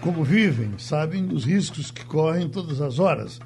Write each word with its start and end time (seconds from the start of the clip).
como 0.00 0.22
vivem, 0.24 0.78
sabem 0.78 1.26
os 1.32 1.44
riscos 1.44 1.90
que 1.90 2.04
correm 2.04 2.48
todas 2.48 2.80
as 2.80 2.98
horas. 2.98 3.40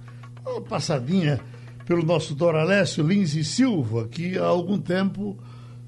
Uma 0.46 0.60
passadinha 0.60 1.40
pelo 1.86 2.02
nosso 2.02 2.34
Doralécio 2.34 3.06
Lins 3.06 3.34
e 3.34 3.44
Silva, 3.44 4.08
que 4.08 4.38
há 4.38 4.44
algum 4.44 4.78
tempo 4.78 5.38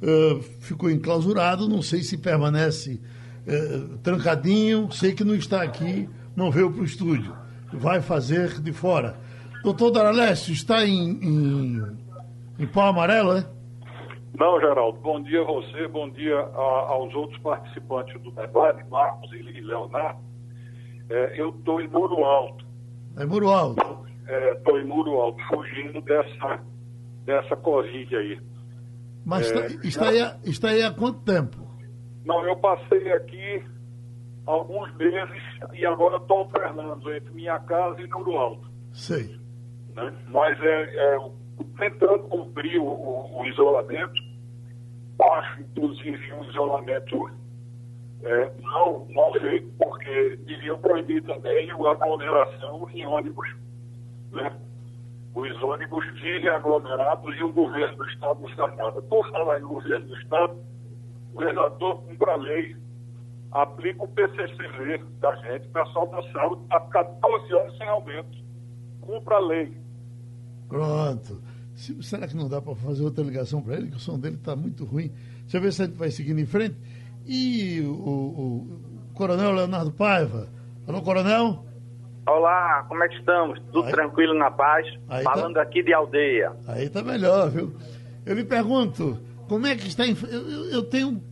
uh, 0.02 0.42
ficou 0.60 0.90
enclausurado, 0.90 1.68
não 1.68 1.82
sei 1.82 2.02
se 2.02 2.18
permanece 2.18 3.00
uh, 3.46 3.98
trancadinho, 3.98 4.90
sei 4.92 5.12
que 5.12 5.24
não 5.24 5.34
está 5.34 5.62
aqui, 5.62 6.08
não 6.36 6.50
veio 6.50 6.70
para 6.70 6.82
o 6.82 6.84
estúdio, 6.84 7.34
vai 7.72 8.00
fazer 8.00 8.60
de 8.60 8.72
fora. 8.72 9.18
Doutor 9.62 9.90
Doralécio, 9.90 10.52
está 10.52 10.84
em, 10.84 11.10
em, 11.22 11.82
em 12.58 12.66
pau 12.66 12.88
amarelo, 12.88 13.38
é? 13.38 13.46
Não, 14.38 14.60
Geraldo. 14.60 14.98
Bom 14.98 15.22
dia 15.22 15.42
a 15.42 15.44
você, 15.44 15.86
bom 15.86 16.10
dia 16.10 16.36
a, 16.36 16.90
aos 16.90 17.14
outros 17.14 17.40
participantes 17.40 18.20
do 18.20 18.32
debate, 18.32 18.84
Marcos 18.90 19.32
e 19.32 19.60
Leonardo. 19.60 20.33
É, 21.10 21.40
eu 21.40 21.50
estou 21.50 21.80
em 21.80 21.88
Muro 21.88 22.24
Alto. 22.24 22.64
É 23.16 23.24
Muro 23.24 23.48
Alto? 23.48 23.80
Estou 24.26 24.78
é, 24.78 24.82
em 24.82 24.84
Muro 24.84 25.20
Alto, 25.20 25.38
fugindo 25.48 26.00
dessa, 26.02 26.60
dessa 27.24 27.56
Covid 27.56 28.16
aí. 28.16 28.40
Mas 29.24 29.50
é, 29.50 29.66
está, 29.66 29.86
está, 29.86 30.08
aí, 30.08 30.40
está 30.44 30.68
aí 30.70 30.82
há 30.82 30.90
quanto 30.90 31.20
tempo? 31.20 31.56
Não, 32.24 32.46
eu 32.46 32.56
passei 32.56 33.12
aqui 33.12 33.62
alguns 34.46 34.94
meses 34.96 35.42
e 35.72 35.84
agora 35.86 36.16
estou 36.16 36.38
alternando 36.38 37.14
entre 37.14 37.32
minha 37.34 37.58
casa 37.60 38.00
e 38.00 38.08
Muro 38.08 38.36
Alto. 38.36 38.70
Sei. 38.92 39.38
Né? 39.94 40.12
Mas 40.28 40.58
é, 40.60 40.82
é 40.96 41.18
tentando 41.78 42.24
cumprir 42.24 42.78
o, 42.78 42.86
o, 42.86 43.40
o 43.40 43.46
isolamento, 43.46 44.20
acho 45.20 45.60
inclusive 45.60 46.32
um 46.32 46.44
isolamento 46.44 47.30
é, 48.22 48.52
não, 48.62 49.06
não 49.10 49.32
feito, 49.32 49.70
porque 49.78 50.36
deviam 50.46 50.78
proibir 50.78 51.22
também 51.24 51.70
a 51.70 51.74
aglomeração 51.74 52.88
em 52.92 53.06
ônibus. 53.06 53.48
Né? 54.32 54.56
Os 55.34 55.62
ônibus 55.62 56.06
vivem 56.20 56.48
aglomerados 56.48 57.36
e 57.36 57.42
o 57.42 57.52
governo 57.52 57.96
do 57.96 58.06
Estado 58.08 58.40
não 58.40 58.48
está 58.48 58.68
nada. 58.68 59.02
Por 59.02 59.28
falar 59.30 59.58
em 59.60 59.64
governo 59.64 60.06
do 60.06 60.16
Estado, 60.16 60.56
o 61.32 61.34
governador 61.34 62.02
cumpre 62.02 62.30
a 62.30 62.36
lei, 62.36 62.76
aplica 63.50 64.04
o 64.04 64.08
PCCV 64.08 65.04
da 65.20 65.34
gente, 65.36 65.66
o 65.66 65.72
pessoal 65.72 66.06
da 66.06 66.22
saúde 66.32 66.62
está 66.62 66.80
14 66.80 67.52
anos 67.52 67.76
sem 67.76 67.88
aumento. 67.88 68.44
Cumpra 69.00 69.36
a 69.36 69.40
lei. 69.40 69.76
Pronto. 70.68 71.42
Será 71.74 72.28
que 72.28 72.36
não 72.36 72.48
dá 72.48 72.62
para 72.62 72.74
fazer 72.76 73.02
outra 73.02 73.24
ligação 73.24 73.60
para 73.60 73.74
ele? 73.74 73.90
Que 73.90 73.96
o 73.96 74.00
som 74.00 74.18
dele 74.18 74.36
está 74.36 74.54
muito 74.54 74.84
ruim. 74.84 75.10
Deixa 75.42 75.56
eu 75.56 75.60
ver 75.60 75.72
se 75.72 75.82
a 75.82 75.86
gente 75.86 75.96
vai 75.96 76.10
seguindo 76.10 76.38
em 76.38 76.46
frente. 76.46 76.76
E 77.26 77.80
o, 77.80 77.90
o, 77.90 79.12
Coronel 79.14 79.52
Leonardo 79.52 79.90
Paiva. 79.92 80.48
Alô, 80.86 81.00
Coronel? 81.00 81.64
Olá, 82.26 82.84
como 82.88 83.02
é 83.02 83.08
que 83.08 83.16
estamos? 83.16 83.58
Tudo 83.72 83.86
aí, 83.86 83.92
tranquilo, 83.92 84.34
na 84.34 84.50
paz? 84.50 84.86
Tá- 85.08 85.22
Falando 85.22 85.54
tá, 85.54 85.62
aqui 85.62 85.82
de 85.82 85.92
aldeia. 85.92 86.52
Aí 86.68 86.88
tá 86.88 87.02
melhor, 87.02 87.50
viu? 87.50 87.74
Eu 88.26 88.34
lhe 88.34 88.44
pergunto, 88.44 89.18
como 89.48 89.66
é 89.66 89.74
que 89.74 89.86
está... 89.86 90.04
Eu, 90.06 90.16
eu, 90.30 90.64
eu 90.70 90.82
tenho 90.82 91.22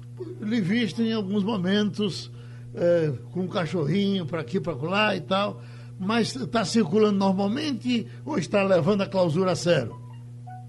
lhe 0.41 0.61
visto 0.61 1.03
em 1.03 1.13
alguns 1.13 1.45
momentos 1.45 2.33
é, 2.75 3.13
com 3.33 3.41
um 3.41 3.49
cachorrinho 3.49 4.27
para 4.27 4.41
aqui, 4.41 4.61
para 4.61 4.75
lá 4.75 5.15
e 5.15 5.21
tal, 5.21 5.61
mas 5.99 6.35
está 6.35 6.65
circulando 6.65 7.19
normalmente 7.19 8.09
ou 8.25 8.39
está 8.39 8.63
levando 8.63 9.03
a 9.03 9.09
clausura 9.09 9.53
a 9.53 9.57
sério? 9.57 9.95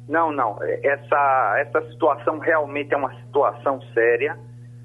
Não, 0.07 0.31
não. 0.33 0.57
Essa, 0.61 1.55
essa 1.59 1.89
situação 1.91 2.39
realmente 2.39 2.93
é 2.93 2.97
uma 2.97 3.13
situação 3.21 3.79
séria 3.93 4.37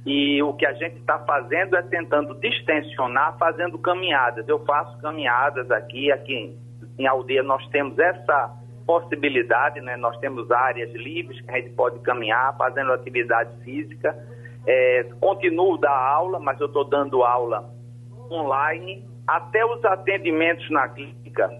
e 0.09 0.43
o 0.43 0.55
que 0.55 0.65
a 0.65 0.73
gente 0.73 0.97
está 0.97 1.19
fazendo 1.19 1.77
é 1.77 1.83
tentando 1.83 2.35
distensionar, 2.41 3.37
fazendo 3.37 3.79
caminhadas. 3.79 4.49
Eu 4.49 4.65
faço 4.65 4.97
caminhadas 5.03 5.71
aqui, 5.71 6.11
aqui 6.11 6.57
em 6.99 7.07
aldeia 7.07 7.43
nós 7.43 7.67
temos 7.69 7.99
essa 7.99 8.57
possibilidade, 8.87 9.83
né? 9.83 9.99
Nós 9.99 10.17
temos 10.17 10.51
áreas 10.51 10.91
livres 10.95 11.39
que 11.43 11.51
a 11.51 11.57
gente 11.57 11.75
pode 11.75 11.99
caminhar, 11.99 12.57
fazendo 12.57 12.91
atividade 12.95 13.51
física. 13.63 14.17
É, 14.67 15.05
continuo 15.21 15.77
da 15.77 15.95
aula, 15.95 16.41
mas 16.41 16.59
eu 16.59 16.69
estou 16.69 16.85
dando 16.85 17.23
aula 17.23 17.69
online. 18.31 19.07
Até 19.27 19.63
os 19.63 19.85
atendimentos 19.85 20.71
na 20.71 20.89
clínica, 20.89 21.51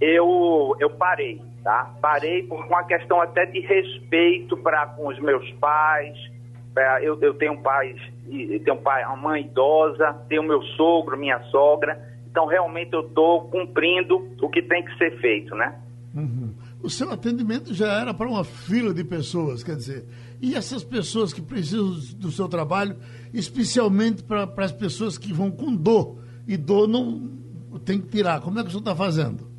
eu, 0.00 0.74
eu 0.80 0.90
parei, 0.90 1.40
tá? 1.62 1.94
Parei 2.02 2.42
por 2.42 2.64
uma 2.64 2.82
questão 2.82 3.20
até 3.20 3.46
de 3.46 3.60
respeito 3.60 4.56
para 4.56 4.88
com 4.88 5.06
os 5.06 5.20
meus 5.20 5.48
pais, 5.52 6.18
é, 6.76 7.06
eu, 7.06 7.18
eu 7.20 7.34
tenho 7.34 7.60
pais, 7.60 8.00
tenho 8.28 8.74
um 8.74 8.82
pai, 8.82 9.04
uma 9.04 9.16
mãe 9.16 9.42
idosa, 9.42 10.12
tenho 10.28 10.42
meu 10.42 10.62
sogro, 10.62 11.18
minha 11.18 11.40
sogra. 11.50 12.10
Então, 12.30 12.46
realmente, 12.46 12.92
eu 12.94 13.06
estou 13.06 13.42
cumprindo 13.48 14.26
o 14.40 14.48
que 14.48 14.62
tem 14.62 14.84
que 14.84 14.96
ser 14.96 15.20
feito, 15.20 15.54
né? 15.54 15.78
Uhum. 16.14 16.54
O 16.82 16.90
seu 16.90 17.10
atendimento 17.10 17.74
já 17.74 18.00
era 18.00 18.12
para 18.14 18.26
uma 18.26 18.42
fila 18.42 18.92
de 18.92 19.04
pessoas, 19.04 19.62
quer 19.62 19.76
dizer, 19.76 20.04
e 20.40 20.54
essas 20.54 20.82
pessoas 20.82 21.32
que 21.32 21.40
precisam 21.40 21.90
do 22.16 22.30
seu 22.30 22.48
trabalho, 22.48 22.96
especialmente 23.32 24.22
para 24.22 24.48
as 24.56 24.72
pessoas 24.72 25.16
que 25.16 25.32
vão 25.32 25.50
com 25.50 25.74
dor, 25.74 26.18
e 26.48 26.56
dor 26.56 26.88
não 26.88 27.30
tem 27.84 28.00
que 28.00 28.08
tirar, 28.08 28.40
como 28.40 28.58
é 28.58 28.62
que 28.62 28.68
o 28.68 28.70
senhor 28.70 28.80
está 28.80 28.96
fazendo? 28.96 29.51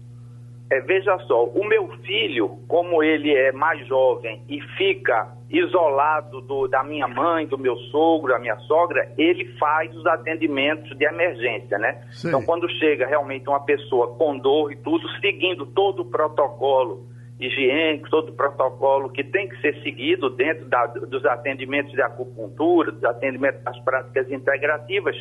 É, 0.74 0.82
veja 0.82 1.16
só, 1.28 1.46
o 1.46 1.64
meu 1.64 1.88
filho, 2.00 2.58
como 2.68 3.04
ele 3.04 3.32
é 3.32 3.52
mais 3.52 3.86
jovem 3.86 4.42
e 4.50 4.60
fica 4.76 5.32
isolado 5.48 6.42
do, 6.42 6.68
da 6.68 6.84
minha 6.84 7.08
mãe, 7.08 7.46
do 7.46 7.60
meu 7.60 7.76
sogro, 7.92 8.34
da 8.34 8.40
minha 8.40 8.58
sogra, 8.62 9.08
ele 9.16 9.46
faz 9.60 9.96
os 9.96 10.04
atendimentos 10.08 10.98
de 10.98 11.06
emergência, 11.06 11.78
né? 11.78 12.02
Sim. 12.10 12.30
Então, 12.30 12.44
quando 12.44 12.68
chega 12.80 13.06
realmente 13.06 13.48
uma 13.48 13.60
pessoa 13.60 14.16
com 14.16 14.36
dor 14.36 14.72
e 14.72 14.76
tudo, 14.78 15.08
seguindo 15.20 15.68
todo 15.68 16.02
o 16.02 16.06
protocolo 16.06 17.06
higiênico, 17.40 18.10
todo 18.10 18.30
o 18.30 18.34
protocolo 18.34 19.12
que 19.12 19.24
tem 19.24 19.48
que 19.48 19.62
ser 19.62 19.80
seguido 19.84 20.32
dentro 20.32 20.66
da, 20.66 20.88
dos 20.88 21.24
atendimentos 21.24 21.92
de 21.92 22.02
acupuntura, 22.02 22.92
dos 22.92 23.04
atendimentos 23.04 23.62
das 23.64 23.78
práticas 23.82 24.32
integrativas, 24.32 25.16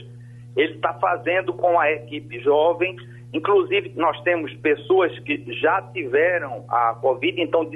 ele 0.56 0.76
está 0.76 0.94
fazendo 0.94 1.52
com 1.52 1.78
a 1.78 1.92
equipe 1.92 2.40
jovem 2.40 2.96
Inclusive, 3.32 3.94
nós 3.96 4.20
temos 4.22 4.52
pessoas 4.56 5.18
que 5.20 5.42
já 5.54 5.80
tiveram 5.92 6.64
a 6.68 6.94
Covid, 7.00 7.40
então, 7.40 7.68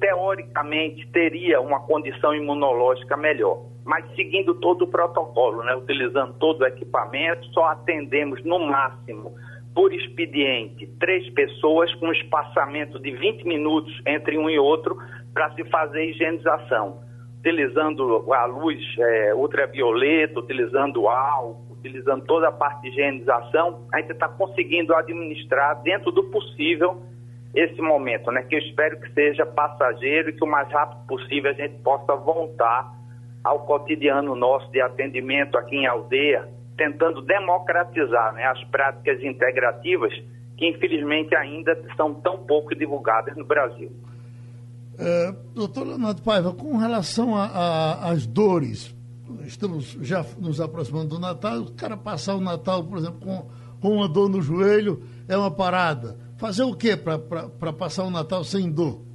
teoricamente, 0.00 1.06
teria 1.12 1.60
uma 1.60 1.80
condição 1.80 2.34
imunológica 2.34 3.16
melhor. 3.16 3.62
Mas 3.84 4.04
seguindo 4.16 4.54
todo 4.56 4.82
o 4.82 4.88
protocolo, 4.88 5.62
né, 5.62 5.76
utilizando 5.76 6.34
todo 6.40 6.62
o 6.62 6.66
equipamento, 6.66 7.46
só 7.52 7.66
atendemos 7.66 8.42
no 8.44 8.58
máximo, 8.58 9.32
por 9.72 9.92
expediente, 9.92 10.88
três 10.98 11.28
pessoas 11.34 11.94
com 11.96 12.10
espaçamento 12.10 12.98
de 12.98 13.12
20 13.12 13.44
minutos 13.44 13.92
entre 14.06 14.36
um 14.36 14.50
e 14.50 14.58
outro 14.58 14.96
para 15.32 15.54
se 15.54 15.62
fazer 15.66 16.06
higienização. 16.06 17.00
Utilizando 17.38 18.32
a 18.32 18.44
luz 18.46 18.82
é, 18.98 19.34
ultravioleta, 19.34 20.40
utilizando 20.40 21.06
álcool, 21.06 21.65
utilizando 21.86 22.24
toda 22.24 22.48
a 22.48 22.52
parte 22.52 22.82
de 22.82 22.88
higienização, 22.88 23.86
a 23.92 24.00
gente 24.00 24.12
está 24.12 24.28
conseguindo 24.28 24.94
administrar 24.94 25.82
dentro 25.82 26.10
do 26.10 26.24
possível 26.24 27.02
esse 27.54 27.80
momento, 27.80 28.30
né? 28.30 28.42
Que 28.42 28.56
eu 28.56 28.58
espero 28.60 29.00
que 29.00 29.12
seja 29.12 29.46
passageiro 29.46 30.30
e 30.30 30.32
que 30.32 30.44
o 30.44 30.46
mais 30.46 30.70
rápido 30.70 31.06
possível 31.06 31.50
a 31.50 31.54
gente 31.54 31.76
possa 31.82 32.14
voltar 32.14 32.94
ao 33.42 33.60
cotidiano 33.60 34.34
nosso 34.34 34.70
de 34.70 34.80
atendimento 34.80 35.56
aqui 35.56 35.76
em 35.76 35.86
aldeia, 35.86 36.48
tentando 36.76 37.22
democratizar 37.22 38.34
né, 38.34 38.44
as 38.44 38.62
práticas 38.64 39.22
integrativas 39.22 40.12
que 40.56 40.66
infelizmente 40.66 41.34
ainda 41.36 41.78
são 41.96 42.14
tão 42.14 42.38
pouco 42.38 42.74
divulgadas 42.74 43.36
no 43.36 43.44
Brasil. 43.44 43.90
É, 44.98 45.34
doutor 45.54 45.86
Leonardo 45.86 46.22
Paiva, 46.22 46.52
com 46.54 46.76
relação 46.78 47.34
às 47.36 48.26
dores 48.26 48.95
estamos 49.44 49.92
já 50.00 50.24
nos 50.38 50.60
aproximando 50.60 51.16
do 51.16 51.18
Natal, 51.18 51.60
o 51.60 51.74
cara 51.74 51.96
passar 51.96 52.34
o 52.34 52.40
Natal, 52.40 52.84
por 52.84 52.98
exemplo, 52.98 53.20
com, 53.20 53.48
com 53.80 53.96
uma 53.96 54.08
dor 54.08 54.28
no 54.28 54.40
joelho, 54.40 55.02
é 55.28 55.36
uma 55.36 55.50
parada. 55.50 56.16
Fazer 56.38 56.64
o 56.64 56.74
que 56.74 56.96
para 56.96 57.72
passar 57.72 58.04
o 58.04 58.10
Natal 58.10 58.44
sem 58.44 58.70
dor? 58.70 59.06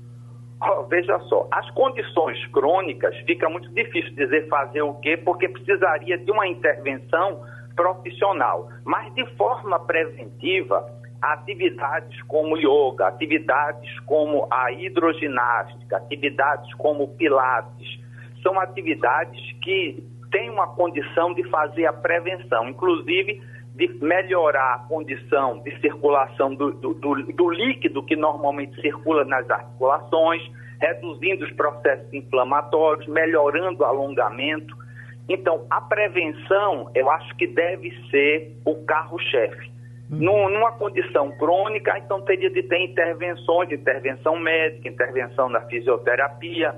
Oh, 0.64 0.84
veja 0.84 1.18
só, 1.22 1.48
as 1.52 1.70
condições 1.72 2.46
crônicas 2.48 3.16
fica 3.26 3.50
muito 3.50 3.70
difícil 3.70 4.14
dizer 4.16 4.48
fazer 4.48 4.82
o 4.84 4.94
quê, 4.96 5.18
porque 5.18 5.50
precisaria 5.50 6.18
de 6.20 6.32
uma 6.32 6.48
intervenção 6.48 7.42
profissional. 7.76 8.70
Mas 8.86 9.12
de 9.16 9.26
forma 9.36 9.80
preventiva, 9.80 10.86
atividades 11.22 12.22
como 12.24 12.58
yoga, 12.58 13.08
atividades 13.08 14.00
como 14.02 14.48
a 14.52 14.72
hidroginástica, 14.72 15.98
atividades 15.98 16.74
como 16.76 17.08
pilates, 17.16 18.01
são 18.42 18.60
atividades 18.60 19.40
que 19.62 20.04
têm 20.32 20.50
uma 20.50 20.68
condição 20.68 21.34
de 21.34 21.44
fazer 21.50 21.86
a 21.86 21.94
prevenção, 21.94 22.70
inclusive 22.70 23.42
de 23.76 23.88
melhorar 24.02 24.76
a 24.76 24.80
condição 24.80 25.60
de 25.60 25.80
circulação 25.80 26.54
do, 26.54 26.72
do, 26.72 26.94
do, 26.94 27.24
do 27.34 27.50
líquido 27.50 28.04
que 28.04 28.16
normalmente 28.16 28.80
circula 28.82 29.24
nas 29.24 29.50
articulações, 29.50 30.42
reduzindo 30.80 31.46
os 31.46 31.52
processos 31.54 32.14
inflamatórios, 32.14 33.08
melhorando 33.08 33.84
o 33.84 33.86
alongamento. 33.86 34.76
Então, 35.30 35.66
a 35.70 35.80
prevenção, 35.80 36.92
eu 36.94 37.10
acho 37.10 37.36
que 37.36 37.48
deve 37.48 37.92
ser 38.10 38.58
o 38.66 38.84
carro-chefe. 38.86 39.72
Hum. 40.12 40.18
Numa 40.20 40.74
condição 40.74 41.32
crônica, 41.38 41.98
então 41.98 42.22
teria 42.22 42.50
de 42.50 42.64
ter 42.64 42.80
intervenções, 42.82 43.72
intervenção 43.72 44.38
médica, 44.38 44.90
intervenção 44.90 45.48
na 45.48 45.62
fisioterapia, 45.62 46.76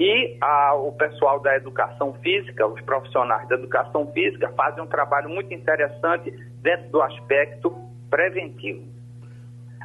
e 0.00 0.38
a, 0.40 0.74
o 0.74 0.92
pessoal 0.92 1.40
da 1.40 1.54
educação 1.54 2.14
física, 2.14 2.66
os 2.66 2.80
profissionais 2.80 3.46
da 3.48 3.54
educação 3.54 4.10
física, 4.12 4.48
fazem 4.56 4.82
um 4.82 4.86
trabalho 4.86 5.28
muito 5.28 5.52
interessante 5.52 6.30
dentro 6.62 6.88
do 6.88 7.02
aspecto 7.02 7.70
preventivo. 8.08 8.82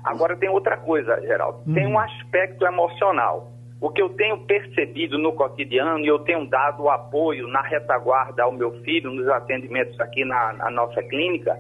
Agora 0.06 0.38
tem 0.38 0.48
outra 0.48 0.78
coisa, 0.78 1.20
Geraldo. 1.20 1.60
Hum. 1.68 1.74
Tem 1.74 1.86
um 1.86 2.00
aspecto 2.00 2.66
emocional. 2.66 3.52
O 3.82 3.90
que 3.90 4.02
eu 4.02 4.08
tenho 4.08 4.40
percebido 4.46 5.18
no 5.18 5.34
cotidiano, 5.34 6.00
e 6.00 6.08
eu 6.08 6.20
tenho 6.20 6.48
dado 6.48 6.90
apoio 6.90 7.46
na 7.50 7.62
retaguarda 7.62 8.44
ao 8.44 8.54
meu 8.54 8.72
filho, 8.84 9.12
nos 9.12 9.28
atendimentos 9.28 10.00
aqui 10.00 10.24
na, 10.24 10.54
na 10.54 10.72
nossa 10.72 11.04
clínica, 11.04 11.60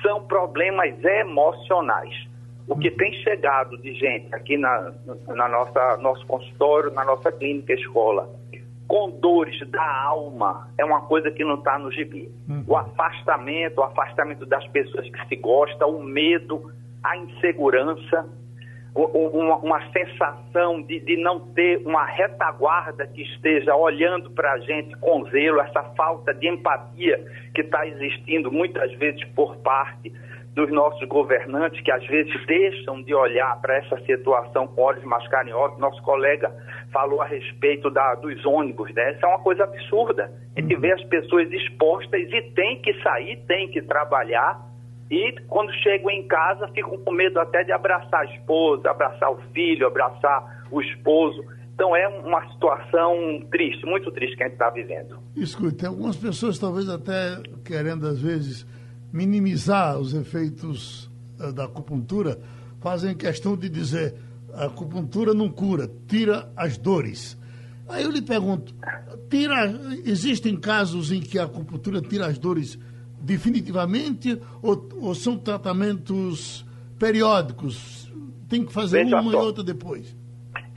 são 0.00 0.22
problemas 0.28 0.94
emocionais. 1.02 2.29
O 2.66 2.76
que 2.78 2.90
tem 2.90 3.12
chegado 3.22 3.76
de 3.78 3.94
gente 3.94 4.34
aqui 4.34 4.56
na, 4.56 4.92
na 5.28 5.48
nossa 5.48 5.96
nosso 5.98 6.24
consultório, 6.26 6.90
na 6.92 7.04
nossa 7.04 7.32
clínica 7.32 7.72
escola, 7.72 8.28
com 8.86 9.08
dores 9.10 9.58
da 9.70 10.02
alma, 10.02 10.68
é 10.76 10.84
uma 10.84 11.02
coisa 11.02 11.30
que 11.30 11.44
não 11.44 11.54
está 11.54 11.78
no 11.78 11.92
gibi. 11.92 12.28
Uhum. 12.48 12.64
O 12.66 12.76
afastamento, 12.76 13.78
o 13.78 13.84
afastamento 13.84 14.44
das 14.46 14.66
pessoas 14.68 15.08
que 15.08 15.28
se 15.28 15.36
gostam, 15.36 15.90
o 15.90 16.02
medo, 16.02 16.72
a 17.02 17.16
insegurança, 17.16 18.28
uma, 18.92 19.56
uma 19.58 19.92
sensação 19.92 20.82
de, 20.82 20.98
de 21.00 21.16
não 21.16 21.38
ter 21.52 21.86
uma 21.86 22.04
retaguarda 22.04 23.06
que 23.06 23.22
esteja 23.22 23.76
olhando 23.76 24.30
para 24.32 24.54
a 24.54 24.58
gente 24.58 24.96
com 24.96 25.24
zelo, 25.26 25.60
essa 25.60 25.84
falta 25.96 26.34
de 26.34 26.48
empatia 26.48 27.24
que 27.54 27.60
está 27.60 27.86
existindo 27.86 28.50
muitas 28.50 28.92
vezes 28.94 29.22
por 29.36 29.56
parte 29.58 30.12
dos 30.60 30.70
nossos 30.70 31.06
governantes, 31.08 31.80
que 31.82 31.90
às 31.90 32.06
vezes 32.06 32.34
deixam 32.46 33.02
de 33.02 33.14
olhar 33.14 33.58
para 33.60 33.76
essa 33.76 33.98
situação 34.04 34.66
com 34.66 34.82
olhos 34.82 35.04
mais 35.04 35.26
carinhosos. 35.28 35.78
Nosso 35.78 36.02
colega 36.02 36.52
falou 36.92 37.22
a 37.22 37.26
respeito 37.26 37.90
da, 37.90 38.14
dos 38.16 38.44
ônibus, 38.44 38.92
né? 38.94 39.12
Isso 39.12 39.24
é 39.24 39.28
uma 39.28 39.38
coisa 39.38 39.64
absurda. 39.64 40.30
A 40.56 40.60
gente 40.60 40.76
vê 40.76 40.92
as 40.92 41.02
pessoas 41.04 41.50
expostas 41.50 42.20
e 42.20 42.42
tem 42.54 42.80
que 42.82 42.92
sair, 43.02 43.36
tem 43.46 43.68
que 43.68 43.80
trabalhar 43.80 44.68
e 45.10 45.34
quando 45.48 45.72
chegam 45.82 46.10
em 46.10 46.26
casa, 46.28 46.68
ficam 46.68 46.96
com 46.98 47.12
medo 47.12 47.40
até 47.40 47.64
de 47.64 47.72
abraçar 47.72 48.20
a 48.20 48.24
esposa, 48.26 48.90
abraçar 48.90 49.32
o 49.32 49.38
filho, 49.52 49.86
abraçar 49.86 50.64
o 50.70 50.80
esposo. 50.80 51.42
Então 51.74 51.96
é 51.96 52.06
uma 52.06 52.46
situação 52.52 53.42
triste, 53.50 53.84
muito 53.86 54.12
triste 54.12 54.36
que 54.36 54.42
a 54.42 54.46
gente 54.46 54.54
está 54.54 54.70
vivendo. 54.70 55.18
Escute, 55.34 55.76
tem 55.76 55.88
algumas 55.88 56.16
pessoas 56.16 56.58
talvez 56.58 56.88
até 56.88 57.42
querendo 57.64 58.06
às 58.06 58.20
vezes 58.20 58.66
minimizar 59.12 59.98
os 59.98 60.14
efeitos 60.14 61.10
uh, 61.38 61.52
da 61.52 61.64
acupuntura, 61.64 62.40
fazem 62.80 63.14
questão 63.14 63.56
de 63.56 63.68
dizer 63.68 64.14
a 64.52 64.66
acupuntura 64.66 65.32
não 65.34 65.48
cura, 65.48 65.90
tira 66.08 66.50
as 66.56 66.76
dores. 66.76 67.36
Aí 67.88 68.04
eu 68.04 68.10
lhe 68.10 68.22
pergunto, 68.22 68.74
tira, 69.28 69.72
existem 70.04 70.56
casos 70.56 71.10
em 71.10 71.20
que 71.20 71.38
a 71.38 71.44
acupuntura 71.44 72.00
tira 72.00 72.26
as 72.26 72.38
dores 72.38 72.78
definitivamente 73.20 74.40
ou, 74.62 74.88
ou 75.00 75.14
são 75.14 75.36
tratamentos 75.36 76.64
periódicos? 76.98 78.10
Tem 78.48 78.64
que 78.64 78.72
fazer 78.72 79.04
Veja 79.04 79.20
uma 79.20 79.32
só. 79.32 79.42
e 79.42 79.44
outra 79.44 79.62
depois? 79.64 80.16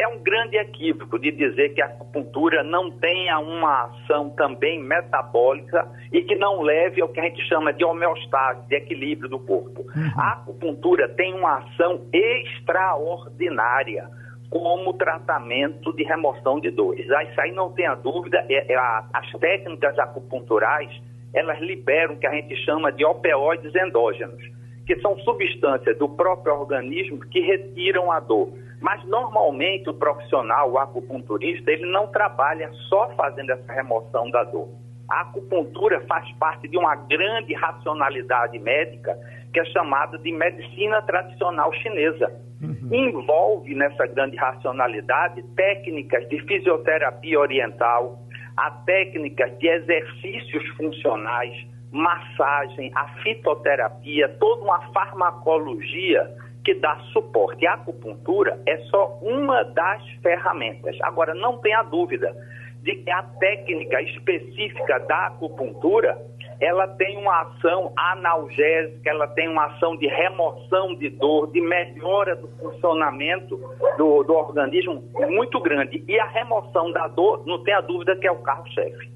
É 0.04 0.08
um 0.10 0.22
grande 0.22 0.58
equívoco 0.58 1.18
de 1.18 1.32
dizer 1.32 1.70
que 1.74 1.82
a 1.82 1.86
acupuntura 1.86 2.62
não 2.62 2.92
tenha 2.92 3.40
uma 3.40 3.86
ação 3.86 4.30
também 4.32 4.84
metabólica 4.84 5.88
e 6.12 6.22
que 6.24 6.36
não 6.36 6.62
leve 6.62 7.02
ao 7.02 7.08
que 7.08 7.22
a 7.22 7.24
gente 7.24 7.42
chama 7.48 7.72
de 7.72 7.86
homeostase, 7.86 8.68
de 8.68 8.76
equilíbrio 8.76 9.30
do 9.30 9.40
corpo. 9.40 9.82
Uhum. 9.82 10.12
A 10.18 10.34
acupuntura 10.34 11.08
tem 11.08 11.34
uma 11.34 11.60
ação 11.60 12.06
extraordinária 12.12 14.10
como 14.50 14.92
tratamento 14.94 15.94
de 15.94 16.04
remoção 16.04 16.60
de 16.60 16.70
dores. 16.70 17.06
Isso 17.06 17.42
aí 17.42 17.54
não 17.54 17.72
tenha 17.72 17.96
dúvida, 17.96 18.46
é, 18.50 18.74
é 18.74 18.76
a, 18.76 19.06
as 19.14 19.32
técnicas 19.40 19.98
acupunturais 19.98 20.92
elas 21.34 21.60
liberam 21.62 22.16
o 22.16 22.18
que 22.20 22.28
a 22.28 22.34
gente 22.34 22.56
chama 22.58 22.92
de 22.92 23.06
opioides 23.06 23.74
endógenos, 23.74 24.44
que 24.86 25.00
são 25.00 25.18
substâncias 25.20 25.98
do 25.98 26.10
próprio 26.10 26.54
organismo 26.54 27.22
que 27.22 27.40
retiram 27.40 28.12
a 28.12 28.20
dor. 28.20 28.50
Mas 28.84 29.02
normalmente 29.06 29.90
o 29.90 29.94
profissional, 29.94 30.70
o 30.70 30.78
acupunturista, 30.78 31.72
ele 31.72 31.90
não 31.90 32.08
trabalha 32.08 32.70
só 32.90 33.10
fazendo 33.16 33.52
essa 33.52 33.72
remoção 33.72 34.30
da 34.30 34.44
dor. 34.44 34.68
A 35.10 35.22
acupuntura 35.22 36.02
faz 36.02 36.30
parte 36.34 36.68
de 36.68 36.78
uma 36.78 36.94
grande 36.94 37.54
racionalidade 37.54 38.60
médica 38.60 39.18
que 39.54 39.60
é 39.62 39.66
chamada 39.66 40.18
de 40.18 40.34
medicina 40.34 41.02
tradicional 41.04 41.72
chinesa. 41.76 42.30
Uhum. 42.62 42.90
Envolve 42.92 43.74
nessa 43.74 44.06
grande 44.06 44.36
racionalidade 44.36 45.42
técnicas 45.56 46.28
de 46.28 46.42
fisioterapia 46.42 47.40
oriental, 47.40 48.20
a 48.58 48.70
técnicas 48.70 49.58
de 49.60 49.68
exercícios 49.70 50.68
funcionais, 50.76 51.56
massagem, 51.90 52.92
a 52.96 53.08
fitoterapia, 53.22 54.28
toda 54.40 54.62
uma 54.62 54.92
farmacologia 54.92 56.43
que 56.64 56.74
dá 56.76 56.98
suporte. 57.12 57.66
A 57.68 57.74
acupuntura 57.74 58.60
é 58.66 58.78
só 58.90 59.20
uma 59.22 59.64
das 59.64 60.02
ferramentas. 60.22 60.98
Agora, 61.02 61.34
não 61.34 61.58
tenha 61.58 61.84
dúvida 61.84 62.36
de 62.82 62.96
que 62.96 63.10
a 63.10 63.24
técnica 63.24 64.02
específica 64.02 65.00
da 65.00 65.28
acupuntura 65.28 66.18
ela 66.60 66.88
tem 66.88 67.18
uma 67.18 67.42
ação 67.42 67.92
analgésica, 67.98 69.10
ela 69.10 69.28
tem 69.28 69.50
uma 69.50 69.66
ação 69.66 69.98
de 69.98 70.08
remoção 70.08 70.96
de 70.96 71.10
dor, 71.10 71.52
de 71.52 71.60
melhora 71.60 72.36
do 72.36 72.48
funcionamento 72.60 73.58
do, 73.98 74.24
do 74.24 74.34
organismo 74.34 75.04
muito 75.30 75.60
grande. 75.62 76.04
E 76.08 76.20
a 76.20 76.28
remoção 76.28 76.92
da 76.92 77.08
dor, 77.08 77.44
não 77.46 77.64
tenha 77.64 77.82
dúvida 77.82 78.16
que 78.16 78.28
é 78.28 78.32
o 78.32 78.38
carro-chefe. 78.38 79.12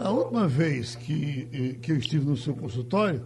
A 0.00 0.10
última 0.10 0.46
vez 0.46 0.94
que, 0.94 1.78
que 1.82 1.92
eu 1.92 1.96
estive 1.96 2.24
no 2.24 2.36
seu 2.36 2.54
consultório, 2.54 3.24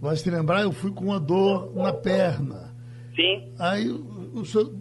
vai 0.00 0.16
se 0.16 0.30
lembrar, 0.30 0.62
eu 0.62 0.72
fui 0.72 0.92
com 0.92 1.06
uma 1.06 1.20
dor 1.20 1.74
na 1.74 1.92
perna. 1.92 2.75
Sim. 3.16 3.52
Aí 3.58 3.88
o, 3.90 4.40
o 4.40 4.44
senhor 4.44 4.72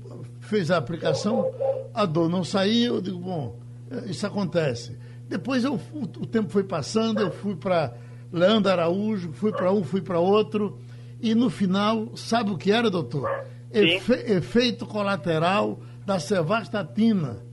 fez 0.41 0.69
a 0.69 0.77
aplicação, 0.77 1.49
a 1.93 2.05
dor 2.05 2.29
não 2.29 2.43
saía, 2.43 2.87
eu 2.87 3.01
digo, 3.01 3.17
bom, 3.17 3.57
isso 4.05 4.27
acontece. 4.27 4.97
Depois 5.27 5.63
eu, 5.63 5.73
o, 5.73 6.01
o 6.03 6.25
tempo 6.27 6.49
foi 6.49 6.63
passando, 6.63 7.21
eu 7.21 7.31
fui 7.31 7.55
para 7.55 7.93
Leandro 8.31 8.71
Araújo, 8.71 9.31
fui 9.31 9.51
para 9.51 9.71
um, 9.71 9.83
fui 9.83 10.01
para 10.01 10.19
outro, 10.19 10.77
e 11.21 11.33
no 11.33 11.49
final, 11.49 12.15
sabe 12.15 12.51
o 12.51 12.57
que 12.57 12.71
era, 12.71 12.89
doutor? 12.89 13.29
Efe, 13.71 14.13
efeito 14.31 14.85
colateral 14.85 15.79
da 16.05 16.19
cevastatina. 16.19 17.43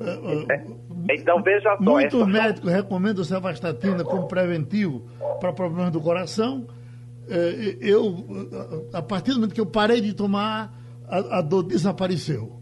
É, 0.00 1.14
então 1.14 1.42
veja 1.42 1.76
só. 1.76 1.82
Muitos 1.82 2.20
essa... 2.20 2.28
médicos 2.28 2.72
recomendam 2.72 3.22
cevastatina 3.22 4.02
como 4.04 4.26
preventivo 4.26 5.06
para 5.40 5.52
problemas 5.52 5.92
do 5.92 6.00
coração. 6.00 6.66
É, 7.28 7.76
eu, 7.80 8.24
a 8.92 9.02
partir 9.02 9.30
do 9.30 9.36
momento 9.36 9.54
que 9.54 9.60
eu 9.60 9.66
parei 9.66 10.00
de 10.00 10.14
tomar, 10.14 10.72
a, 11.08 11.38
a 11.38 11.42
dor 11.42 11.62
desapareceu. 11.62 12.60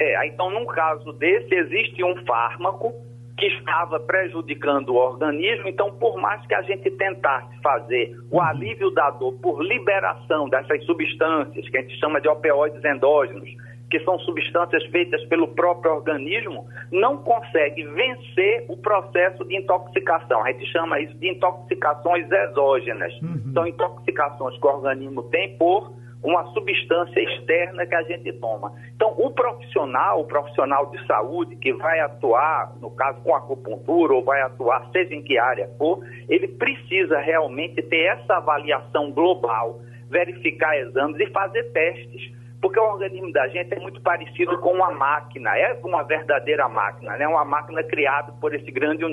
É, 0.00 0.26
então 0.26 0.50
num 0.50 0.66
caso 0.66 1.12
desse 1.12 1.54
existe 1.54 2.02
um 2.04 2.14
fármaco 2.26 2.92
que 3.38 3.46
estava 3.46 3.98
prejudicando 4.00 4.90
o 4.90 4.96
organismo. 4.96 5.68
Então, 5.68 5.92
por 5.96 6.16
mais 6.20 6.46
que 6.46 6.54
a 6.54 6.62
gente 6.62 6.90
tentasse 6.92 7.60
fazer 7.62 8.16
o 8.30 8.36
uhum. 8.36 8.42
alívio 8.42 8.90
da 8.90 9.10
dor 9.10 9.32
por 9.40 9.62
liberação 9.64 10.48
dessas 10.48 10.84
substâncias, 10.84 11.68
que 11.68 11.78
a 11.78 11.80
gente 11.82 11.98
chama 11.98 12.20
de 12.20 12.28
opioides 12.28 12.84
endógenos, 12.84 13.48
que 13.92 14.00
são 14.04 14.18
substâncias 14.20 14.82
feitas 14.86 15.22
pelo 15.26 15.48
próprio 15.48 15.92
organismo, 15.92 16.66
não 16.90 17.18
consegue 17.18 17.84
vencer 17.84 18.64
o 18.66 18.76
processo 18.78 19.44
de 19.44 19.54
intoxicação. 19.54 20.42
A 20.42 20.50
gente 20.50 20.64
chama 20.72 20.98
isso 20.98 21.14
de 21.18 21.28
intoxicações 21.28 22.26
exógenas. 22.32 23.12
Uhum. 23.20 23.52
São 23.52 23.66
intoxicações 23.66 24.58
que 24.58 24.66
o 24.66 24.70
organismo 24.70 25.24
tem 25.24 25.58
por 25.58 25.92
uma 26.24 26.42
substância 26.54 27.20
externa 27.20 27.84
que 27.84 27.94
a 27.94 28.02
gente 28.04 28.32
toma. 28.34 28.72
Então, 28.96 29.12
o 29.18 29.30
profissional, 29.30 30.22
o 30.22 30.24
profissional 30.24 30.86
de 30.86 31.06
saúde 31.06 31.54
que 31.56 31.74
vai 31.74 32.00
atuar, 32.00 32.72
no 32.80 32.92
caso 32.92 33.20
com 33.20 33.34
acupuntura, 33.34 34.14
ou 34.14 34.24
vai 34.24 34.40
atuar, 34.40 34.88
seja 34.90 35.14
em 35.14 35.22
que 35.22 35.36
área 35.36 35.68
for, 35.76 36.00
ele 36.30 36.48
precisa 36.48 37.18
realmente 37.18 37.82
ter 37.82 38.04
essa 38.06 38.36
avaliação 38.36 39.12
global, 39.12 39.80
verificar 40.08 40.78
exames 40.78 41.20
e 41.20 41.26
fazer 41.26 41.64
testes 41.72 42.41
porque 42.62 42.78
o 42.78 42.84
organismo 42.84 43.32
da 43.32 43.48
gente 43.48 43.74
é 43.74 43.80
muito 43.80 44.00
parecido 44.00 44.56
com 44.60 44.72
uma 44.72 44.92
máquina, 44.92 45.58
é 45.58 45.76
uma 45.82 46.04
verdadeira 46.04 46.68
máquina, 46.68 47.16
né? 47.16 47.26
uma 47.26 47.44
máquina 47.44 47.82
criada 47.82 48.32
por 48.40 48.54
esse 48.54 48.70
grande 48.70 49.04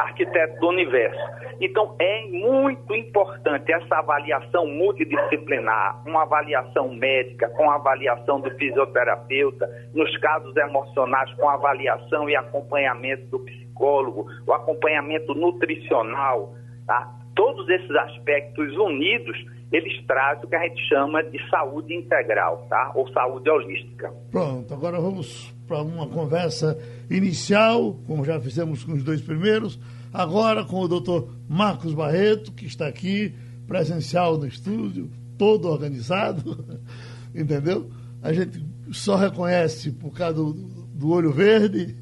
arquiteto 0.00 0.58
do 0.58 0.68
universo. 0.70 1.20
Então, 1.60 1.94
é 2.00 2.26
muito 2.26 2.92
importante 2.92 3.72
essa 3.72 3.98
avaliação 3.98 4.66
multidisciplinar, 4.66 6.02
uma 6.04 6.22
avaliação 6.22 6.92
médica, 6.92 7.48
com 7.50 7.70
avaliação 7.70 8.40
do 8.40 8.50
fisioterapeuta, 8.56 9.70
nos 9.94 10.14
casos 10.16 10.56
emocionais, 10.56 11.32
com 11.34 11.48
avaliação 11.48 12.28
e 12.28 12.34
acompanhamento 12.34 13.26
do 13.26 13.38
psicólogo, 13.38 14.26
o 14.48 14.52
acompanhamento 14.52 15.32
nutricional, 15.32 16.52
tá? 16.88 17.08
Todos 17.36 17.68
esses 17.68 17.90
aspectos 17.92 18.76
unidos 18.76 19.53
eles 19.74 20.06
trazem 20.06 20.44
o 20.44 20.48
que 20.48 20.54
a 20.54 20.68
gente 20.68 20.88
chama 20.88 21.22
de 21.24 21.50
saúde 21.50 21.92
integral, 21.94 22.64
tá? 22.70 22.92
Ou 22.94 23.08
saúde 23.12 23.50
holística. 23.50 24.12
Pronto, 24.30 24.72
agora 24.72 25.00
vamos 25.00 25.52
para 25.66 25.82
uma 25.82 26.06
conversa 26.06 26.78
inicial, 27.10 27.98
como 28.06 28.24
já 28.24 28.38
fizemos 28.40 28.84
com 28.84 28.92
os 28.92 29.02
dois 29.02 29.20
primeiros, 29.20 29.80
agora 30.12 30.64
com 30.64 30.78
o 30.78 30.86
doutor 30.86 31.28
Marcos 31.48 31.92
Barreto, 31.92 32.52
que 32.52 32.66
está 32.66 32.86
aqui, 32.86 33.34
presencial 33.66 34.38
no 34.38 34.46
estúdio, 34.46 35.10
todo 35.36 35.68
organizado, 35.68 36.64
entendeu? 37.34 37.90
A 38.22 38.32
gente 38.32 38.64
só 38.92 39.16
reconhece 39.16 39.90
por 39.90 40.12
causa 40.12 40.34
do, 40.34 40.52
do 40.52 41.10
olho 41.10 41.32
verde. 41.32 41.96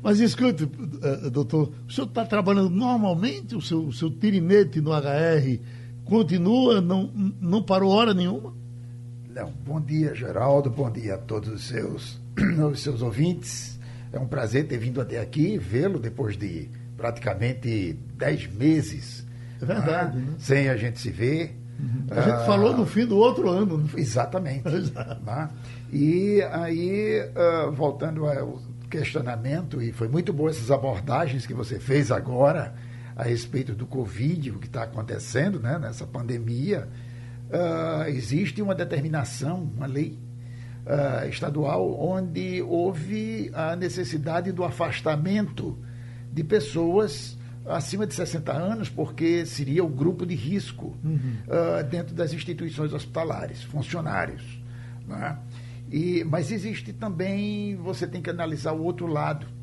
Mas 0.00 0.20
escute, 0.20 0.70
eh, 1.02 1.30
doutor, 1.30 1.72
o 1.88 1.92
senhor 1.92 2.06
está 2.06 2.24
trabalhando 2.24 2.70
normalmente 2.70 3.56
o 3.56 3.60
seu, 3.60 3.80
o 3.80 3.92
seu 3.92 4.08
tirinete 4.08 4.80
no 4.80 4.92
HR 4.92 5.58
continua, 6.06 6.80
não, 6.80 7.10
não 7.40 7.62
parou 7.62 7.92
hora 7.92 8.14
nenhuma? 8.14 8.54
Não. 9.28 9.52
Bom 9.66 9.80
dia, 9.80 10.14
Geraldo. 10.14 10.70
Bom 10.70 10.90
dia 10.90 11.16
a 11.16 11.18
todos 11.18 11.50
os 11.50 11.64
seus, 11.64 12.18
os 12.72 12.80
seus 12.80 13.02
ouvintes. 13.02 13.78
É 14.12 14.18
um 14.18 14.26
prazer 14.26 14.66
ter 14.66 14.78
vindo 14.78 15.00
até 15.00 15.20
aqui, 15.20 15.58
vê-lo 15.58 15.98
depois 15.98 16.38
de 16.38 16.70
praticamente 16.96 17.98
dez 18.14 18.46
meses. 18.46 19.26
É 19.60 19.66
verdade. 19.66 20.18
Né? 20.18 20.34
Sem 20.38 20.68
a 20.68 20.76
gente 20.76 20.98
se 20.98 21.10
ver. 21.10 21.54
Uhum. 21.78 22.06
A 22.10 22.20
gente 22.22 22.34
ah, 22.34 22.46
falou 22.46 22.74
no 22.74 22.86
fim 22.86 23.04
do 23.04 23.18
outro 23.18 23.50
ano. 23.50 23.76
Né? 23.78 23.88
Exatamente. 23.96 24.64
Né? 25.26 25.48
E 25.92 26.42
aí, 26.50 27.20
uh, 27.20 27.70
voltando 27.72 28.26
ao 28.26 28.60
questionamento, 28.88 29.82
e 29.82 29.92
foi 29.92 30.08
muito 30.08 30.32
boa 30.32 30.50
essas 30.50 30.70
abordagens 30.70 31.46
que 31.46 31.52
você 31.52 31.78
fez 31.78 32.10
agora 32.10 32.74
a 33.16 33.22
respeito 33.22 33.72
do 33.72 33.86
Covid, 33.86 34.50
o 34.50 34.58
que 34.58 34.66
está 34.66 34.82
acontecendo 34.82 35.58
né, 35.58 35.78
nessa 35.78 36.06
pandemia, 36.06 36.86
uh, 37.48 38.06
existe 38.08 38.60
uma 38.60 38.74
determinação, 38.74 39.62
uma 39.74 39.86
lei 39.86 40.18
uh, 40.84 41.26
estadual, 41.26 41.98
onde 41.98 42.60
houve 42.60 43.50
a 43.54 43.74
necessidade 43.74 44.52
do 44.52 44.62
afastamento 44.62 45.78
de 46.30 46.44
pessoas 46.44 47.38
acima 47.64 48.06
de 48.06 48.14
60 48.14 48.52
anos, 48.52 48.90
porque 48.90 49.46
seria 49.46 49.82
o 49.82 49.88
grupo 49.88 50.26
de 50.26 50.34
risco 50.34 50.94
uhum. 51.02 51.38
uh, 51.48 51.82
dentro 51.88 52.14
das 52.14 52.34
instituições 52.34 52.92
hospitalares, 52.92 53.62
funcionários. 53.62 54.62
Né? 55.08 55.38
E, 55.90 56.22
mas 56.24 56.52
existe 56.52 56.92
também, 56.92 57.76
você 57.76 58.06
tem 58.06 58.20
que 58.20 58.28
analisar 58.28 58.72
o 58.72 58.82
outro 58.82 59.06
lado 59.06 59.55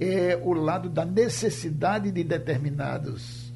é 0.00 0.40
o 0.42 0.54
lado 0.54 0.88
da 0.88 1.04
necessidade 1.04 2.10
de 2.10 2.24
determinadas 2.24 3.52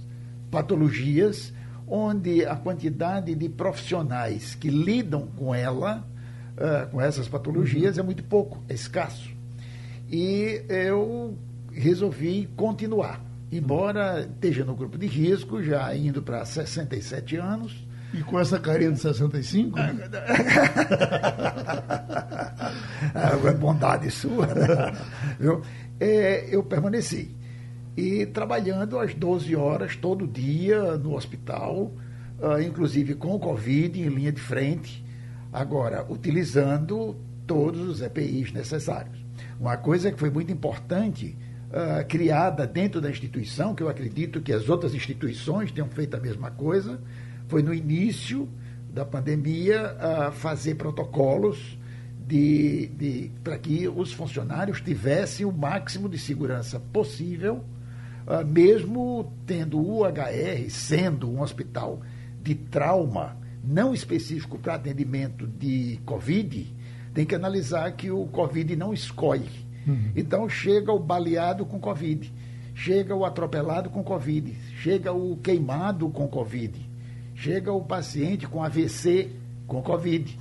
patologias, 0.50 1.52
onde 1.88 2.44
a 2.44 2.54
quantidade 2.54 3.34
de 3.34 3.48
profissionais 3.48 4.54
que 4.54 4.68
lidam 4.68 5.26
com 5.38 5.54
ela, 5.54 6.06
uh, 6.56 6.90
com 6.90 7.00
essas 7.00 7.26
patologias, 7.26 7.96
uhum. 7.96 8.02
é 8.02 8.04
muito 8.04 8.22
pouco, 8.24 8.62
é 8.68 8.74
escasso. 8.74 9.32
E 10.10 10.62
eu 10.68 11.34
resolvi 11.72 12.46
continuar, 12.56 13.22
embora 13.50 14.20
esteja 14.20 14.64
no 14.64 14.76
grupo 14.76 14.98
de 14.98 15.06
risco, 15.06 15.62
já 15.62 15.96
indo 15.96 16.22
para 16.22 16.44
67 16.44 17.36
anos. 17.36 17.86
E 18.12 18.22
com 18.22 18.38
essa 18.38 18.60
carinha 18.60 18.92
de 18.92 19.00
65? 19.00 19.76
é 23.48 23.52
bondade 23.54 24.10
sua, 24.10 24.46
né? 24.46 24.92
Viu? 25.40 25.62
É, 26.00 26.48
eu 26.54 26.62
permaneci. 26.62 27.34
E 27.96 28.26
trabalhando 28.26 28.98
às 28.98 29.14
12 29.14 29.54
horas 29.54 29.96
todo 29.96 30.26
dia 30.26 30.96
no 30.96 31.14
hospital, 31.14 31.92
uh, 32.40 32.60
inclusive 32.60 33.14
com 33.14 33.34
o 33.34 33.38
Covid 33.38 34.00
em 34.00 34.08
linha 34.08 34.32
de 34.32 34.40
frente, 34.40 35.04
agora 35.52 36.04
utilizando 36.08 37.16
todos 37.46 37.80
os 37.88 38.02
EPIs 38.02 38.52
necessários. 38.52 39.24
Uma 39.60 39.76
coisa 39.76 40.10
que 40.10 40.18
foi 40.18 40.30
muito 40.30 40.50
importante, 40.50 41.36
uh, 41.70 42.04
criada 42.08 42.66
dentro 42.66 43.00
da 43.00 43.08
instituição, 43.08 43.74
que 43.74 43.82
eu 43.82 43.88
acredito 43.88 44.40
que 44.40 44.52
as 44.52 44.68
outras 44.68 44.92
instituições 44.94 45.70
tenham 45.70 45.88
feito 45.88 46.16
a 46.16 46.20
mesma 46.20 46.50
coisa, 46.50 47.00
foi 47.46 47.62
no 47.62 47.72
início 47.72 48.48
da 48.92 49.04
pandemia 49.04 49.94
uh, 49.94 50.32
fazer 50.32 50.74
protocolos 50.74 51.78
de, 52.26 52.86
de 52.88 53.30
para 53.42 53.58
que 53.58 53.86
os 53.88 54.12
funcionários 54.12 54.80
tivessem 54.80 55.44
o 55.44 55.52
máximo 55.52 56.08
de 56.08 56.18
segurança 56.18 56.80
possível, 56.80 57.62
uh, 58.26 58.44
mesmo 58.46 59.32
tendo 59.46 59.78
o 59.78 60.00
UHR 60.00 60.70
sendo 60.70 61.30
um 61.30 61.42
hospital 61.42 62.00
de 62.42 62.54
trauma 62.54 63.36
não 63.62 63.94
específico 63.94 64.58
para 64.58 64.74
atendimento 64.74 65.46
de 65.46 65.98
Covid, 66.04 66.74
tem 67.12 67.24
que 67.24 67.34
analisar 67.34 67.90
que 67.92 68.10
o 68.10 68.26
Covid 68.26 68.76
não 68.76 68.92
escolhe. 68.92 69.48
Uhum. 69.86 70.10
Então 70.16 70.48
chega 70.48 70.92
o 70.92 70.98
baleado 70.98 71.64
com 71.64 71.78
Covid, 71.78 72.32
chega 72.74 73.14
o 73.14 73.24
atropelado 73.24 73.90
com 73.90 74.02
Covid, 74.02 74.54
chega 74.78 75.12
o 75.12 75.36
queimado 75.36 76.08
com 76.08 76.26
Covid, 76.26 76.78
chega 77.34 77.72
o 77.72 77.82
paciente 77.82 78.46
com 78.46 78.62
AVC 78.62 79.30
com 79.66 79.82
Covid 79.82 80.38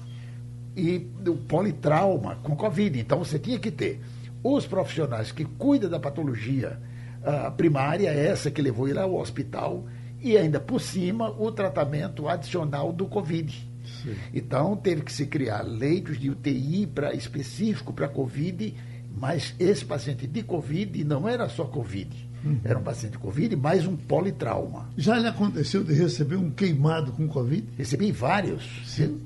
e 0.76 1.00
do 1.00 1.36
politrauma 1.36 2.36
com 2.38 2.56
Covid. 2.56 3.00
Então 3.00 3.20
você 3.20 3.38
tinha 3.38 3.60
que 3.60 3.72
ter 3.72 4.02
os 4.44 4.66
profissionais 4.66 5.32
que 5.32 5.46
cuidam 5.46 5.90
da 5.90 6.00
patologia 6.00 6.80
uh, 7.22 7.52
primária, 7.54 8.10
essa 8.10 8.52
que 8.52 8.62
levou 8.62 8.88
ele 8.88 9.00
ao 9.00 9.16
hospital, 9.16 9.86
e 10.22 10.38
ainda 10.38 10.60
por 10.60 10.80
cima 10.82 11.30
o 11.30 11.52
tratamento 11.52 12.28
adicional 12.28 12.92
do 12.92 13.06
Covid. 13.06 13.70
Sim. 14.02 14.16
Então 14.34 14.76
teve 14.76 15.02
que 15.02 15.12
se 15.12 15.26
criar 15.26 15.62
leitos 15.62 16.18
de 16.20 16.30
UTI 16.30 16.88
para 16.88 17.14
específico 17.14 17.94
para 17.94 18.08
Covid, 18.08 18.74
mas 19.16 19.54
esse 19.60 19.86
paciente 19.86 20.26
de 20.28 20.44
Covid 20.44 21.04
não 21.04 21.28
era 21.28 21.48
só 21.48 21.66
Covid 21.66 22.33
Uhum. 22.44 22.60
Era 22.64 22.78
um 22.78 22.84
paciente 22.84 23.14
de 23.14 23.20
Covid 23.20 23.56
mais 23.56 23.88
um 23.88 23.96
politrauma. 23.96 24.90
Já 24.98 25.18
lhe 25.18 25.28
aconteceu 25.28 25.84
de 25.84 25.94
receber 25.94 26.36
um 26.36 26.50
queimado 26.50 27.12
com 27.14 27.28
Covid? 27.28 27.66
Recebi 27.78 28.12
vários. 28.12 28.82
Sim. 28.86 29.20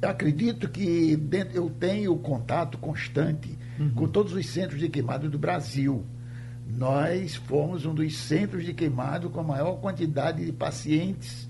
Eu 0.00 0.08
acredito 0.08 0.68
que 0.68 1.16
dentro, 1.16 1.56
eu 1.56 1.70
tenho 1.70 2.16
contato 2.16 2.78
constante 2.78 3.58
uhum. 3.78 3.90
com 3.90 4.08
todos 4.08 4.32
os 4.32 4.46
centros 4.46 4.78
de 4.78 4.88
queimado 4.88 5.28
do 5.28 5.38
Brasil. 5.38 6.04
Nós 6.66 7.34
fomos 7.34 7.84
um 7.84 7.94
dos 7.94 8.16
centros 8.16 8.64
de 8.64 8.72
queimado 8.72 9.30
com 9.30 9.40
a 9.40 9.44
maior 9.44 9.74
quantidade 9.80 10.44
de 10.44 10.52
pacientes 10.52 11.48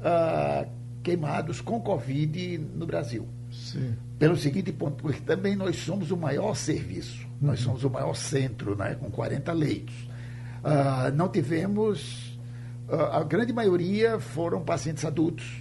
uh, 0.00 0.68
queimados 1.02 1.60
com 1.60 1.80
Covid 1.80 2.58
no 2.58 2.86
Brasil. 2.86 3.26
Sim. 3.50 3.94
Pelo 4.18 4.36
seguinte 4.36 4.72
ponto, 4.72 5.02
porque 5.02 5.20
também 5.20 5.56
nós 5.56 5.76
somos 5.76 6.10
o 6.10 6.16
maior 6.16 6.54
serviço, 6.54 7.26
uhum. 7.40 7.48
nós 7.48 7.60
somos 7.60 7.84
o 7.84 7.90
maior 7.90 8.14
centro, 8.14 8.76
né, 8.76 8.94
com 8.94 9.10
40 9.10 9.52
leitos. 9.52 10.11
Uh, 10.62 11.12
não 11.14 11.28
tivemos, 11.28 12.38
uh, 12.88 12.94
a 12.94 13.24
grande 13.24 13.52
maioria 13.52 14.20
foram 14.20 14.62
pacientes 14.62 15.04
adultos. 15.04 15.60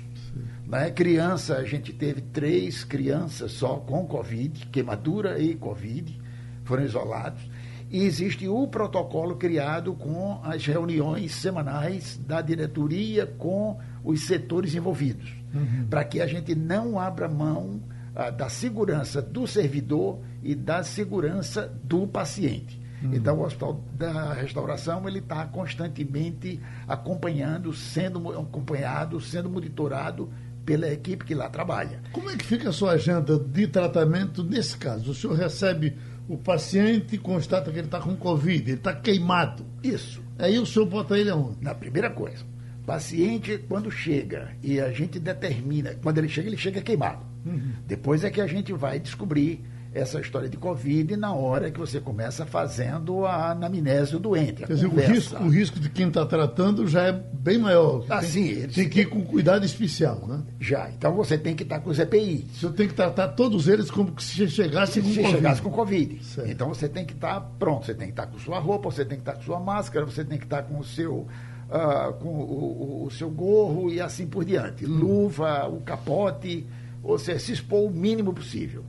Né? 0.67 0.91
Criança, 0.91 1.57
a 1.57 1.65
gente 1.65 1.91
teve 1.91 2.21
três 2.21 2.83
crianças 2.83 3.51
só 3.51 3.77
com 3.77 4.05
Covid, 4.05 4.67
queimadura 4.67 5.39
e 5.39 5.55
Covid, 5.55 6.19
foram 6.63 6.83
isolados. 6.83 7.41
E 7.89 8.05
existe 8.05 8.47
o 8.47 8.67
protocolo 8.67 9.35
criado 9.35 9.93
com 9.93 10.39
as 10.43 10.65
reuniões 10.65 11.33
semanais 11.35 12.17
da 12.25 12.41
diretoria 12.41 13.25
com 13.25 13.77
os 14.03 14.27
setores 14.27 14.73
envolvidos, 14.75 15.33
uhum. 15.53 15.87
para 15.89 16.05
que 16.05 16.21
a 16.21 16.27
gente 16.27 16.55
não 16.55 16.97
abra 16.97 17.27
mão 17.27 17.81
uh, 18.15 18.31
da 18.31 18.49
segurança 18.49 19.21
do 19.21 19.45
servidor 19.45 20.19
e 20.41 20.55
da 20.55 20.83
segurança 20.83 21.67
do 21.83 22.07
paciente. 22.07 22.80
Uhum. 23.03 23.13
Então, 23.13 23.39
o 23.39 23.43
Hospital 23.43 23.81
da 23.93 24.33
Restauração 24.33 25.07
ele 25.07 25.19
está 25.19 25.45
constantemente 25.45 26.59
acompanhando, 26.87 27.73
sendo 27.73 28.29
acompanhado, 28.31 29.19
sendo 29.19 29.49
monitorado 29.49 30.29
pela 30.65 30.87
equipe 30.91 31.25
que 31.25 31.33
lá 31.33 31.49
trabalha. 31.49 32.01
Como 32.11 32.29
é 32.29 32.37
que 32.37 32.45
fica 32.45 32.69
a 32.69 32.73
sua 32.73 32.91
agenda 32.91 33.37
de 33.37 33.67
tratamento 33.67 34.43
nesse 34.43 34.77
caso? 34.77 35.11
O 35.11 35.15
senhor 35.15 35.35
recebe 35.35 35.97
o 36.29 36.37
paciente 36.37 37.15
e 37.15 37.17
constata 37.17 37.71
que 37.71 37.77
ele 37.77 37.87
está 37.87 37.99
com 37.99 38.15
Covid, 38.15 38.63
ele 38.63 38.77
está 38.77 38.93
queimado. 38.93 39.65
Isso. 39.83 40.21
Aí 40.37 40.57
o 40.59 40.65
senhor 40.65 40.85
bota 40.85 41.17
ele 41.17 41.29
aonde? 41.29 41.57
Na 41.61 41.73
primeira 41.73 42.09
coisa, 42.09 42.45
paciente, 42.85 43.57
quando 43.67 43.91
chega 43.91 44.51
e 44.63 44.79
a 44.79 44.91
gente 44.91 45.19
determina, 45.19 45.95
quando 46.01 46.19
ele 46.19 46.29
chega, 46.29 46.47
ele 46.47 46.57
chega 46.57 46.81
queimado. 46.81 47.25
Uhum. 47.45 47.73
Depois 47.87 48.23
é 48.23 48.29
que 48.29 48.39
a 48.39 48.47
gente 48.47 48.71
vai 48.71 48.99
descobrir 48.99 49.61
essa 49.93 50.19
história 50.21 50.47
de 50.47 50.55
Covid 50.55 51.17
na 51.17 51.33
hora 51.33 51.69
que 51.69 51.79
você 51.79 51.99
começa 51.99 52.45
fazendo 52.45 53.25
a 53.25 53.51
anamnese 53.51 54.13
do 54.13 54.19
doente. 54.19 54.63
Quer 54.63 54.73
dizer, 54.73 54.87
o 54.87 54.95
risco, 54.95 55.43
o 55.43 55.49
risco 55.49 55.79
de 55.79 55.89
quem 55.89 56.07
está 56.07 56.25
tratando 56.25 56.87
já 56.87 57.07
é 57.07 57.11
bem 57.11 57.57
maior. 57.57 58.05
Ah, 58.09 58.19
tem, 58.19 58.29
sim, 58.29 58.67
tem 58.67 58.87
que 58.87 59.01
ir 59.01 59.05
com 59.07 59.21
cuidado 59.21 59.65
especial, 59.65 60.25
né? 60.25 60.41
Já. 60.59 60.89
Então 60.91 61.13
você 61.13 61.37
tem 61.37 61.55
que 61.55 61.63
estar 61.63 61.81
com 61.81 61.89
os 61.89 61.99
EPI. 61.99 62.47
Você 62.53 62.69
tem 62.69 62.87
que 62.87 62.93
tratar 62.93 63.29
todos 63.29 63.67
eles 63.67 63.91
como 63.91 64.17
se 64.19 64.47
chegasse 64.47 65.01
com 65.01 65.09
se 65.09 65.15
Covid. 65.15 65.35
chegasse 65.35 65.61
com 65.61 65.69
Covid. 65.69 66.23
Certo. 66.23 66.49
Então 66.49 66.69
você 66.69 66.87
tem 66.87 67.05
que 67.05 67.13
estar 67.13 67.41
pronto. 67.59 67.85
Você 67.85 67.93
tem 67.93 68.07
que 68.07 68.13
estar 68.13 68.27
com 68.27 68.39
sua 68.39 68.59
roupa, 68.59 68.89
você 68.89 69.03
tem 69.03 69.17
que 69.17 69.23
estar 69.23 69.33
com 69.33 69.41
sua 69.41 69.59
máscara, 69.59 70.05
você 70.05 70.23
tem 70.23 70.37
que 70.37 70.45
estar 70.45 70.63
com 70.63 70.79
o 70.79 70.83
seu. 70.83 71.27
Uh, 71.71 72.13
com 72.19 72.27
o, 72.27 72.41
o, 72.41 73.05
o, 73.05 73.11
seu 73.11 73.29
gorro 73.29 73.89
e 73.89 74.01
assim 74.01 74.27
por 74.27 74.43
diante. 74.43 74.85
Hum. 74.85 74.89
Luva, 74.89 75.69
o 75.69 75.79
capote, 75.79 76.67
você 77.01 77.39
se 77.39 77.53
expor 77.53 77.85
o 77.85 77.89
mínimo 77.89 78.33
possível. 78.33 78.83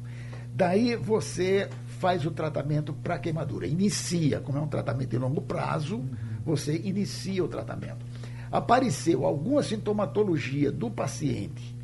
Daí 0.54 0.96
você 0.96 1.68
faz 1.98 2.26
o 2.26 2.30
tratamento 2.30 2.92
para 2.92 3.18
queimadura. 3.18 3.66
Inicia, 3.66 4.40
como 4.40 4.58
é 4.58 4.60
um 4.60 4.68
tratamento 4.68 5.10
de 5.10 5.18
longo 5.18 5.40
prazo, 5.40 6.04
você 6.44 6.76
inicia 6.84 7.42
o 7.42 7.48
tratamento. 7.48 8.04
Apareceu 8.50 9.24
alguma 9.24 9.62
sintomatologia 9.62 10.70
do 10.70 10.90
paciente, 10.90 11.74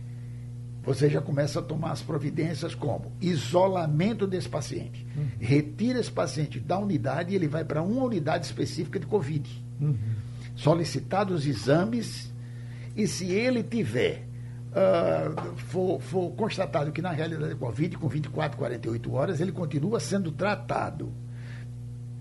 você 0.89 1.09
já 1.09 1.21
começa 1.21 1.61
a 1.61 1.63
tomar 1.63 1.93
as 1.93 2.03
providências 2.03 2.75
como 2.75 3.13
isolamento 3.21 4.27
desse 4.27 4.49
paciente. 4.49 5.07
Uhum. 5.17 5.27
Retira 5.39 5.99
esse 5.99 6.11
paciente 6.11 6.59
da 6.59 6.79
unidade 6.79 7.33
e 7.33 7.37
ele 7.37 7.49
vai 7.49 7.65
para 7.65 7.83
uma 7.83 8.05
unidade 8.05 8.47
específica 8.47 8.99
de 8.99 9.07
Covid. 9.07 9.65
Uhum. 9.81 9.97
Solicitados 10.57 11.47
exames 11.47 12.33
e 12.97 13.07
se 13.07 13.31
ele 13.31 13.63
tiver 13.63 14.28
uh, 14.73 15.57
for, 15.57 16.01
for 16.01 16.31
constatado 16.33 16.93
que 16.93 17.03
na 17.03 17.11
realidade 17.11 17.53
é 17.53 17.55
Covid, 17.57 17.97
com 17.97 18.09
24, 18.09 18.57
48 18.59 19.13
horas, 19.13 19.41
ele 19.41 19.53
continua 19.53 20.01
sendo 20.01 20.33
tratado 20.33 21.13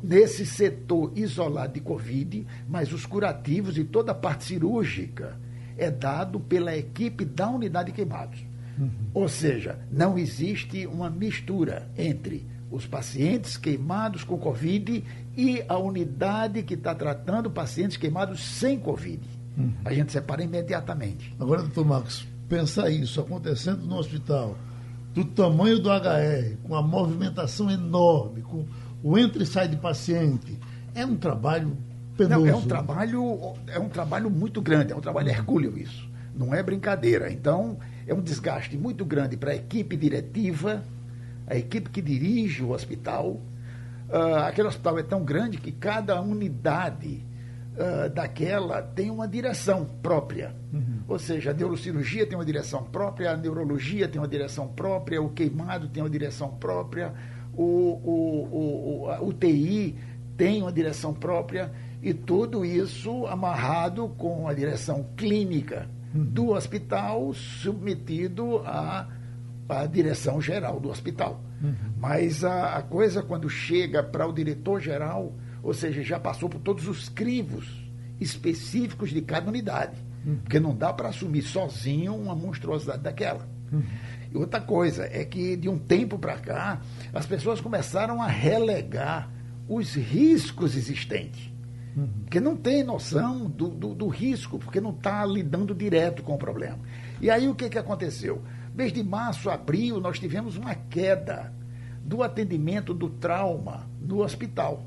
nesse 0.01 0.45
setor 0.45 1.11
isolado 1.15 1.73
de 1.73 1.81
Covid, 1.81 2.45
mas 2.67 2.93
os 2.93 3.05
curativos 3.05 3.77
e 3.77 3.83
toda 3.83 4.11
a 4.11 4.15
parte 4.15 4.45
cirúrgica 4.45 5.37
é 5.77 5.91
dado 5.91 6.39
pela 6.39 6.75
equipe 6.75 7.25
da 7.25 7.49
unidade 7.49 7.91
de 7.91 7.95
queimados. 7.95 8.43
Uhum. 8.77 8.89
Ou 9.13 9.27
seja, 9.27 9.79
não 9.91 10.17
existe 10.17 10.85
uma 10.85 11.09
mistura 11.09 11.89
entre 11.97 12.45
os 12.69 12.85
pacientes 12.85 13.57
queimados 13.57 14.23
com 14.23 14.37
Covid 14.37 15.03
e 15.35 15.63
a 15.67 15.77
unidade 15.77 16.63
que 16.63 16.73
está 16.73 16.93
tratando 16.93 17.49
pacientes 17.49 17.97
queimados 17.97 18.43
sem 18.43 18.79
Covid. 18.79 19.21
Uhum. 19.57 19.73
A 19.85 19.93
gente 19.93 20.11
separa 20.11 20.43
imediatamente. 20.43 21.33
Agora, 21.39 21.61
doutor 21.61 21.85
Marcos, 21.85 22.27
pensar 22.47 22.89
isso 22.89 23.19
acontecendo 23.19 23.85
no 23.85 23.97
hospital, 23.97 24.57
do 25.13 25.25
tamanho 25.25 25.79
do 25.79 25.89
HR, 25.89 26.57
com 26.63 26.75
a 26.75 26.81
movimentação 26.81 27.69
enorme, 27.69 28.41
com 28.41 28.65
o 29.03 29.17
entra 29.17 29.43
e 29.43 29.45
sai 29.45 29.67
de 29.67 29.75
paciente, 29.75 30.57
é 30.93 31.05
um 31.05 31.15
trabalho 31.15 31.77
penoso. 32.17 32.45
Não, 32.45 32.47
é 32.47 32.55
um 32.55 32.61
trabalho, 32.61 33.53
é 33.67 33.79
um 33.79 33.89
trabalho 33.89 34.29
muito 34.29 34.61
grande, 34.61 34.93
é 34.93 34.95
um 34.95 35.01
trabalho 35.01 35.29
hercúleo 35.29 35.77
isso. 35.77 36.07
Não 36.35 36.53
é 36.53 36.61
brincadeira. 36.61 37.31
Então, 37.31 37.77
é 38.05 38.13
um 38.13 38.21
desgaste 38.21 38.77
muito 38.77 39.03
grande 39.03 39.35
para 39.35 39.51
a 39.51 39.55
equipe 39.55 39.95
diretiva, 39.95 40.83
a 41.47 41.55
equipe 41.55 41.89
que 41.89 42.01
dirige 42.01 42.63
o 42.63 42.71
hospital. 42.71 43.41
Uh, 44.09 44.35
aquele 44.47 44.67
hospital 44.67 44.97
é 44.99 45.03
tão 45.03 45.23
grande 45.23 45.57
que 45.57 45.71
cada 45.71 46.21
unidade 46.21 47.25
uh, 47.77 48.09
daquela 48.09 48.81
tem 48.81 49.09
uma 49.09 49.27
direção 49.27 49.85
própria. 49.85 50.55
Uhum. 50.73 51.01
Ou 51.07 51.19
seja, 51.19 51.51
a 51.51 51.53
neurocirurgia 51.53 52.25
tem 52.25 52.37
uma 52.37 52.45
direção 52.45 52.83
própria, 52.83 53.31
a 53.31 53.37
neurologia 53.37 54.07
tem 54.07 54.19
uma 54.19 54.27
direção 54.27 54.67
própria, 54.67 55.21
o 55.21 55.29
queimado 55.29 55.87
tem 55.87 56.03
uma 56.03 56.09
direção 56.09 56.49
própria, 56.49 57.13
o, 57.53 57.63
o, 57.63 59.03
o, 59.03 59.11
a 59.11 59.21
UTI 59.21 59.95
tem 60.35 60.61
uma 60.61 60.71
direção 60.71 61.13
própria, 61.13 61.71
e 62.01 62.13
tudo 62.13 62.63
isso 62.63 63.25
amarrado 63.25 64.09
com 64.09 64.47
a 64.47 64.53
direção 64.53 65.05
clínica 65.15 65.89
uhum. 66.13 66.25
do 66.25 66.49
hospital, 66.49 67.33
submetido 67.33 68.59
à, 68.59 69.07
à 69.69 69.85
direção 69.85 70.39
geral 70.39 70.79
do 70.79 70.89
hospital. 70.89 71.41
Uhum. 71.61 71.73
Mas 71.97 72.43
a, 72.43 72.77
a 72.77 72.81
coisa, 72.83 73.23
quando 73.23 73.49
chega 73.49 74.03
para 74.03 74.27
o 74.27 74.33
diretor-geral, 74.33 75.33
ou 75.61 75.73
seja, 75.73 76.03
já 76.03 76.19
passou 76.19 76.49
por 76.49 76.59
todos 76.59 76.87
os 76.87 77.09
crivos 77.09 77.87
específicos 78.19 79.09
de 79.09 79.21
cada 79.21 79.49
unidade. 79.49 79.95
Uhum. 80.25 80.37
Porque 80.37 80.59
não 80.59 80.75
dá 80.75 80.91
para 80.91 81.09
assumir 81.09 81.41
sozinho 81.41 82.15
uma 82.15 82.35
monstruosidade 82.35 83.03
daquela. 83.03 83.47
Uhum. 83.71 83.83
E 84.33 84.37
outra 84.37 84.59
coisa 84.59 85.07
é 85.11 85.23
que, 85.23 85.55
de 85.55 85.69
um 85.69 85.77
tempo 85.77 86.17
para 86.17 86.37
cá, 86.37 86.81
as 87.13 87.25
pessoas 87.25 87.61
começaram 87.61 88.21
a 88.21 88.27
relegar 88.27 89.31
os 89.67 89.95
riscos 89.95 90.75
existentes. 90.75 91.51
Uhum. 91.95 92.07
Porque 92.23 92.39
não 92.39 92.55
tem 92.55 92.83
noção 92.83 93.49
do, 93.49 93.69
do, 93.69 93.95
do 93.95 94.07
risco, 94.07 94.59
porque 94.59 94.81
não 94.81 94.91
está 94.91 95.25
lidando 95.25 95.73
direto 95.73 96.23
com 96.23 96.35
o 96.35 96.37
problema. 96.37 96.79
E 97.21 97.29
aí 97.29 97.47
o 97.47 97.55
que, 97.55 97.69
que 97.69 97.77
aconteceu? 97.77 98.41
Mês 98.75 98.93
de 98.93 99.03
março, 99.03 99.49
abril, 99.49 99.99
nós 99.99 100.19
tivemos 100.19 100.55
uma 100.55 100.75
queda 100.75 101.53
do 102.03 102.21
atendimento 102.21 102.93
do 102.93 103.09
trauma 103.09 103.89
no 103.99 104.21
hospital. 104.21 104.86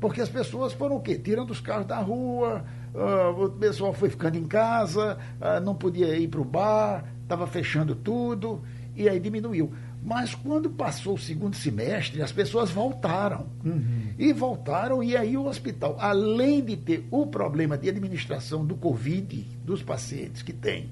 Porque 0.00 0.20
as 0.20 0.28
pessoas 0.28 0.72
foram 0.72 0.96
o 0.96 1.00
quê? 1.00 1.16
Tirando 1.16 1.50
os 1.50 1.60
carros 1.60 1.86
da 1.86 1.98
rua, 1.98 2.64
uh, 2.94 3.44
o 3.44 3.50
pessoal 3.50 3.92
foi 3.92 4.10
ficando 4.10 4.36
em 4.36 4.44
casa, 4.44 5.18
uh, 5.40 5.60
não 5.64 5.74
podia 5.74 6.16
ir 6.16 6.28
para 6.28 6.40
o 6.40 6.44
bar, 6.44 7.04
estava 7.22 7.46
fechando 7.46 7.94
tudo, 7.94 8.62
e 8.94 9.08
aí 9.08 9.18
diminuiu. 9.18 9.72
Mas 10.02 10.34
quando 10.34 10.70
passou 10.70 11.14
o 11.14 11.18
segundo 11.18 11.56
semestre, 11.56 12.22
as 12.22 12.30
pessoas 12.30 12.70
voltaram. 12.70 13.46
Uhum. 13.64 14.12
E 14.18 14.32
voltaram, 14.32 15.02
e 15.02 15.16
aí 15.16 15.36
o 15.36 15.46
hospital, 15.46 15.96
além 15.98 16.62
de 16.62 16.76
ter 16.76 17.06
o 17.10 17.26
problema 17.26 17.76
de 17.76 17.88
administração 17.88 18.64
do 18.64 18.76
Covid, 18.76 19.44
dos 19.64 19.82
pacientes 19.82 20.42
que 20.42 20.52
têm 20.52 20.90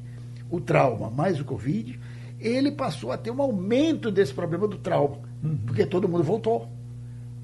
o 0.51 0.61
trauma 0.61 1.11
mais 1.11 1.41
o 1.41 1.45
Covid, 1.45 1.99
ele 2.41 2.73
passou 2.73 3.13
a 3.13 3.17
ter 3.17 3.31
um 3.31 3.41
aumento 3.41 4.11
desse 4.11 4.35
problema 4.35 4.67
do 4.67 4.79
trauma, 4.79 5.19
uhum. 5.43 5.59
porque 5.65 5.87
todo 5.87 6.09
mundo 6.09 6.25
voltou 6.25 6.69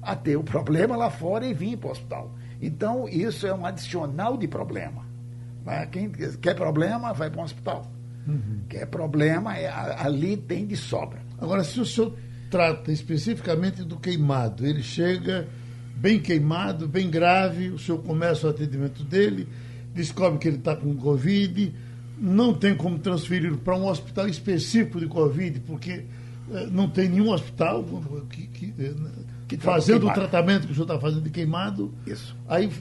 a 0.01 0.15
ter 0.15 0.35
o 0.35 0.43
problema 0.43 0.95
lá 0.95 1.09
fora 1.09 1.45
e 1.45 1.53
vir 1.53 1.77
para 1.77 1.89
o 1.89 1.91
hospital. 1.91 2.35
Então, 2.61 3.07
isso 3.07 3.45
é 3.45 3.53
um 3.53 3.65
adicional 3.65 4.37
de 4.37 4.47
problema. 4.47 5.05
Né? 5.65 5.87
Quem 5.91 6.09
quer 6.09 6.55
problema, 6.55 7.13
vai 7.13 7.29
para 7.29 7.41
o 7.41 7.43
hospital. 7.43 7.91
Uhum. 8.27 8.61
Quer 8.69 8.85
problema, 8.87 9.57
é, 9.57 9.67
ali 9.69 10.37
tem 10.37 10.65
de 10.65 10.75
sobra. 10.75 11.21
Agora, 11.39 11.63
se 11.63 11.79
o 11.79 11.85
senhor 11.85 12.15
trata 12.49 12.91
especificamente 12.91 13.83
do 13.83 13.97
queimado, 13.97 14.65
ele 14.65 14.83
chega 14.83 15.47
bem 15.95 16.19
queimado, 16.19 16.87
bem 16.87 17.09
grave, 17.09 17.69
o 17.69 17.79
senhor 17.79 17.99
começa 17.99 18.47
o 18.47 18.49
atendimento 18.49 19.03
dele, 19.03 19.47
descobre 19.93 20.39
que 20.39 20.47
ele 20.47 20.57
está 20.57 20.75
com 20.75 20.95
Covid, 20.95 21.73
não 22.17 22.53
tem 22.53 22.75
como 22.75 22.99
transferir 22.99 23.55
para 23.57 23.75
um 23.75 23.87
hospital 23.87 24.27
específico 24.27 24.99
de 24.99 25.07
Covid, 25.07 25.59
porque 25.61 26.05
eh, 26.53 26.67
não 26.71 26.89
tem 26.89 27.09
nenhum 27.09 27.31
hospital 27.31 27.83
que, 28.29 28.47
que 28.47 28.73
eh, 28.79 28.93
que 29.57 29.65
fazendo 29.65 30.07
o 30.07 30.13
tratamento 30.13 30.65
que 30.65 30.71
o 30.71 30.75
senhor 30.75 30.85
está 30.85 30.99
fazendo 30.99 31.23
de 31.23 31.29
queimado, 31.29 31.93
Isso. 32.07 32.35
aí 32.47 32.71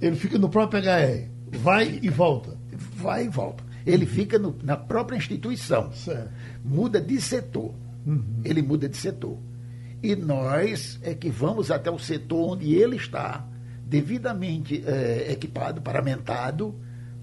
ele 0.00 0.16
fica 0.16 0.38
no 0.38 0.48
próprio 0.48 0.82
HR, 0.82 1.28
vai 1.58 1.98
e 2.02 2.08
volta. 2.10 2.56
Vai 2.96 3.24
e 3.24 3.28
volta. 3.28 3.64
Ele 3.86 4.04
fica 4.04 4.38
no, 4.38 4.54
na 4.62 4.76
própria 4.76 5.16
instituição. 5.16 5.90
Certo. 5.92 6.30
Muda 6.62 7.00
de 7.00 7.18
setor. 7.20 7.72
Uhum. 8.06 8.40
Ele 8.44 8.60
muda 8.60 8.88
de 8.88 8.96
setor. 8.96 9.38
E 10.02 10.14
nós 10.14 10.98
é 11.02 11.14
que 11.14 11.30
vamos 11.30 11.70
até 11.70 11.90
o 11.90 11.98
setor 11.98 12.52
onde 12.52 12.74
ele 12.74 12.96
está, 12.96 13.46
devidamente 13.84 14.84
é, 14.86 15.32
equipado, 15.32 15.80
paramentado, 15.80 16.78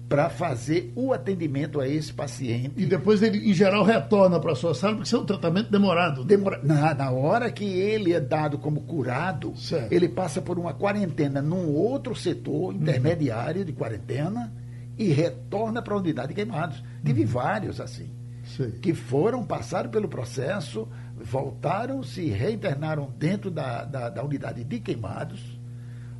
para 0.08 0.30
fazer 0.30 0.92
o 0.94 1.12
atendimento 1.12 1.80
a 1.80 1.88
esse 1.88 2.12
paciente. 2.12 2.72
E 2.76 2.86
depois 2.86 3.22
ele, 3.22 3.50
em 3.50 3.52
geral, 3.52 3.82
retorna 3.84 4.38
para 4.38 4.52
a 4.52 4.54
sua 4.54 4.74
sala, 4.74 4.94
porque 4.94 5.06
isso 5.06 5.16
é 5.16 5.20
um 5.20 5.24
tratamento 5.24 5.70
demorado. 5.70 6.20
Né? 6.20 6.28
Demora, 6.28 6.60
na, 6.62 6.94
na 6.94 7.10
hora 7.10 7.50
que 7.50 7.64
ele 7.64 8.12
é 8.12 8.20
dado 8.20 8.56
como 8.58 8.82
curado, 8.82 9.56
certo. 9.56 9.92
ele 9.92 10.08
passa 10.08 10.40
por 10.40 10.58
uma 10.58 10.72
quarentena 10.72 11.42
num 11.42 11.74
outro 11.74 12.14
setor 12.14 12.74
intermediário 12.74 13.60
uhum. 13.60 13.66
de 13.66 13.72
quarentena 13.72 14.52
e 14.96 15.08
retorna 15.08 15.82
para 15.82 15.94
a 15.94 15.98
unidade 15.98 16.28
de 16.28 16.34
queimados. 16.34 16.82
Tive 17.04 17.22
uhum. 17.22 17.26
vários 17.26 17.80
assim, 17.80 18.10
Sim. 18.44 18.70
que 18.80 18.94
foram, 18.94 19.44
passaram 19.44 19.90
pelo 19.90 20.08
processo, 20.08 20.86
voltaram, 21.16 22.04
se 22.04 22.26
reinternaram 22.26 23.12
dentro 23.18 23.50
da, 23.50 23.84
da, 23.84 24.08
da 24.08 24.22
unidade 24.22 24.62
de 24.62 24.78
queimados 24.78 25.55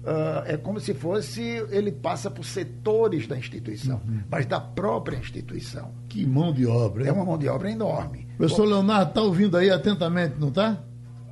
Uh, 0.07 0.53
é 0.53 0.57
como 0.57 0.79
se 0.79 0.95
fosse, 0.95 1.67
ele 1.69 1.91
passa 1.91 2.31
por 2.31 2.45
setores 2.45 3.27
da 3.27 3.37
instituição, 3.37 4.01
uhum. 4.07 4.23
mas 4.31 4.47
da 4.47 4.61
própria 4.61 5.17
instituição. 5.17 5.93
Que 6.09 6.25
mão 6.25 6.53
de 6.53 6.65
obra, 6.65 7.03
hein? 7.03 7.09
É 7.09 7.13
uma 7.13 7.25
mão 7.25 7.37
de 7.37 7.49
obra 7.49 7.69
enorme. 7.69 8.29
Professor 8.37 8.67
Leonardo, 8.67 9.09
está 9.09 9.21
ouvindo 9.21 9.57
aí 9.57 9.69
atentamente, 9.69 10.39
não 10.39 10.49
está? 10.49 10.79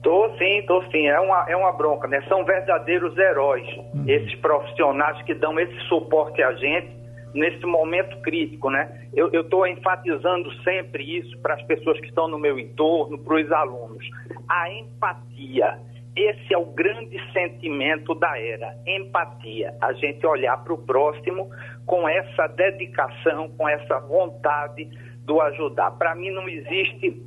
Tô 0.02 0.28
sim, 0.36 0.60
tô 0.66 0.82
sim. 0.90 1.06
É 1.06 1.20
uma, 1.20 1.48
é 1.48 1.54
uma 1.54 1.70
bronca, 1.70 2.08
né? 2.08 2.20
São 2.28 2.44
verdadeiros 2.44 3.16
heróis, 3.16 3.64
uhum. 3.94 4.06
esses 4.08 4.34
profissionais 4.40 5.22
que 5.22 5.34
dão 5.34 5.56
esse 5.60 5.78
suporte 5.88 6.42
a 6.42 6.52
gente 6.54 7.04
nesse 7.32 7.64
momento 7.64 8.20
crítico, 8.22 8.70
né? 8.70 9.08
Eu 9.14 9.28
estou 9.40 9.66
enfatizando 9.66 10.52
sempre 10.62 11.18
isso 11.18 11.38
para 11.38 11.54
as 11.54 11.62
pessoas 11.62 12.00
que 12.00 12.06
estão 12.06 12.26
no 12.26 12.38
meu 12.38 12.58
entorno, 12.58 13.18
para 13.18 13.40
os 13.40 13.52
alunos. 13.52 14.04
A 14.48 14.70
empatia 14.70 15.78
esse 16.16 16.54
é 16.54 16.58
o 16.58 16.66
grande 16.66 17.18
sentimento 17.32 18.14
da 18.14 18.38
era, 18.38 18.76
empatia. 18.86 19.74
A 19.80 19.92
gente 19.94 20.24
olhar 20.24 20.56
para 20.62 20.72
o 20.72 20.78
próximo 20.78 21.50
com 21.84 22.08
essa 22.08 22.46
dedicação, 22.46 23.48
com 23.56 23.68
essa 23.68 23.98
vontade 23.98 24.88
do 25.24 25.40
ajudar. 25.40 25.90
Para 25.92 26.14
mim 26.14 26.30
não 26.30 26.48
existe 26.48 27.20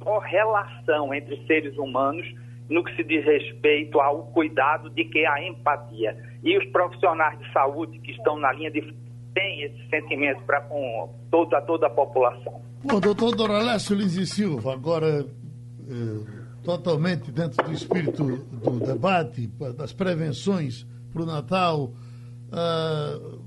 correlação 0.00 1.14
entre 1.14 1.36
seres 1.46 1.76
humanos 1.78 2.26
no 2.68 2.82
que 2.82 2.96
se 2.96 3.04
diz 3.04 3.24
respeito 3.24 4.00
ao 4.00 4.26
cuidado 4.32 4.90
de 4.90 5.04
que 5.04 5.24
a 5.24 5.46
empatia. 5.46 6.16
E 6.42 6.58
os 6.58 6.64
profissionais 6.66 7.38
de 7.38 7.52
saúde 7.52 7.98
que 8.00 8.10
estão 8.10 8.38
na 8.38 8.52
linha 8.52 8.70
de 8.72 8.80
têm 9.34 9.62
esse 9.62 9.88
sentimento 9.88 10.42
para 10.42 10.62
com 10.62 11.14
toda, 11.30 11.60
toda 11.62 11.86
a 11.86 11.90
população. 11.90 12.60
Bom, 12.82 12.98
doutor 12.98 13.36
Doralécio 13.36 13.94
Lins 13.94 14.16
e 14.16 14.26
Silva, 14.26 14.72
agora... 14.72 15.24
Eh 15.88 16.39
totalmente 16.78 17.32
dentro 17.32 17.64
do 17.64 17.72
espírito 17.72 18.24
do 18.24 18.78
debate, 18.78 19.50
das 19.76 19.92
prevenções 19.92 20.86
para 21.12 21.22
o 21.22 21.26
Natal. 21.26 21.92
Uh, 22.46 23.40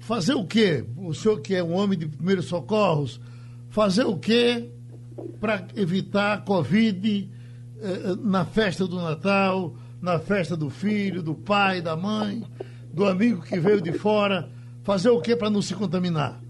fazer 0.00 0.34
o 0.34 0.44
quê? 0.44 0.84
O 0.96 1.14
senhor 1.14 1.40
que 1.40 1.54
é 1.54 1.64
um 1.64 1.72
homem 1.72 1.98
de 1.98 2.06
primeiros 2.06 2.46
socorros, 2.46 3.18
fazer 3.70 4.04
o 4.04 4.18
quê 4.18 4.70
para 5.40 5.66
evitar 5.74 6.34
a 6.34 6.38
Covid 6.38 7.30
uh, 7.76 8.16
na 8.16 8.44
festa 8.44 8.86
do 8.86 8.96
Natal, 8.96 9.74
na 10.02 10.18
festa 10.18 10.54
do 10.54 10.68
filho, 10.68 11.22
do 11.22 11.34
pai, 11.34 11.80
da 11.80 11.96
mãe, 11.96 12.44
do 12.92 13.06
amigo 13.06 13.40
que 13.40 13.58
veio 13.58 13.80
de 13.80 13.92
fora? 13.92 14.50
Fazer 14.82 15.08
o 15.08 15.20
quê 15.20 15.34
para 15.34 15.48
não 15.48 15.62
se 15.62 15.74
contaminar? 15.74 16.40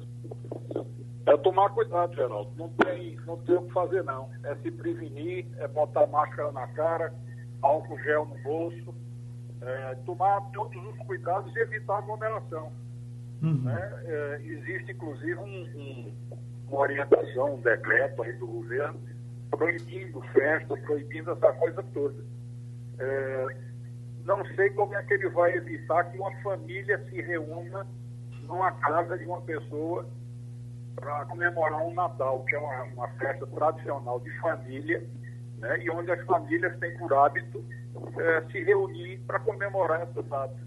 É 1.27 1.37
tomar 1.39 1.71
cuidado, 1.71 2.15
Geraldo. 2.15 2.53
Não 2.57 2.69
tem, 2.69 3.17
não 3.27 3.37
tem 3.39 3.57
o 3.57 3.63
que 3.63 3.73
fazer, 3.73 4.05
não. 4.05 4.31
É 4.45 4.55
se 4.57 4.71
prevenir, 4.71 5.45
é 5.59 5.67
botar 5.67 6.07
máscara 6.07 6.53
na 6.53 6.69
cara, 6.69 7.13
álcool 7.61 7.99
gel 7.99 8.27
no 8.27 8.41
bolso, 8.43 8.95
é, 9.61 9.95
tomar 10.07 10.41
todos 10.53 10.77
os 10.85 10.97
cuidados 11.05 11.55
e 11.57 11.59
evitar 11.59 11.99
aglomeração. 11.99 12.73
Uhum. 13.43 13.63
Né? 13.63 14.03
É, 14.05 14.41
existe, 14.45 14.93
inclusive, 14.93 15.35
um, 15.35 15.45
um, 15.45 16.15
uma 16.69 16.81
orientação, 16.81 17.55
um 17.55 17.61
decreto 17.61 18.23
aí 18.23 18.33
do 18.35 18.47
governo 18.47 19.01
proibindo 19.51 20.21
festa, 20.33 20.77
proibindo 20.77 21.33
essa 21.33 21.53
coisa 21.55 21.83
toda. 21.93 22.25
É, 22.99 23.47
não 24.25 24.45
sei 24.55 24.71
como 24.71 24.95
é 24.95 25.03
que 25.03 25.15
ele 25.15 25.29
vai 25.31 25.55
evitar 25.57 26.05
que 26.05 26.19
uma 26.19 26.33
família 26.43 27.05
se 27.11 27.21
reúna 27.21 27.87
numa 28.43 28.71
casa 28.73 29.19
de 29.19 29.25
uma 29.25 29.41
pessoa 29.41 30.07
para 30.97 31.27
comemorar 31.27 31.83
um 31.83 31.95
Natal, 31.95 32.43
que 32.45 32.55
é 32.55 32.59
uma, 32.59 32.83
uma, 32.85 33.09
festa 33.19 33.47
tradicional 33.47 34.19
de 34.21 34.31
família, 34.41 35.07
né, 35.59 35.79
e 35.81 35.91
onde 35.91 36.11
as 36.11 36.25
famílias 36.25 36.77
têm 36.79 36.97
por 36.99 37.13
hábito 37.13 37.65
é, 38.19 38.41
se 38.51 38.65
reunir 38.65 39.19
para 39.27 39.39
comemorar 39.41 40.03
essa 40.03 40.23
data. 40.23 40.67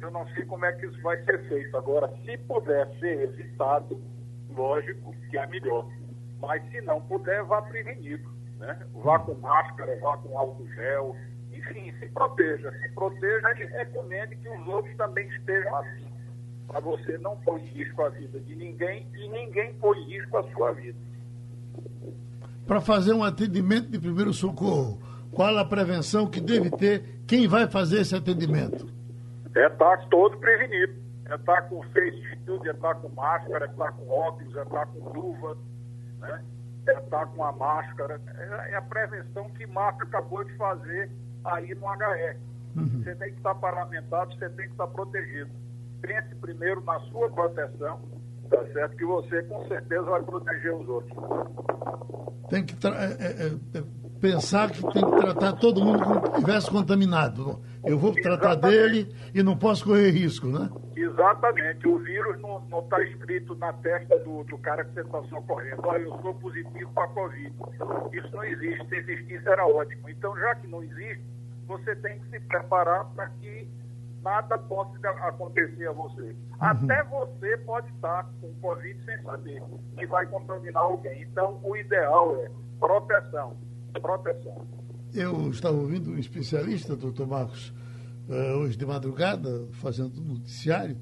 Eu 0.00 0.10
não 0.10 0.26
sei 0.28 0.44
como 0.44 0.64
é 0.64 0.72
que 0.72 0.86
isso 0.86 1.00
vai 1.02 1.22
ser 1.24 1.48
feito. 1.48 1.76
Agora, 1.76 2.08
se 2.24 2.36
puder 2.38 2.86
ser 2.98 3.22
evitado, 3.22 4.00
lógico 4.50 5.14
que 5.30 5.38
é 5.38 5.46
melhor. 5.46 5.88
Mas 6.40 6.62
se 6.70 6.80
não 6.82 7.00
puder, 7.02 7.42
vá 7.44 7.62
prevenido. 7.62 8.28
Né? 8.58 8.78
Vá 8.92 9.18
com 9.18 9.34
máscara, 9.34 9.98
vá 10.00 10.16
com 10.18 10.38
álcool 10.38 10.68
gel, 10.74 11.16
enfim, 11.50 11.92
se 11.98 12.08
proteja. 12.08 12.70
Se 12.72 12.88
proteja 12.90 13.50
e 13.58 13.64
recomende 13.64 14.36
que 14.36 14.48
os 14.48 14.66
outros 14.68 14.94
também 14.96 15.26
estejam 15.28 15.74
assim 15.76 16.13
para 16.66 16.80
você 16.80 17.18
não 17.18 17.36
pôr 17.36 17.60
em 17.60 17.66
risco 17.66 18.02
a 18.02 18.08
vida 18.08 18.40
de 18.40 18.54
ninguém 18.54 19.06
e 19.14 19.28
ninguém 19.28 19.74
pôr 19.74 19.96
em 19.96 20.08
risco 20.08 20.36
a 20.38 20.42
sua 20.52 20.72
vida. 20.72 20.98
Para 22.66 22.80
fazer 22.80 23.12
um 23.12 23.22
atendimento 23.22 23.90
de 23.90 23.98
primeiro 23.98 24.32
socorro, 24.32 24.98
qual 25.30 25.56
a 25.58 25.64
prevenção 25.64 26.26
que 26.26 26.40
deve 26.40 26.70
ter 26.70 27.20
quem 27.26 27.46
vai 27.46 27.68
fazer 27.68 28.00
esse 28.00 28.14
atendimento? 28.14 28.88
É 29.54 29.66
estar 29.66 30.08
todo 30.08 30.36
prevenido. 30.38 30.94
É 31.26 31.36
estar 31.36 31.62
com 31.62 31.82
face 31.84 32.22
shield, 32.44 32.68
é 32.68 32.72
estar 32.72 32.94
com 32.96 33.08
máscara, 33.08 33.66
é 33.66 33.68
estar 33.68 33.92
com 33.92 34.08
óculos, 34.08 34.56
é 34.56 34.62
estar 34.62 34.86
com 34.86 35.08
luva, 35.08 35.56
né? 36.20 36.44
é 36.86 36.98
estar 36.98 37.26
com 37.26 37.44
a 37.44 37.52
máscara. 37.52 38.20
É, 38.36 38.72
é 38.72 38.76
a 38.76 38.82
prevenção 38.82 39.48
que 39.50 39.66
Marco 39.66 40.02
acabou 40.02 40.44
de 40.44 40.54
fazer 40.56 41.10
aí 41.44 41.74
no 41.74 41.86
HR. 41.86 42.36
Uhum. 42.76 43.02
Você 43.02 43.14
tem 43.14 43.30
que 43.30 43.38
estar 43.38 43.54
paramentado, 43.54 44.34
você 44.34 44.48
tem 44.50 44.66
que 44.66 44.72
estar 44.72 44.86
protegido 44.88 45.50
pense 46.06 46.34
primeiro 46.36 46.82
na 46.82 46.98
sua 47.00 47.30
proteção, 47.30 48.00
tá 48.50 48.64
certo? 48.72 48.96
Que 48.96 49.04
você 49.04 49.42
com 49.44 49.66
certeza 49.66 50.02
vai 50.02 50.22
proteger 50.22 50.74
os 50.74 50.88
outros. 50.88 51.16
Tem 52.50 52.64
que 52.64 52.74
é, 52.86 52.90
é, 52.90 53.78
é, 53.78 53.84
pensar 54.20 54.70
que 54.70 54.82
tem 54.92 55.04
que 55.04 55.16
tratar 55.16 55.54
todo 55.54 55.82
mundo 55.82 56.04
como 56.04 56.20
se 56.20 56.32
estivesse 56.32 56.70
contaminado. 56.70 57.60
Eu 57.84 57.98
vou 57.98 58.12
tratar 58.12 58.52
Exatamente. 58.52 59.04
dele 59.04 59.16
e 59.34 59.42
não 59.42 59.56
posso 59.56 59.84
correr 59.84 60.10
risco, 60.10 60.46
né? 60.46 60.68
Exatamente. 60.96 61.88
O 61.88 61.98
vírus 61.98 62.40
não 62.40 62.80
está 62.80 63.02
escrito 63.02 63.54
na 63.56 63.72
testa 63.72 64.18
do, 64.20 64.44
do 64.44 64.58
cara 64.58 64.84
que 64.84 64.92
você 64.94 65.00
está 65.00 65.22
socorrendo. 65.24 65.82
Olha, 65.84 66.02
eu 66.02 66.18
sou 66.20 66.34
positivo 66.34 66.90
para 66.92 67.04
a 67.04 67.08
Covid. 67.08 67.54
Isso 68.12 68.36
não 68.36 68.44
existe. 68.44 68.88
Se 68.88 68.96
existisse, 68.96 69.48
era 69.48 69.66
ótimo. 69.66 70.08
Então, 70.08 70.36
já 70.38 70.54
que 70.54 70.66
não 70.66 70.82
existe, 70.82 71.24
você 71.66 71.96
tem 71.96 72.18
que 72.20 72.30
se 72.30 72.40
preparar 72.40 73.04
para 73.14 73.28
que 73.40 73.68
nada 74.24 74.58
possa 74.58 74.98
acontecer 75.08 75.86
a 75.86 75.92
você. 75.92 76.22
Uhum. 76.22 76.36
Até 76.58 77.04
você 77.04 77.56
pode 77.58 77.88
estar 77.92 78.24
com 78.40 78.52
Covid 78.54 79.04
sem 79.04 79.22
saber 79.22 79.62
que 79.96 80.06
vai 80.06 80.26
contaminar 80.26 80.82
alguém. 80.82 81.22
Então, 81.22 81.60
o 81.62 81.76
ideal 81.76 82.34
é 82.42 82.50
proteção. 82.80 83.56
Proteção. 84.00 84.66
Eu 85.12 85.50
estava 85.50 85.76
ouvindo 85.76 86.10
um 86.10 86.18
especialista, 86.18 86.96
doutor 86.96 87.28
Marcos, 87.28 87.72
eh, 88.28 88.54
hoje 88.54 88.76
de 88.76 88.84
madrugada, 88.84 89.68
fazendo 89.74 90.20
um 90.20 90.24
noticiário, 90.24 90.96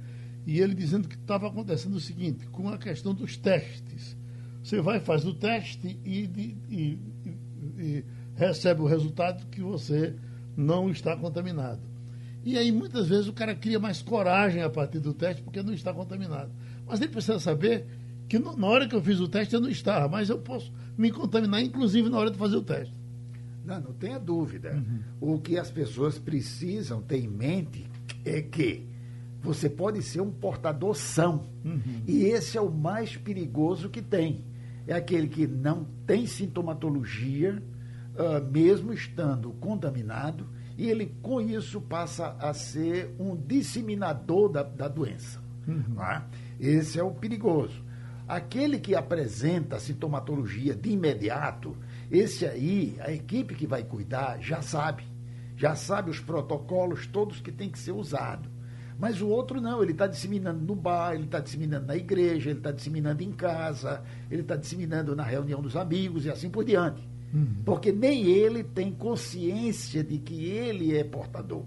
e 0.44 0.60
ele 0.60 0.74
dizendo 0.74 1.08
que 1.08 1.14
estava 1.14 1.46
acontecendo 1.46 1.94
o 1.94 2.00
seguinte, 2.00 2.46
com 2.48 2.68
a 2.68 2.76
questão 2.76 3.14
dos 3.14 3.36
testes. 3.36 4.18
Você 4.62 4.82
vai, 4.82 5.00
faz 5.00 5.24
o 5.24 5.32
teste 5.32 5.98
e, 6.04 6.24
e, 6.24 6.58
e, 6.68 6.98
e 7.78 8.04
recebe 8.36 8.82
o 8.82 8.86
resultado 8.86 9.46
que 9.46 9.62
você 9.62 10.14
não 10.56 10.90
está 10.90 11.16
contaminado. 11.16 11.91
E 12.44 12.58
aí, 12.58 12.72
muitas 12.72 13.08
vezes, 13.08 13.28
o 13.28 13.32
cara 13.32 13.54
cria 13.54 13.78
mais 13.78 14.02
coragem 14.02 14.62
a 14.62 14.70
partir 14.70 14.98
do 14.98 15.14
teste 15.14 15.42
porque 15.42 15.62
não 15.62 15.72
está 15.72 15.92
contaminado. 15.92 16.50
Mas 16.86 17.00
ele 17.00 17.10
precisa 17.10 17.38
saber 17.38 17.86
que 18.28 18.38
na 18.38 18.66
hora 18.66 18.88
que 18.88 18.94
eu 18.94 19.02
fiz 19.02 19.20
o 19.20 19.28
teste 19.28 19.54
eu 19.54 19.60
não 19.60 19.68
estava, 19.68 20.08
mas 20.08 20.28
eu 20.28 20.38
posso 20.38 20.72
me 20.96 21.10
contaminar, 21.10 21.62
inclusive 21.62 22.08
na 22.08 22.18
hora 22.18 22.30
de 22.30 22.38
fazer 22.38 22.56
o 22.56 22.62
teste. 22.62 22.94
Não, 23.64 23.80
não 23.80 23.92
tenha 23.92 24.18
dúvida. 24.18 24.72
Uhum. 24.72 25.34
O 25.34 25.38
que 25.38 25.58
as 25.58 25.70
pessoas 25.70 26.18
precisam 26.18 27.00
ter 27.00 27.18
em 27.18 27.28
mente 27.28 27.86
é 28.24 28.42
que 28.42 28.86
você 29.40 29.68
pode 29.68 30.02
ser 30.02 30.20
um 30.20 30.30
portador 30.30 30.94
são. 30.94 31.42
Uhum. 31.64 32.02
E 32.06 32.24
esse 32.24 32.56
é 32.56 32.60
o 32.60 32.70
mais 32.70 33.16
perigoso 33.16 33.88
que 33.88 34.00
tem. 34.00 34.44
É 34.86 34.94
aquele 34.94 35.28
que 35.28 35.46
não 35.46 35.86
tem 36.06 36.26
sintomatologia, 36.26 37.62
uh, 38.16 38.52
mesmo 38.52 38.92
estando 38.92 39.52
contaminado 39.52 40.48
e 40.76 40.88
ele, 40.88 41.14
com 41.22 41.40
isso, 41.40 41.80
passa 41.80 42.36
a 42.38 42.54
ser 42.54 43.14
um 43.18 43.36
disseminador 43.36 44.48
da, 44.48 44.62
da 44.62 44.88
doença. 44.88 45.40
Uhum. 45.66 46.02
É? 46.02 46.22
Esse 46.58 46.98
é 46.98 47.02
o 47.02 47.10
perigoso. 47.10 47.82
Aquele 48.26 48.78
que 48.78 48.94
apresenta 48.94 49.78
sintomatologia 49.78 50.74
de 50.74 50.90
imediato, 50.90 51.76
esse 52.10 52.46
aí, 52.46 52.96
a 53.00 53.12
equipe 53.12 53.54
que 53.54 53.66
vai 53.66 53.82
cuidar 53.82 54.40
já 54.40 54.62
sabe. 54.62 55.04
Já 55.56 55.74
sabe 55.74 56.10
os 56.10 56.20
protocolos 56.20 57.06
todos 57.06 57.40
que 57.40 57.52
tem 57.52 57.68
que 57.68 57.78
ser 57.78 57.92
usado. 57.92 58.48
Mas 58.98 59.20
o 59.20 59.28
outro 59.28 59.60
não, 59.60 59.82
ele 59.82 59.92
está 59.92 60.06
disseminando 60.06 60.64
no 60.64 60.76
bar, 60.76 61.14
ele 61.14 61.24
está 61.24 61.40
disseminando 61.40 61.86
na 61.86 61.96
igreja, 61.96 62.50
ele 62.50 62.60
está 62.60 62.70
disseminando 62.70 63.22
em 63.22 63.32
casa, 63.32 64.02
ele 64.30 64.42
está 64.42 64.56
disseminando 64.56 65.16
na 65.16 65.24
reunião 65.24 65.60
dos 65.60 65.76
amigos 65.76 66.24
e 66.24 66.30
assim 66.30 66.48
por 66.48 66.64
diante. 66.64 67.11
Uhum. 67.32 67.62
Porque 67.64 67.90
nem 67.90 68.26
ele 68.26 68.62
tem 68.62 68.92
consciência 68.92 70.04
de 70.04 70.18
que 70.18 70.44
ele 70.44 70.96
é 70.96 71.02
portador. 71.02 71.64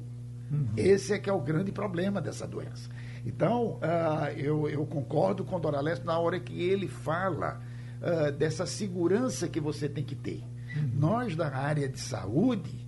Uhum. 0.51 0.67
Esse 0.77 1.13
é 1.13 1.19
que 1.19 1.29
é 1.29 1.33
o 1.33 1.41
grande 1.41 1.71
problema 1.71 2.21
dessa 2.21 2.47
doença. 2.47 2.89
Então, 3.25 3.79
uh, 3.79 4.29
eu, 4.37 4.69
eu, 4.69 4.85
concordo 4.85 5.43
com 5.43 5.55
o 5.55 5.59
Doralesco 5.59 6.05
na 6.05 6.19
hora 6.19 6.39
que 6.39 6.61
ele 6.61 6.87
fala 6.87 7.59
uh, 7.99 8.31
dessa 8.31 8.67
segurança 8.67 9.47
que 9.47 9.59
você 9.59 9.89
tem 9.89 10.03
que 10.03 10.15
ter. 10.15 10.43
Uhum. 10.75 10.91
Nós, 10.99 11.35
da 11.35 11.47
área 11.47 11.89
de 11.89 11.99
saúde, 11.99 12.85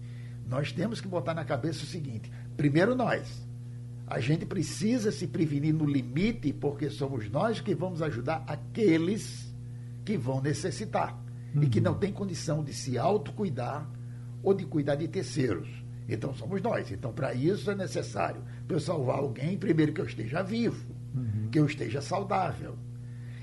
nós 0.48 0.72
temos 0.72 1.02
que 1.02 1.08
botar 1.08 1.34
na 1.34 1.44
cabeça 1.44 1.84
o 1.84 1.88
seguinte: 1.88 2.32
primeiro 2.56 2.96
nós. 2.96 3.46
A 4.10 4.22
gente 4.22 4.46
precisa 4.46 5.12
se 5.12 5.28
prevenir 5.28 5.74
no 5.74 5.86
limite, 5.86 6.54
porque 6.54 6.90
somos 6.90 7.30
nós 7.30 7.60
que 7.60 7.76
vamos 7.76 8.02
ajudar 8.02 8.42
aqueles 8.48 9.54
que 10.06 10.18
vão 10.18 10.42
necessitar 10.42 11.27
uhum. 11.56 11.64
e 11.64 11.68
que 11.68 11.82
não 11.82 11.94
têm 11.94 12.12
condição 12.12 12.64
de 12.64 12.74
se 12.74 12.98
autocuidar 12.98 13.90
ou 14.44 14.54
de 14.54 14.66
cuidar 14.66 14.96
de 14.96 15.08
terceiros. 15.08 15.70
Então 16.08 16.34
somos 16.34 16.62
nós. 16.62 16.92
Então, 16.92 17.12
para 17.12 17.34
isso 17.34 17.70
é 17.70 17.76
necessário, 17.76 18.42
para 18.66 18.76
eu 18.76 18.80
salvar 18.80 19.20
alguém, 19.20 19.58
primeiro 19.58 19.92
que 19.94 20.02
eu 20.02 20.06
esteja 20.06 20.42
vivo, 20.42 20.86
uhum. 21.14 21.50
que 21.52 21.60
eu 21.60 21.66
esteja 21.66 22.02
saudável. 22.02 22.78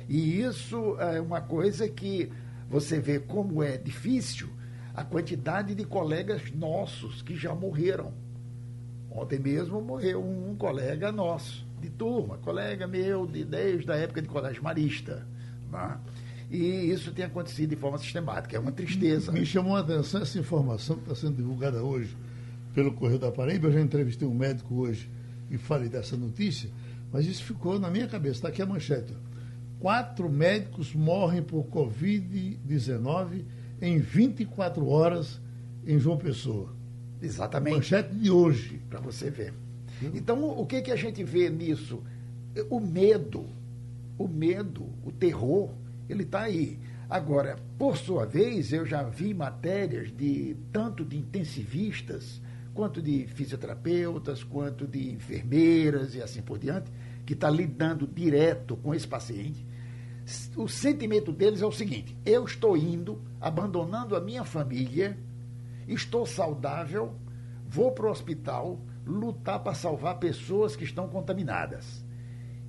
E 0.09 0.41
isso 0.41 0.97
é 0.99 1.21
uma 1.21 1.41
coisa 1.41 1.89
que 1.89 2.31
você 2.69 2.99
vê 2.99 3.19
como 3.19 3.63
é 3.63 3.77
difícil 3.77 4.49
a 4.95 5.05
quantidade 5.05 5.75
de 5.75 5.85
colegas 5.85 6.51
nossos 6.53 7.23
que 7.23 7.35
já 7.35 7.55
morreram. 7.55 8.13
Ontem 9.11 9.39
mesmo 9.39 9.81
morreu 9.81 10.23
um 10.25 10.57
colega 10.57 11.13
nosso, 11.13 11.67
de 11.81 11.91
turma, 11.91 12.39
colega 12.39 12.87
meu 12.87 13.27
de, 13.27 13.45
desde 13.45 13.91
a 13.91 13.97
época 13.97 14.23
de 14.23 14.29
colégio 14.29 14.63
marista. 14.63 15.27
Né? 15.71 15.99
E 16.55 16.93
isso 16.93 17.11
tem 17.11 17.25
acontecido 17.25 17.71
de 17.71 17.77
forma 17.77 17.99
sistemática, 17.99 18.57
é 18.57 18.61
uma 18.61 18.71
tristeza. 18.71 19.33
Me 19.33 19.45
chamou 19.45 19.75
a 19.75 19.81
atenção 19.81 20.23
essa 20.23 20.39
informação 20.39 20.95
que 20.95 21.03
está 21.03 21.15
sendo 21.17 21.35
divulgada 21.35 21.83
hoje 21.83 22.17
pelo 22.73 22.93
Correio 22.93 23.19
da 23.19 23.33
Paraíba. 23.33 23.67
Eu 23.67 23.73
já 23.73 23.81
entrevistei 23.81 24.29
um 24.29 24.35
médico 24.35 24.73
hoje 24.77 25.11
e 25.51 25.59
falei 25.59 25.89
dessa 25.89 26.17
notícia, 26.17 26.71
mas 27.13 27.27
isso 27.27 27.43
ficou 27.43 27.81
na 27.81 27.91
minha 27.91 28.07
cabeça. 28.07 28.37
Está 28.37 28.49
aqui 28.51 28.63
a 28.63 28.67
manchete. 28.67 29.13
Quatro 29.81 30.31
médicos 30.31 30.95
morrem 30.95 31.43
por 31.43 31.65
Covid-19 31.65 33.43
em 33.83 33.99
24 33.99 34.87
horas 34.87 35.41
em 35.85 35.99
João 35.99 36.17
Pessoa. 36.17 36.73
Exatamente. 37.21 37.75
Manchete 37.75 38.15
de 38.15 38.31
hoje. 38.31 38.81
Para 38.89 39.01
você 39.01 39.29
ver. 39.29 39.53
Então, 40.15 40.49
o 40.57 40.65
que, 40.65 40.83
que 40.83 40.93
a 40.93 40.97
gente 40.97 41.25
vê 41.25 41.51
nisso? 41.51 42.01
O 42.71 42.79
medo, 42.79 43.45
o 44.17 44.29
medo, 44.29 44.89
o 45.05 45.11
terror, 45.11 45.71
ele 46.09 46.23
está 46.23 46.43
aí. 46.43 46.79
Agora, 47.09 47.57
por 47.79 47.97
sua 47.97 48.25
vez, 48.27 48.73
eu 48.73 48.85
já 48.85 49.03
vi 49.03 49.35
matérias 49.35 50.11
de 50.11 50.57
tanto 50.73 51.05
de 51.05 51.19
intensivistas, 51.19 52.41
quanto 52.73 53.01
de 53.01 53.27
fisioterapeutas, 53.29 54.43
quanto 54.43 54.87
de 54.87 55.13
enfermeiras 55.13 56.15
e 56.15 56.23
assim 56.23 56.43
por 56.43 56.59
diante, 56.59 56.91
que 57.25 57.35
está 57.35 57.49
lidando 57.49 58.07
direto 58.07 58.77
com 58.77 58.95
esse 58.95 59.07
paciente. 59.07 59.65
O 60.57 60.67
sentimento 60.67 61.31
deles 61.31 61.63
é 61.63 61.67
o 61.67 61.73
seguinte: 61.73 62.17
eu 62.25 62.45
estou 62.45 62.77
indo, 62.77 63.23
abandonando 63.41 64.17
a 64.17 64.21
minha 64.21 64.45
família, 64.45 65.19
estou 65.87 66.27
saudável, 66.27 67.15
vou 67.69 67.93
para 67.93 68.07
o 68.07 68.11
hospital 68.11 68.81
lutar 69.07 69.63
para 69.63 69.75
salvar 69.75 70.19
pessoas 70.19 70.75
que 70.75 70.85
estão 70.85 71.09
contaminadas. 71.09 72.04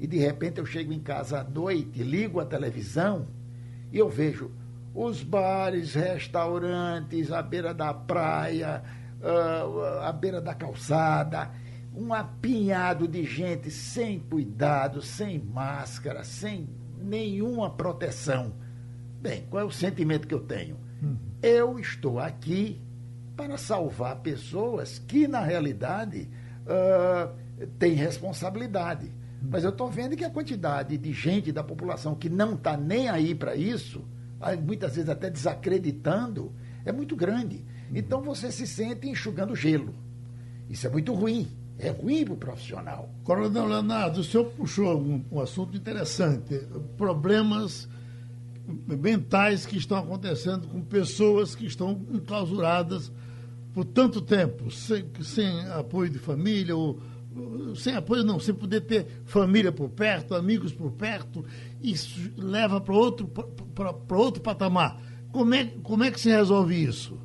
E 0.05 0.07
de 0.07 0.19
repente 0.19 0.59
eu 0.59 0.67
chego 0.67 0.93
em 0.93 0.99
casa 0.99 1.39
à 1.39 1.43
noite, 1.43 2.03
ligo 2.03 2.39
a 2.39 2.45
televisão 2.45 3.27
e 3.91 3.97
eu 3.97 4.07
vejo 4.07 4.51
os 4.93 5.23
bares, 5.23 5.95
restaurantes, 5.95 7.31
à 7.31 7.41
beira 7.41 7.73
da 7.73 7.91
praia, 7.91 8.83
à 10.03 10.11
beira 10.11 10.39
da 10.39 10.53
calçada, 10.53 11.49
um 11.91 12.13
apinhado 12.13 13.07
de 13.07 13.23
gente 13.23 13.71
sem 13.71 14.19
cuidado, 14.19 15.01
sem 15.01 15.39
máscara, 15.39 16.23
sem 16.23 16.69
nenhuma 17.01 17.71
proteção. 17.71 18.53
Bem, 19.19 19.47
qual 19.49 19.63
é 19.63 19.65
o 19.65 19.71
sentimento 19.71 20.27
que 20.27 20.35
eu 20.35 20.41
tenho? 20.41 20.77
Hum. 21.01 21.17
Eu 21.41 21.79
estou 21.79 22.19
aqui 22.19 22.79
para 23.35 23.57
salvar 23.57 24.17
pessoas 24.17 24.99
que, 24.99 25.27
na 25.27 25.39
realidade, 25.39 26.29
uh, 26.61 27.67
têm 27.79 27.95
responsabilidade. 27.95 29.11
Mas 29.49 29.63
eu 29.63 29.69
estou 29.69 29.89
vendo 29.89 30.15
que 30.15 30.23
a 30.23 30.29
quantidade 30.29 30.97
de 30.97 31.13
gente 31.13 31.51
da 31.51 31.63
população 31.63 32.15
que 32.15 32.29
não 32.29 32.55
está 32.55 32.75
nem 32.75 33.09
aí 33.09 33.33
para 33.35 33.55
isso, 33.55 34.03
muitas 34.65 34.95
vezes 34.95 35.09
até 35.09 35.29
desacreditando, 35.29 36.51
é 36.83 36.91
muito 36.91 37.15
grande. 37.15 37.63
Então 37.93 38.21
você 38.21 38.51
se 38.51 38.67
sente 38.67 39.07
enxugando 39.07 39.55
gelo. 39.55 39.93
Isso 40.69 40.87
é 40.87 40.89
muito 40.89 41.13
ruim. 41.13 41.47
É 41.77 41.89
ruim 41.89 42.23
para 42.23 42.33
o 42.33 42.37
profissional. 42.37 43.09
Coronel 43.23 43.65
Leonardo, 43.65 44.21
o 44.21 44.23
senhor 44.23 44.45
puxou 44.51 44.97
um, 44.97 45.23
um 45.31 45.39
assunto 45.41 45.75
interessante. 45.75 46.57
Problemas 46.97 47.87
mentais 48.67 49.65
que 49.65 49.77
estão 49.77 49.97
acontecendo 49.97 50.67
com 50.67 50.81
pessoas 50.81 51.53
que 51.53 51.65
estão 51.65 52.01
enclausuradas 52.11 53.11
por 53.73 53.83
tanto 53.83 54.21
tempo, 54.21 54.71
sem, 54.71 55.05
sem 55.21 55.67
apoio 55.67 56.09
de 56.09 56.17
família, 56.17 56.75
ou 56.75 56.97
sem 57.75 57.95
apoio 57.95 58.23
não, 58.23 58.39
sem 58.39 58.55
poder 58.55 58.81
ter 58.81 59.05
família 59.25 59.71
por 59.71 59.89
perto, 59.89 60.35
amigos 60.35 60.73
por 60.73 60.91
perto, 60.91 61.45
isso 61.81 62.33
leva 62.37 62.79
para 62.79 62.93
outro, 62.93 63.27
para 63.27 64.17
outro 64.17 64.41
patamar. 64.41 64.97
Como 65.31 65.53
é, 65.53 65.65
como 65.83 66.03
é 66.03 66.11
que 66.11 66.19
se 66.19 66.29
resolve 66.29 66.81
isso? 66.81 67.19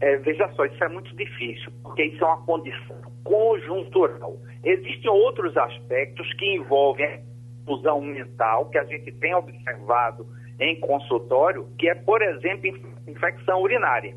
É, 0.00 0.16
veja 0.16 0.48
só, 0.54 0.64
isso 0.64 0.82
é 0.82 0.88
muito 0.88 1.14
difícil, 1.14 1.70
porque 1.82 2.04
isso 2.04 2.24
é 2.24 2.26
uma 2.26 2.42
condição 2.46 2.96
conjuntural. 3.22 4.38
Existem 4.64 5.10
outros 5.10 5.54
aspectos 5.56 6.32
que 6.34 6.56
envolvem 6.56 7.06
a 7.06 7.20
fusão 7.66 8.00
mental, 8.00 8.70
que 8.70 8.78
a 8.78 8.84
gente 8.84 9.12
tem 9.12 9.34
observado 9.34 10.26
em 10.58 10.80
consultório, 10.80 11.68
que 11.78 11.88
é, 11.88 11.94
por 11.94 12.22
exemplo, 12.22 12.70
infecção 13.06 13.60
urinária. 13.60 14.16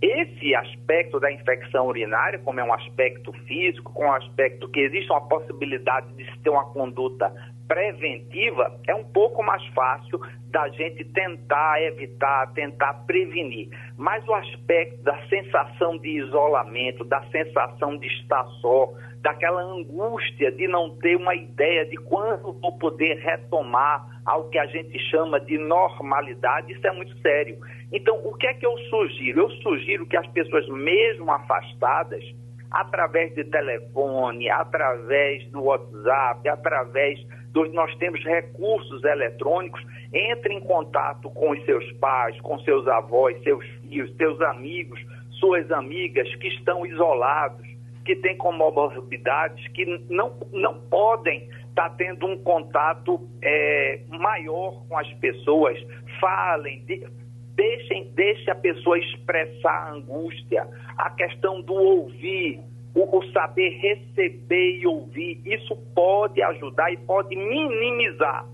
Esse 0.00 0.54
aspecto 0.54 1.18
da 1.18 1.30
infecção 1.32 1.88
urinária, 1.88 2.38
como 2.38 2.60
é 2.60 2.64
um 2.64 2.72
aspecto 2.72 3.32
físico, 3.46 3.92
com 3.92 4.04
um 4.04 4.12
aspecto 4.12 4.68
que 4.68 4.78
existe 4.78 5.10
uma 5.10 5.26
possibilidade 5.26 6.12
de 6.14 6.24
se 6.24 6.38
ter 6.38 6.50
uma 6.50 6.66
conduta 6.66 7.32
preventiva, 7.66 8.80
é 8.86 8.94
um 8.94 9.04
pouco 9.04 9.42
mais 9.42 9.64
fácil 9.74 10.20
da 10.50 10.68
gente 10.70 11.04
tentar 11.04 11.82
evitar, 11.82 12.46
tentar 12.54 12.94
prevenir. 13.06 13.68
Mas 13.96 14.26
o 14.26 14.34
aspecto 14.34 15.02
da 15.02 15.18
sensação 15.28 15.98
de 15.98 16.08
isolamento, 16.08 17.04
da 17.04 17.22
sensação 17.30 17.98
de 17.98 18.06
estar 18.06 18.44
só, 18.60 18.92
daquela 19.20 19.62
angústia 19.62 20.52
de 20.52 20.68
não 20.68 20.96
ter 20.98 21.16
uma 21.16 21.34
ideia 21.34 21.84
de 21.86 21.96
quando 21.96 22.52
vou 22.52 22.78
poder 22.78 23.18
retomar 23.18 24.20
ao 24.24 24.48
que 24.48 24.58
a 24.58 24.66
gente 24.66 24.98
chama 25.10 25.40
de 25.40 25.58
normalidade, 25.58 26.72
isso 26.72 26.86
é 26.86 26.92
muito 26.92 27.16
sério. 27.20 27.58
Então, 27.92 28.16
o 28.24 28.34
que 28.34 28.46
é 28.46 28.54
que 28.54 28.66
eu 28.66 28.76
sugiro? 28.90 29.40
Eu 29.40 29.50
sugiro 29.62 30.06
que 30.06 30.16
as 30.16 30.26
pessoas, 30.28 30.68
mesmo 30.68 31.30
afastadas, 31.32 32.22
através 32.70 33.34
de 33.34 33.44
telefone, 33.44 34.50
através 34.50 35.44
do 35.50 35.62
WhatsApp, 35.62 36.48
através 36.48 37.18
dos 37.52 37.72
nós 37.72 37.94
temos 37.96 38.22
recursos 38.22 39.02
eletrônicos, 39.04 39.82
entre 40.12 40.54
em 40.54 40.60
contato 40.60 41.30
com 41.30 41.50
os 41.50 41.64
seus 41.64 41.90
pais, 41.92 42.38
com 42.40 42.58
seus 42.60 42.86
avós, 42.86 43.42
seus 43.42 43.64
filhos, 43.80 44.14
seus 44.16 44.40
amigos, 44.42 45.00
suas 45.40 45.70
amigas 45.70 46.32
que 46.36 46.48
estão 46.48 46.84
isolados, 46.84 47.66
que 48.08 48.16
têm 48.16 48.38
comorbidades, 48.38 49.68
que 49.72 49.84
não, 50.08 50.32
não 50.50 50.80
podem 50.88 51.40
estar 51.68 51.90
tá 51.90 51.94
tendo 51.98 52.26
um 52.26 52.42
contato 52.42 53.20
é, 53.42 54.00
maior 54.08 54.82
com 54.88 54.96
as 54.96 55.12
pessoas. 55.16 55.78
Falem, 56.18 56.82
de, 56.86 57.06
deixem, 57.54 58.10
deixem 58.14 58.50
a 58.50 58.54
pessoa 58.54 58.98
expressar 58.98 59.88
a 59.88 59.92
angústia, 59.92 60.66
a 60.96 61.10
questão 61.10 61.60
do 61.60 61.74
ouvir, 61.74 62.60
o, 62.94 63.18
o, 63.18 63.30
saber 63.30 63.78
receber 63.78 64.78
e 64.78 64.86
ouvir, 64.86 65.42
isso 65.44 65.76
pode 65.94 66.42
ajudar 66.42 66.90
e 66.90 66.96
pode 66.96 67.36
minimizar 67.36 68.46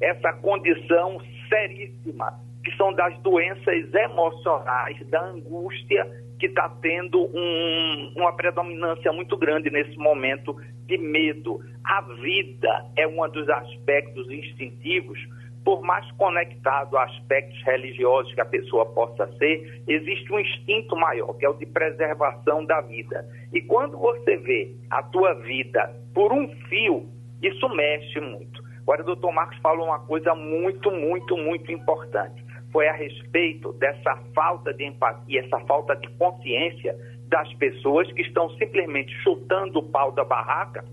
essa 0.00 0.32
condição 0.32 1.20
seríssima, 1.48 2.40
que 2.66 2.76
são 2.76 2.92
das 2.92 3.16
doenças 3.20 3.94
emocionais, 3.94 4.98
da 5.08 5.24
angústia 5.24 6.04
que 6.36 6.46
está 6.46 6.68
tendo 6.82 7.22
um, 7.22 8.12
uma 8.16 8.32
predominância 8.34 9.12
muito 9.12 9.36
grande 9.36 9.70
nesse 9.70 9.96
momento 9.96 10.52
de 10.84 10.98
medo. 10.98 11.60
A 11.84 12.00
vida 12.00 12.86
é 12.96 13.06
um 13.06 13.28
dos 13.28 13.48
aspectos 13.48 14.28
instintivos 14.28 15.16
por 15.64 15.80
mais 15.82 16.10
conectado 16.12 16.96
a 16.96 17.04
aspectos 17.04 17.60
religiosos 17.62 18.34
que 18.34 18.40
a 18.40 18.44
pessoa 18.44 18.84
possa 18.86 19.28
ser, 19.36 19.82
existe 19.86 20.32
um 20.32 20.40
instinto 20.40 20.96
maior, 20.96 21.34
que 21.34 21.46
é 21.46 21.48
o 21.48 21.54
de 21.54 21.66
preservação 21.66 22.64
da 22.64 22.80
vida. 22.80 23.28
E 23.52 23.60
quando 23.60 23.96
você 23.96 24.36
vê 24.38 24.74
a 24.90 25.04
tua 25.04 25.34
vida 25.34 25.92
por 26.12 26.32
um 26.32 26.48
fio, 26.68 27.08
isso 27.40 27.68
mexe 27.68 28.20
muito. 28.20 28.64
Agora, 28.82 29.02
o 29.02 29.06
doutor 29.06 29.32
Marcos 29.32 29.58
falou 29.58 29.86
uma 29.86 29.98
coisa 29.98 30.34
muito, 30.36 30.90
muito, 30.92 31.36
muito 31.36 31.72
importante. 31.72 32.45
Foi 32.76 32.88
a 32.88 32.92
respeito 32.92 33.72
dessa 33.72 34.16
falta 34.34 34.74
de 34.74 34.84
empatia, 34.84 35.40
essa 35.40 35.58
falta 35.60 35.96
de 35.96 36.08
consciência 36.18 36.94
das 37.26 37.50
pessoas 37.54 38.12
que 38.12 38.20
estão 38.20 38.50
simplesmente 38.58 39.14
chutando 39.22 39.78
o 39.78 39.82
pau 39.82 40.12
da 40.12 40.22
barraca 40.22 40.84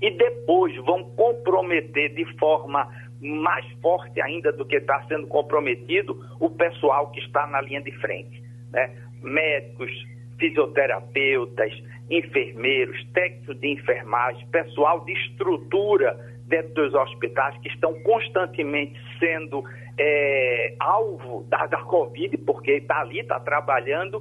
e 0.00 0.12
depois 0.12 0.72
vão 0.84 1.02
comprometer 1.16 2.14
de 2.14 2.24
forma 2.38 2.88
mais 3.20 3.68
forte 3.82 4.20
ainda 4.20 4.52
do 4.52 4.64
que 4.64 4.76
está 4.76 5.02
sendo 5.08 5.26
comprometido 5.26 6.16
o 6.38 6.48
pessoal 6.48 7.10
que 7.10 7.18
está 7.18 7.44
na 7.48 7.60
linha 7.60 7.82
de 7.82 7.90
frente. 7.98 8.40
Né? 8.70 8.96
Médicos, 9.20 9.90
fisioterapeutas, 10.38 11.72
enfermeiros, 12.08 13.04
técnicos 13.12 13.58
de 13.58 13.66
enfermagem, 13.66 14.46
pessoal 14.46 15.04
de 15.04 15.12
estrutura 15.12 16.16
dentro 16.46 16.74
dos 16.74 16.94
hospitais 16.94 17.58
que 17.62 17.68
estão 17.68 17.92
constantemente 18.02 18.94
sendo 19.18 19.64
é, 19.98 20.74
alvo 20.80 21.44
da, 21.48 21.66
da 21.66 21.82
Covid, 21.82 22.36
porque 22.38 22.72
está 22.72 23.00
ali, 23.00 23.20
está 23.20 23.38
trabalhando, 23.40 24.20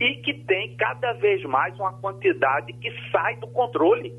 e 0.00 0.16
que 0.16 0.34
tem 0.34 0.76
cada 0.76 1.14
vez 1.14 1.42
mais 1.44 1.74
uma 1.78 1.92
quantidade 1.94 2.72
que 2.74 2.92
sai 3.10 3.36
do 3.36 3.46
controle. 3.48 4.12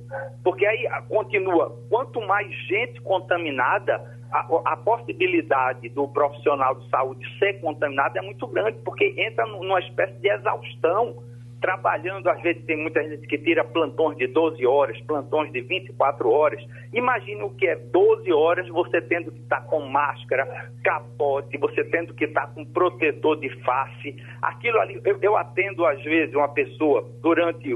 Porque 0.43 0.65
aí 0.65 0.88
continua, 1.08 1.78
quanto 1.89 2.19
mais 2.21 2.52
gente 2.67 3.00
contaminada, 3.02 4.17
a, 4.32 4.39
a, 4.73 4.78
possibilidade 4.78 5.89
do 5.89 6.08
profissional 6.08 6.76
de 6.76 6.89
saúde 6.89 7.26
ser 7.38 7.62
contaminado 7.62 8.17
é 8.17 8.21
muito 8.21 8.45
grande, 8.47 8.78
porque 8.84 9.13
entra 9.17 9.45
numa 9.45 9.80
espécie 9.80 10.19
de 10.19 10.30
exaustão 10.30 11.23
trabalhando, 11.60 12.30
às 12.30 12.41
vezes 12.41 12.63
tem 12.65 12.78
muita 12.78 13.04
gente 13.04 13.28
que 13.28 13.38
tira 13.38 13.63
plantões 13.63 14.17
de 14.17 14.28
12 14.28 14.65
horas, 14.65 15.00
plantões 15.02 15.52
de 15.52 15.62
24 15.62 16.30
horas. 16.30 16.63
Imagine 16.93 17.43
o 17.43 17.50
que 17.52 17.67
é 17.67 17.76
12 17.76 18.32
horas 18.32 18.67
você 18.70 19.02
tendo 19.02 19.32
que 19.32 19.39
estar 19.39 19.62
com 19.62 19.82
máscara, 19.82 20.72
capote, 20.84 21.58
você 21.58 21.84
tendo 21.86 22.13
que 22.13 22.26
estar 22.26 22.48
com 22.54 22.65
protetor 22.65 23.39
de 23.39 23.50
face. 23.63 24.15
Aquilo 24.41 24.80
ali, 24.80 25.02
eu, 25.04 25.17
eu 25.22 25.38
atendo 25.38 25.86
às 25.86 26.02
vezes 26.04 26.34
uma 26.36 26.50
pessoa 26.50 27.10
durante 27.22 27.76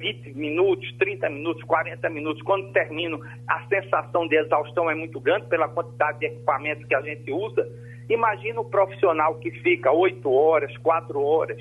20 0.00 0.34
minutos, 0.34 0.90
30 0.98 1.28
minutos, 1.28 1.62
40 1.64 2.08
minutos, 2.10 2.42
quando 2.42 2.72
termino, 2.72 3.20
a 3.46 3.66
sensação 3.66 4.26
de 4.26 4.36
exaustão 4.36 4.90
é 4.90 4.94
muito 4.94 5.20
grande 5.20 5.46
pela 5.46 5.68
quantidade 5.68 6.20
de 6.20 6.26
equipamento 6.26 6.86
que 6.86 6.94
a 6.94 7.02
gente 7.02 7.30
usa. 7.30 7.66
Imagina 8.08 8.60
o 8.60 8.64
profissional 8.64 9.36
que 9.38 9.50
fica 9.50 9.92
8 9.92 10.28
horas, 10.32 10.76
4 10.78 11.22
horas 11.22 11.60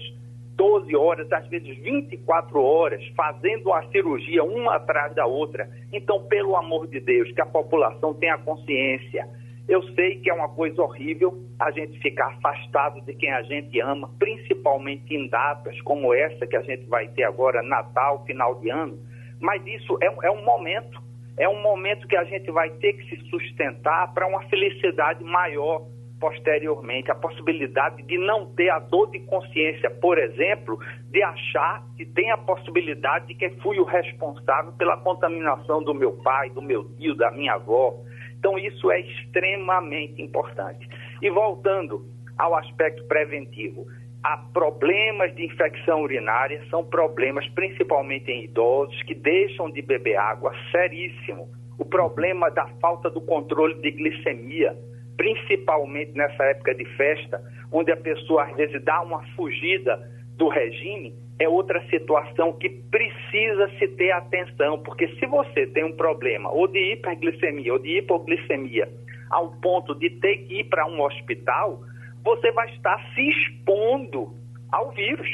12 0.60 0.94
horas, 0.94 1.32
às 1.32 1.48
vezes 1.48 1.78
24 1.78 2.62
horas, 2.62 3.02
fazendo 3.16 3.72
a 3.72 3.82
cirurgia 3.92 4.44
uma 4.44 4.76
atrás 4.76 5.16
da 5.16 5.26
outra. 5.26 5.70
Então, 5.94 6.28
pelo 6.28 6.54
amor 6.58 6.86
de 6.88 7.00
Deus, 7.00 7.32
que 7.32 7.40
a 7.40 7.46
população 7.46 8.14
tenha 8.14 8.38
consciência. 8.40 9.26
Eu 9.70 9.82
sei 9.94 10.20
que 10.20 10.30
é 10.30 10.34
uma 10.34 10.50
coisa 10.50 10.82
horrível 10.82 11.34
a 11.58 11.72
gente 11.72 11.98
ficar 12.00 12.34
afastado 12.34 13.00
de 13.06 13.14
quem 13.14 13.32
a 13.32 13.42
gente 13.44 13.80
ama, 13.80 14.10
principalmente 14.20 15.16
em 15.16 15.30
datas 15.30 15.80
como 15.84 16.14
essa 16.14 16.46
que 16.46 16.58
a 16.58 16.62
gente 16.62 16.86
vai 16.88 17.08
ter 17.08 17.24
agora, 17.24 17.64
Natal, 17.64 18.26
final 18.26 18.60
de 18.60 18.70
ano. 18.70 19.00
Mas 19.40 19.66
isso 19.66 19.98
é, 20.02 20.08
é 20.28 20.30
um 20.30 20.44
momento, 20.44 21.02
é 21.38 21.48
um 21.48 21.62
momento 21.62 22.06
que 22.06 22.18
a 22.18 22.26
gente 22.26 22.52
vai 22.52 22.70
ter 22.70 22.94
que 22.94 23.16
se 23.16 23.30
sustentar 23.30 24.14
para 24.14 24.28
uma 24.28 24.42
felicidade 24.50 25.24
maior 25.24 25.86
posteriormente 26.20 27.10
a 27.10 27.16
possibilidade 27.16 28.04
de 28.04 28.18
não 28.18 28.46
ter 28.54 28.70
a 28.70 28.80
dor 28.80 29.10
de 29.10 29.20
consciência, 29.20 29.90
por 29.90 30.18
exemplo, 30.18 30.78
de 31.10 31.24
achar 31.24 31.84
que 31.96 32.06
tem 32.06 32.30
a 32.32 32.38
possibilidade 32.38 33.28
de 33.28 33.36
que 33.36 33.50
fui 33.62 33.80
o 33.80 33.86
responsável 33.86 34.74
pela 34.74 34.98
contaminação 34.98 35.82
do 35.82 35.94
meu 35.94 36.14
pai, 36.18 36.50
do 36.50 36.62
meu 36.62 36.84
tio, 36.96 37.16
da 37.16 37.32
minha 37.32 37.54
avó. 37.54 37.96
Então, 38.38 38.58
isso 38.58 38.92
é 38.92 39.00
extremamente 39.00 40.22
importante. 40.22 40.88
E 41.22 41.30
voltando 41.30 42.06
ao 42.38 42.56
aspecto 42.56 43.04
preventivo, 43.06 43.86
há 44.24 44.38
problemas 44.54 45.34
de 45.36 45.46
infecção 45.46 46.02
urinária, 46.02 46.62
são 46.70 46.84
problemas 46.84 47.48
principalmente 47.50 48.32
em 48.32 48.46
idosos 48.46 49.02
que 49.04 49.16
deixam 49.16 49.70
de 49.72 49.82
beber 49.82 50.18
água, 50.18 50.54
seríssimo. 50.72 51.50
O 51.78 51.86
problema 51.86 52.50
da 52.52 52.68
falta 52.82 53.10
do 53.10 53.22
controle 53.22 53.76
de 53.76 53.92
glicemia, 53.92 54.78
principalmente 55.20 56.14
nessa 56.14 56.46
época 56.46 56.74
de 56.74 56.86
festa, 56.96 57.44
onde 57.74 57.92
a 57.92 57.98
pessoa 57.98 58.46
às 58.46 58.56
vezes 58.56 58.82
dá 58.86 59.02
uma 59.02 59.22
fugida 59.36 60.00
do 60.38 60.48
regime, 60.48 61.14
é 61.38 61.50
outra 61.50 61.86
situação 61.90 62.54
que 62.54 62.70
precisa 62.70 63.70
se 63.78 63.90
ter 63.90 64.12
atenção, 64.12 64.80
porque 64.80 65.10
se 65.16 65.26
você 65.26 65.68
tem 65.68 65.84
um 65.84 65.92
problema 65.92 66.50
ou 66.50 66.70
de 66.70 66.94
hiperglicemia 66.94 67.74
ou 67.74 67.80
de 67.80 67.98
hipoglicemia, 67.98 68.88
ao 69.30 69.52
ponto 69.60 69.94
de 69.94 70.10
ter 70.10 70.38
que 70.38 70.62
ir 70.62 70.64
para 70.70 70.88
um 70.88 71.02
hospital, 71.02 71.82
você 72.24 72.50
vai 72.54 72.74
estar 72.76 72.98
se 73.14 73.22
expondo 73.22 74.34
ao 74.72 74.92
vírus. 74.92 75.30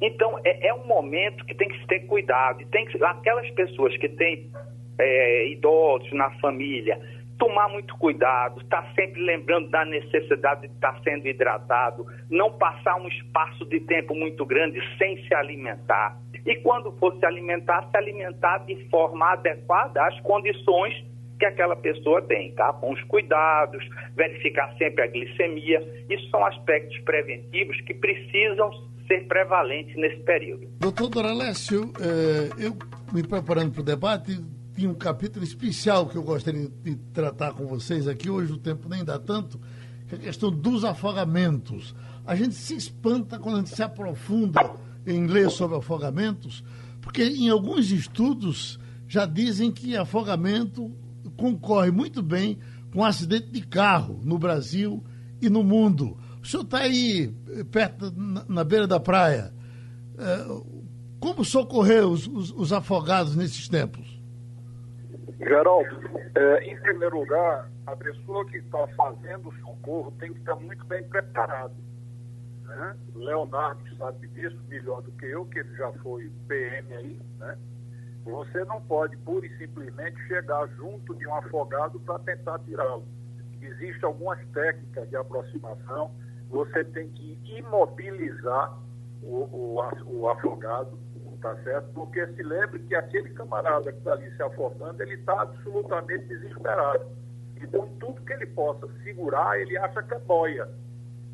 Então, 0.00 0.38
é, 0.44 0.68
é 0.68 0.74
um 0.74 0.86
momento 0.86 1.44
que 1.44 1.56
tem 1.56 1.68
que 1.68 1.78
se 1.80 1.86
ter 1.88 2.06
cuidado. 2.06 2.64
Tem 2.70 2.86
que, 2.86 3.02
aquelas 3.02 3.50
pessoas 3.50 3.96
que 3.96 4.08
têm 4.08 4.48
é, 4.96 5.48
idosos 5.48 6.12
na 6.12 6.30
família, 6.38 7.00
tomar 7.38 7.68
muito 7.68 7.96
cuidado, 7.96 8.60
estar 8.60 8.82
tá 8.82 8.92
sempre 8.94 9.22
lembrando 9.22 9.70
da 9.70 9.84
necessidade 9.84 10.62
de 10.62 10.74
estar 10.74 11.00
sendo 11.02 11.26
hidratado, 11.26 12.04
não 12.28 12.52
passar 12.52 12.96
um 12.96 13.08
espaço 13.08 13.64
de 13.66 13.80
tempo 13.80 14.14
muito 14.14 14.44
grande 14.44 14.80
sem 14.98 15.24
se 15.26 15.34
alimentar. 15.34 16.18
E 16.44 16.56
quando 16.56 16.92
for 16.98 17.16
se 17.18 17.24
alimentar, 17.24 17.88
se 17.90 17.96
alimentar 17.96 18.58
de 18.58 18.88
forma 18.88 19.32
adequada 19.32 20.04
às 20.06 20.20
condições 20.20 20.94
que 21.38 21.46
aquela 21.46 21.76
pessoa 21.76 22.20
tem, 22.22 22.52
tá? 22.52 22.72
Com 22.72 22.92
os 22.92 23.02
cuidados, 23.04 23.86
verificar 24.16 24.74
sempre 24.76 25.04
a 25.04 25.06
glicemia. 25.06 25.80
Isso 26.10 26.28
são 26.30 26.44
aspectos 26.44 26.98
preventivos 27.00 27.80
que 27.82 27.94
precisam 27.94 28.70
ser 29.06 29.26
prevalentes 29.28 29.94
nesse 29.96 30.20
período. 30.22 30.68
Doutor 30.80 31.08
Doralécio, 31.08 31.92
eh, 32.00 32.50
eu 32.58 32.76
me 33.12 33.26
preparando 33.26 33.72
para 33.72 33.80
o 33.80 33.84
debate, 33.84 34.32
tinha 34.78 34.88
um 34.88 34.94
capítulo 34.94 35.44
especial 35.44 36.06
que 36.06 36.16
eu 36.16 36.22
gostaria 36.22 36.70
de 36.84 36.94
tratar 37.12 37.52
com 37.52 37.66
vocês 37.66 38.06
aqui. 38.06 38.30
Hoje 38.30 38.52
o 38.52 38.56
tempo 38.56 38.88
nem 38.88 39.04
dá 39.04 39.18
tanto, 39.18 39.60
que 40.06 40.14
é 40.14 40.18
a 40.18 40.20
questão 40.20 40.52
dos 40.52 40.84
afogamentos. 40.84 41.96
A 42.24 42.36
gente 42.36 42.54
se 42.54 42.76
espanta 42.76 43.40
quando 43.40 43.56
a 43.56 43.58
gente 43.58 43.74
se 43.74 43.82
aprofunda 43.82 44.70
em 45.04 45.26
ler 45.26 45.50
sobre 45.50 45.76
afogamentos, 45.76 46.62
porque 47.00 47.24
em 47.24 47.48
alguns 47.48 47.90
estudos 47.90 48.78
já 49.08 49.26
dizem 49.26 49.72
que 49.72 49.96
afogamento 49.96 50.92
concorre 51.36 51.90
muito 51.90 52.22
bem 52.22 52.56
com 52.92 53.04
acidente 53.04 53.50
de 53.50 53.62
carro 53.62 54.20
no 54.22 54.38
Brasil 54.38 55.02
e 55.42 55.50
no 55.50 55.64
mundo. 55.64 56.16
O 56.40 56.46
senhor 56.46 56.62
está 56.62 56.78
aí 56.78 57.34
eh, 57.48 57.64
perto, 57.64 58.12
na, 58.16 58.62
beira 58.62 58.86
da 58.86 59.00
praia. 59.00 59.52
É, 60.16 60.46
como 61.18 61.44
socorrer 61.44 62.06
os, 62.06 62.28
os, 62.28 62.52
os 62.52 62.72
afogados 62.72 63.34
nesses 63.34 63.68
tempos? 63.68 64.17
Geraldo, 65.38 66.00
é, 66.34 66.64
em 66.64 66.76
primeiro 66.80 67.20
lugar, 67.20 67.70
a 67.86 67.96
pessoa 67.96 68.44
que 68.46 68.58
está 68.58 68.86
fazendo 68.88 69.48
o 69.48 69.54
socorro 69.60 70.10
tem 70.18 70.32
que 70.32 70.40
estar 70.40 70.56
muito 70.56 70.84
bem 70.86 71.02
preparado. 71.04 71.74
Né? 72.64 72.96
Leonardo 73.14 73.80
sabe 73.96 74.26
disso 74.28 74.58
melhor 74.68 75.00
do 75.02 75.12
que 75.12 75.26
eu, 75.26 75.44
que 75.46 75.60
ele 75.60 75.74
já 75.76 75.92
foi 76.02 76.30
PM 76.48 76.92
aí. 76.94 77.20
Né? 77.38 77.56
Você 78.24 78.64
não 78.64 78.80
pode 78.82 79.16
pura 79.18 79.46
e 79.46 79.58
simplesmente 79.58 80.20
chegar 80.26 80.66
junto 80.76 81.14
de 81.14 81.26
um 81.26 81.34
afogado 81.36 82.00
para 82.00 82.18
tentar 82.18 82.58
tirá-lo. 82.60 83.06
Existem 83.62 84.04
algumas 84.04 84.38
técnicas 84.48 85.08
de 85.08 85.16
aproximação. 85.16 86.10
Você 86.50 86.84
tem 86.84 87.08
que 87.10 87.38
imobilizar 87.58 88.76
o, 89.22 89.44
o, 89.44 89.80
o 90.06 90.28
afogado 90.28 90.98
tá 91.40 91.56
certo? 91.62 91.88
Porque 91.92 92.26
se 92.26 92.42
lembre 92.42 92.80
que 92.80 92.94
aquele 92.94 93.30
camarada 93.30 93.92
que 93.92 93.98
está 93.98 94.12
ali 94.12 94.30
se 94.36 94.42
afogando, 94.42 95.02
ele 95.02 95.14
está 95.14 95.42
absolutamente 95.42 96.26
desesperado. 96.26 97.06
Então, 97.56 97.88
tudo 97.98 98.22
que 98.22 98.32
ele 98.32 98.46
possa 98.46 98.86
segurar, 99.02 99.60
ele 99.60 99.76
acha 99.76 100.02
que 100.02 100.14
é 100.14 100.18
boia. 100.20 100.68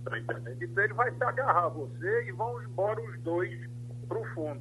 Tá? 0.05 0.19
Então, 0.19 0.85
ele 0.85 0.95
vai 0.95 1.11
se 1.13 1.23
agarrar 1.23 1.67
a 1.67 1.69
você 1.69 2.29
e 2.29 2.33
vão 2.33 2.63
embora 2.63 3.01
os 3.01 3.21
dois 3.21 3.59
para 4.09 4.19
o 4.19 4.25
fundo. 4.35 4.61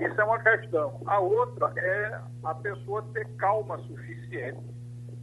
Isso 0.00 0.20
é 0.20 0.24
uma 0.24 0.38
questão. 0.40 1.00
A 1.06 1.20
outra 1.20 1.72
é 1.76 2.20
a 2.44 2.54
pessoa 2.54 3.02
ter 3.12 3.26
calma 3.36 3.78
suficiente 3.78 4.60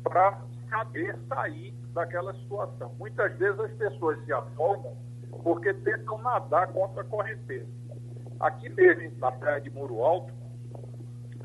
para 0.03 0.41
saber 0.69 1.17
sair 1.27 1.73
daquela 1.93 2.33
situação. 2.33 2.93
Muitas 2.97 3.35
vezes 3.37 3.59
as 3.59 3.71
pessoas 3.73 4.23
se 4.25 4.33
afogam 4.33 4.95
porque 5.43 5.73
tentam 5.73 6.17
nadar 6.19 6.67
contra 6.69 7.01
a 7.01 7.05
correnteza. 7.05 7.67
Aqui 8.45 8.69
mesmo, 8.69 9.17
na 9.17 9.31
praia 9.31 9.59
de 9.59 9.71
Muro 9.71 10.03
Alto, 10.03 10.31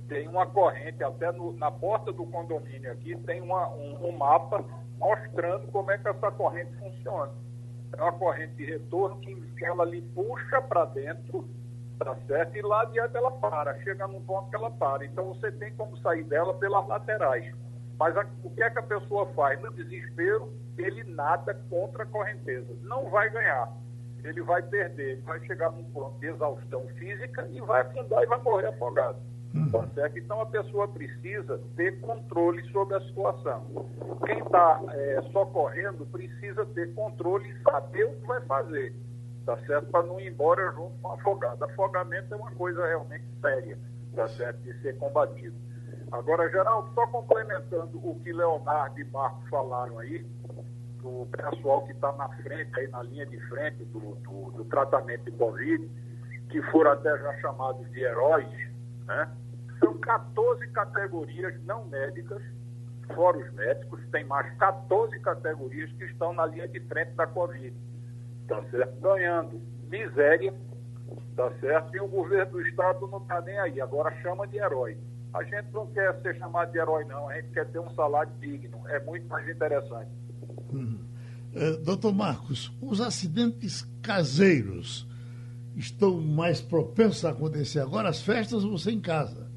tem 0.07 0.29
uma 0.29 0.45
corrente, 0.45 1.03
até 1.03 1.33
no, 1.33 1.55
na 1.55 1.71
porta 1.71 2.13
do 2.13 2.27
condomínio 2.27 2.93
aqui, 2.93 3.17
tem 3.25 3.41
uma, 3.41 3.71
um, 3.71 4.09
um, 4.09 4.13
mapa 4.13 4.63
mostrando 4.99 5.67
como 5.69 5.91
é 5.91 5.97
que 5.97 6.07
essa 6.07 6.31
corrente 6.31 6.77
funciona. 6.77 7.33
É 7.97 8.03
uma 8.03 8.13
corrente 8.13 8.55
de 8.57 8.67
retorno 8.67 9.19
que 9.19 9.65
ela 9.65 9.87
lhe 9.87 10.03
puxa 10.15 10.61
para 10.61 10.85
dentro, 10.85 11.49
tá 11.99 12.15
certo? 12.27 12.55
E 12.59 12.61
lá 12.61 12.83
adiante 12.83 13.17
ela 13.17 13.31
para, 13.31 13.79
chega 13.79 14.07
num 14.07 14.21
ponto 14.21 14.51
que 14.51 14.57
ela 14.57 14.71
para. 14.71 15.03
Então 15.03 15.29
você 15.29 15.51
tem 15.53 15.75
como 15.77 15.97
sair 16.03 16.25
dela 16.25 16.53
pelas 16.53 16.87
laterais. 16.87 17.51
Mas 17.99 18.15
a, 18.15 18.27
o 18.45 18.51
que 18.51 18.63
é 18.63 18.69
que 18.69 18.79
a 18.79 18.83
pessoa 18.83 19.25
faz? 19.33 19.59
No 19.63 19.73
desespero, 19.73 20.53
ele 20.77 21.03
nada 21.05 21.55
contra 21.71 22.03
a 22.03 22.07
correnteza. 22.07 22.77
Não 22.83 23.09
vai 23.09 23.31
ganhar 23.31 23.73
ele 24.25 24.43
vai 24.43 24.63
perder, 24.63 25.13
ele 25.13 25.23
vai 25.23 25.41
chegar 25.47 25.71
num 25.73 25.85
ponto 25.85 26.19
de 26.19 26.27
exaustão 26.27 26.87
física 26.99 27.49
e 27.51 27.61
vai 27.61 27.83
afundar 27.83 28.23
e 28.23 28.27
vai 28.27 28.41
morrer 28.43 28.67
afogado. 28.69 29.19
Uhum. 29.55 29.71
Tá? 29.71 30.09
Então 30.15 30.41
a 30.41 30.47
pessoa 30.47 30.87
precisa 30.87 31.61
ter 31.77 32.01
controle 32.01 32.63
sobre 32.71 32.97
a 32.97 33.01
situação. 33.01 33.65
Quem 34.25 34.39
está 34.39 34.81
é, 34.91 35.23
socorrendo 35.33 36.07
precisa 36.07 36.65
ter 36.67 36.95
controle 36.95 37.51
e 37.51 37.63
saber 37.63 38.05
o 38.05 38.15
que 38.21 38.27
vai 38.27 38.41
fazer. 38.43 38.95
tá 39.45 39.57
certo? 39.67 39.87
Para 39.91 40.07
não 40.07 40.21
ir 40.21 40.29
embora 40.29 40.71
junto 40.73 40.97
com 41.03 41.09
o 41.09 41.13
afogado. 41.13 41.65
Afogamento 41.65 42.33
é 42.33 42.37
uma 42.37 42.51
coisa 42.53 42.87
realmente 42.87 43.25
séria, 43.41 43.79
tá 44.15 44.29
certo? 44.29 44.59
De 44.59 44.73
ser 44.81 44.97
combatido. 44.99 45.57
Agora, 46.13 46.49
Geraldo, 46.51 46.93
só 46.95 47.07
complementando 47.07 47.99
o 47.99 48.19
que 48.21 48.33
Leonardo 48.33 49.01
e 49.01 49.05
Marcos 49.05 49.49
falaram 49.49 49.99
aí, 49.99 50.27
do 51.03 51.27
pessoal 51.27 51.85
que 51.87 51.93
está 51.93 52.13
na 52.13 52.29
frente, 52.29 52.71
aí 52.79 52.89
na 52.89 53.03
linha 53.03 53.27
de 53.27 53.39
frente 53.49 53.85
do, 53.85 54.15
do, 54.17 54.51
do, 54.53 54.65
tratamento 54.67 55.25
de 55.25 55.33
Covid, 55.33 55.91
que 56.49 56.63
foram 56.71 56.93
até 56.93 57.17
já 57.19 57.39
chamados 57.41 57.91
de 57.91 58.01
heróis, 58.01 58.49
né? 59.07 59.31
São 59.79 59.97
14 59.99 60.67
categorias 60.69 61.63
não 61.65 61.87
médicas, 61.87 62.43
fora 63.15 63.39
os 63.39 63.53
médicos, 63.53 64.01
tem 64.11 64.25
mais 64.25 64.53
14 64.59 65.19
categorias 65.21 65.91
que 65.93 66.05
estão 66.05 66.33
na 66.33 66.47
linha 66.47 66.69
de 66.69 66.81
frente 66.81 67.13
da 67.13 67.27
Covid, 67.27 67.75
tá 68.47 68.63
certo? 68.71 69.01
Ganhando 69.01 69.61
miséria, 69.89 70.55
tá 71.37 71.51
certo? 71.61 71.97
E 71.97 72.01
o 72.01 72.09
governo 72.09 72.53
do 72.53 72.63
Estado 72.63 73.07
não 73.09 73.19
está 73.19 73.41
nem 73.41 73.59
aí, 73.59 73.81
agora 73.81 74.15
chama 74.21 74.47
de 74.47 74.59
herói. 74.59 74.99
A 75.33 75.45
gente 75.45 75.73
não 75.73 75.87
quer 75.87 76.21
ser 76.23 76.37
chamado 76.37 76.73
de 76.73 76.79
herói, 76.79 77.05
não. 77.05 77.29
A 77.29 77.35
gente 77.35 77.53
quer 77.53 77.67
ter 77.67 77.79
um 77.79 77.91
salário 77.95 78.33
digno. 78.41 78.83
É 78.89 78.99
muito 79.01 79.29
mais 79.29 79.49
interessante. 79.49 80.11
É, 81.53 81.73
doutor 81.79 82.15
Marcos, 82.15 82.73
os 82.81 83.01
acidentes 83.01 83.87
caseiros 84.01 85.07
estão 85.77 86.21
mais 86.21 86.61
propensos 86.61 87.25
a 87.25 87.31
acontecer 87.31 87.81
agora? 87.81 88.09
As 88.09 88.21
festas 88.21 88.63
você 88.63 88.91
em 88.91 89.01
casa. 89.01 89.51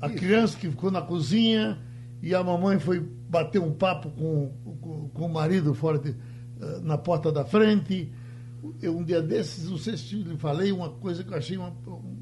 A 0.00 0.08
Isso. 0.08 0.16
criança 0.16 0.58
que 0.58 0.68
ficou 0.68 0.90
na 0.90 1.02
cozinha 1.02 1.78
e 2.20 2.34
a 2.34 2.42
mamãe 2.42 2.78
foi 2.78 3.00
bater 3.00 3.60
um 3.60 3.72
papo 3.72 4.10
com, 4.10 4.52
com, 4.80 5.08
com 5.08 5.26
o 5.26 5.32
marido 5.32 5.74
fora 5.74 5.98
de, 5.98 6.10
uh, 6.10 6.80
na 6.82 6.98
porta 6.98 7.30
da 7.30 7.44
frente. 7.44 8.12
Eu, 8.80 8.96
um 8.96 9.04
dia 9.04 9.22
desses, 9.22 9.68
não 9.68 9.78
sei 9.78 9.96
se 9.96 10.16
lhe 10.16 10.36
falei 10.36 10.72
uma 10.72 10.90
coisa 10.90 11.22
que 11.22 11.32
eu 11.32 11.36
achei, 11.36 11.56
uma, 11.56 11.70
um, 11.86 12.16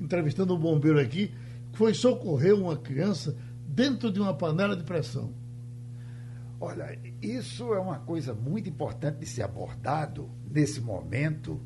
entrevistando 0.00 0.54
um 0.54 0.58
bombeiro 0.58 1.00
aqui, 1.00 1.32
foi 1.72 1.94
socorrer 1.94 2.54
uma 2.54 2.76
criança 2.76 3.36
dentro 3.66 4.10
de 4.10 4.20
uma 4.20 4.34
panela 4.34 4.76
de 4.76 4.84
pressão. 4.84 5.32
Olha, 6.60 6.98
isso 7.20 7.74
é 7.74 7.78
uma 7.78 7.98
coisa 7.98 8.32
muito 8.32 8.68
importante 8.68 9.18
de 9.18 9.26
ser 9.26 9.42
abordado 9.42 10.30
nesse 10.50 10.80
momento, 10.80 11.60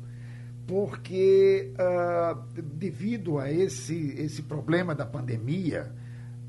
porque 0.67 1.73
uh, 1.75 2.61
devido 2.61 3.39
a 3.39 3.51
esse, 3.51 4.11
esse 4.17 4.43
problema 4.43 4.93
da 4.95 5.05
pandemia, 5.05 5.91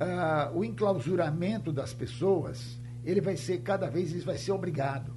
uh, 0.00 0.58
o 0.58 0.64
enclausuramento 0.64 1.72
das 1.72 1.92
pessoas 1.92 2.80
ele 3.04 3.20
vai 3.20 3.36
ser 3.36 3.58
cada 3.58 3.88
vez 3.88 4.22
vai 4.24 4.36
ser 4.36 4.52
obrigado, 4.52 5.14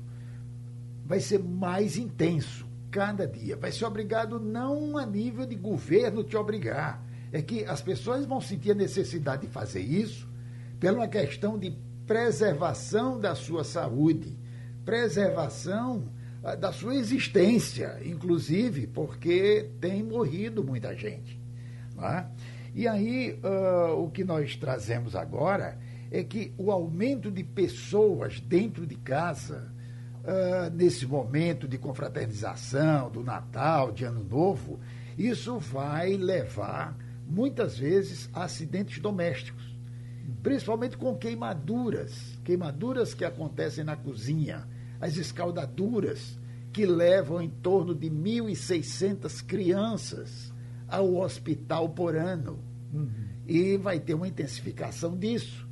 vai 1.05 1.19
ser 1.19 1.39
mais 1.39 1.97
intenso 1.97 2.65
cada 2.89 3.27
dia, 3.27 3.57
vai 3.57 3.71
ser 3.71 3.85
obrigado 3.85 4.39
não 4.39 4.97
a 4.97 5.05
nível 5.05 5.45
de 5.45 5.55
governo 5.55 6.23
te 6.23 6.37
obrigar, 6.37 7.03
é 7.31 7.41
que 7.41 7.65
as 7.65 7.81
pessoas 7.81 8.25
vão 8.25 8.39
sentir 8.39 8.71
a 8.71 8.75
necessidade 8.75 9.47
de 9.47 9.51
fazer 9.51 9.81
isso 9.81 10.31
pela 10.79 10.99
uma 10.99 11.07
questão 11.07 11.57
de 11.57 11.75
preservação 12.05 13.19
da 13.19 13.35
sua 13.35 13.63
saúde, 13.63 14.37
preservação 14.83 16.09
ah, 16.43 16.55
da 16.55 16.73
sua 16.73 16.95
existência, 16.95 17.99
inclusive 18.03 18.87
porque 18.87 19.69
tem 19.79 20.03
morrido 20.03 20.63
muita 20.63 20.93
gente. 20.95 21.39
É? 22.01 22.25
E 22.75 22.87
aí, 22.87 23.39
uh, 23.43 24.03
o 24.03 24.09
que 24.09 24.23
nós 24.23 24.55
trazemos 24.55 25.15
agora 25.15 25.77
é 26.11 26.23
que 26.23 26.51
o 26.57 26.71
aumento 26.71 27.31
de 27.31 27.43
pessoas 27.43 28.39
dentro 28.39 28.85
de 28.85 28.95
casa, 28.95 29.71
uh, 30.23 30.75
nesse 30.75 31.05
momento 31.05 31.67
de 31.67 31.77
confraternização, 31.77 33.09
do 33.09 33.23
Natal, 33.23 33.91
de 33.91 34.03
Ano 34.03 34.23
Novo, 34.23 34.79
isso 35.17 35.59
vai 35.59 36.17
levar 36.17 36.97
muitas 37.27 37.77
vezes 37.77 38.29
acidentes 38.33 38.99
domésticos, 38.99 39.72
principalmente 40.41 40.97
com 40.97 41.15
queimaduras, 41.15 42.37
queimaduras 42.43 43.13
que 43.13 43.25
acontecem 43.25 43.83
na 43.83 43.95
cozinha, 43.95 44.67
as 44.99 45.17
escaldaduras 45.17 46.39
que 46.71 46.85
levam 46.85 47.41
em 47.41 47.49
torno 47.49 47.93
de 47.93 48.09
1.600 48.09 49.45
crianças 49.45 50.51
ao 50.87 51.15
hospital 51.15 51.89
por 51.89 52.15
ano. 52.15 52.59
Uhum. 52.93 53.09
E 53.47 53.77
vai 53.77 53.99
ter 53.99 54.13
uma 54.13 54.27
intensificação 54.27 55.17
disso. 55.17 55.67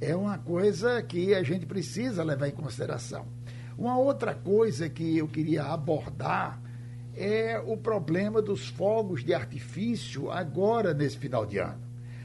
É 0.00 0.14
uma 0.16 0.38
coisa 0.38 1.02
que 1.02 1.34
a 1.34 1.42
gente 1.42 1.66
precisa 1.66 2.24
levar 2.24 2.48
em 2.48 2.52
consideração. 2.52 3.26
Uma 3.76 3.98
outra 3.98 4.34
coisa 4.34 4.88
que 4.88 5.16
eu 5.16 5.28
queria 5.28 5.64
abordar 5.64 6.62
é 7.16 7.58
o 7.58 7.76
problema 7.76 8.42
dos 8.42 8.68
fogos 8.68 9.24
de 9.24 9.32
artifício 9.32 10.30
agora 10.30 10.92
nesse 10.92 11.16
final 11.16 11.46
de 11.46 11.58
ano. 11.58 11.83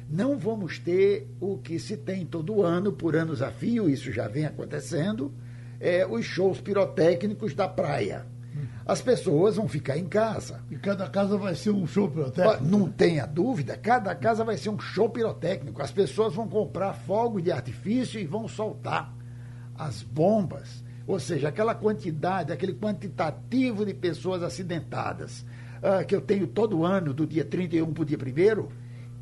Não 0.10 0.38
vamos 0.38 0.80
ter 0.80 1.28
o 1.39 1.57
que 1.57 1.78
se 1.78 1.95
tem 1.95 2.26
todo 2.26 2.64
ano, 2.64 2.91
por 2.91 3.16
anos 3.16 3.41
a 3.41 3.51
fio, 3.51 3.89
isso 3.89 4.12
já 4.12 4.28
vem 4.28 4.45
acontecendo, 4.45 5.32
é, 5.80 6.05
os 6.05 6.26
shows 6.26 6.60
pirotécnicos 6.60 7.53
da 7.53 7.68
praia. 7.68 8.26
As 8.86 9.01
pessoas 9.01 9.55
vão 9.55 9.68
ficar 9.68 9.97
em 9.97 10.05
casa. 10.05 10.62
E 10.72 10.76
cada 10.76 11.07
casa 11.07 11.38
vai 11.38 11.53
ser 11.53 11.70
um 11.70 11.86
show 11.86 12.10
pirotécnico? 12.10 12.66
Não 12.66 12.89
tenha 12.89 13.28
dúvida, 13.28 13.78
cada 13.78 14.16
casa 14.16 14.43
vai 14.43 14.57
ser 14.57 14.72
um 14.72 14.80
show 14.80 15.07
pirotécnico. 15.10 15.82
As 15.82 15.91
pessoas 15.91 16.34
vão 16.34 16.47
comprar 16.47 16.93
fogos 16.93 17.43
de 17.43 17.51
artifício 17.51 18.20
e 18.20 18.26
vão 18.26 18.47
soltar 18.47 19.14
as 19.76 20.01
bombas 20.01 20.84
ou 21.10 21.20
seja, 21.20 21.47
aquela 21.47 21.74
quantidade, 21.74 22.53
aquele 22.53 22.76
quantitativo 22.76 23.84
de 23.84 23.95
pessoas 23.95 24.43
acidentadas 24.43 25.43
uh, 25.82 26.05
que 26.05 26.16
eu 26.16 26.22
tenho 26.22 26.45
todo 26.45 26.86
ano, 26.86 27.16
do 27.16 27.26
dia 27.26 27.43
31 27.43 27.91
para 27.91 28.03
o 28.03 28.05
dia 28.05 28.16
1 28.16 28.68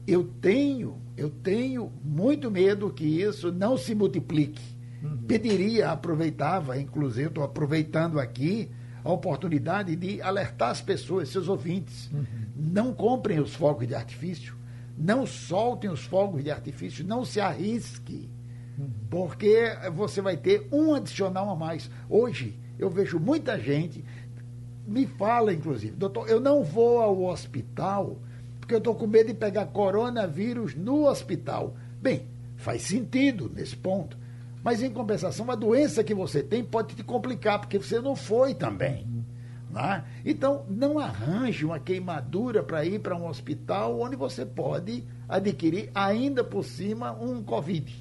eu 0.08 0.24
tenho, 0.24 1.02
eu 1.16 1.30
tenho 1.30 1.92
muito 2.04 2.50
medo 2.50 2.90
que 2.90 3.06
isso 3.06 3.52
não 3.52 3.78
se 3.78 3.94
multiplique. 3.94 4.62
Uhum. 5.04 5.18
Pediria, 5.28 5.92
aproveitava, 5.92 6.80
inclusive, 6.80 7.28
estou 7.28 7.44
aproveitando 7.44 8.20
aqui 8.20 8.72
a 9.04 9.12
oportunidade 9.12 9.96
de 9.96 10.22
alertar 10.22 10.70
as 10.70 10.82
pessoas, 10.82 11.30
seus 11.30 11.48
ouvintes. 11.48 12.10
Uhum. 12.12 12.26
Não 12.56 12.94
comprem 12.94 13.40
os 13.40 13.54
fogos 13.54 13.88
de 13.88 13.94
artifício, 13.94 14.56
não 14.98 15.26
soltem 15.26 15.90
os 15.90 16.04
fogos 16.04 16.44
de 16.44 16.50
artifício, 16.50 17.06
não 17.06 17.24
se 17.24 17.40
arrisque 17.40 18.30
porque 19.10 19.76
você 19.94 20.22
vai 20.22 20.38
ter 20.38 20.68
um 20.72 20.94
adicional 20.94 21.50
a 21.50 21.56
mais. 21.56 21.90
Hoje, 22.10 22.60
eu 22.78 22.90
vejo 22.90 23.20
muita 23.20 23.60
gente, 23.60 24.06
me 24.86 25.06
fala 25.06 25.54
inclusive, 25.54 25.96
doutor, 25.96 26.30
eu 26.30 26.40
não 26.40 26.64
vou 26.64 27.02
ao 27.02 27.24
hospital 27.24 28.22
porque 28.68 28.76
eu 28.76 28.80
estou 28.80 28.96
com 28.96 29.08
medo 29.08 29.28
de 29.28 29.34
pegar 29.34 29.68
coronavírus 29.68 30.76
no 30.76 31.08
hospital. 31.08 31.74
Bem, 32.02 32.28
faz 32.58 32.82
sentido 32.82 33.50
nesse 33.56 33.78
ponto. 33.78 34.18
Mas, 34.62 34.84
em 34.84 34.92
compensação, 34.92 35.50
a 35.50 35.56
doença 35.56 36.04
que 36.04 36.14
você 36.14 36.44
tem 36.44 36.66
pode 36.66 36.94
te 36.94 37.02
complicar, 37.02 37.60
porque 37.60 37.78
você 37.78 38.02
não 38.02 38.14
foi 38.14 38.54
também. 38.54 39.08
Né? 39.72 40.04
Então, 40.26 40.66
não 40.70 41.00
arranje 41.00 41.64
uma 41.64 41.80
queimadura 41.80 42.62
para 42.62 42.84
ir 42.84 43.00
para 43.00 43.16
um 43.16 43.30
hospital 43.30 44.02
onde 44.02 44.18
você 44.18 44.46
pode 44.46 45.06
adquirir, 45.30 45.90
ainda 45.96 46.44
por 46.44 46.66
cima, 46.66 47.14
um 47.14 47.42
Covid. 47.42 47.96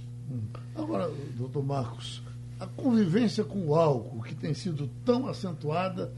Agora, 0.75 1.09
doutor 1.37 1.62
Marcos, 1.64 2.25
a 2.59 2.67
convivência 2.67 3.45
com 3.45 3.69
o 3.69 3.77
álcool, 3.77 4.21
que 4.25 4.35
tem 4.35 4.53
sido 4.53 4.91
tão 5.05 5.29
acentuada 5.29 6.12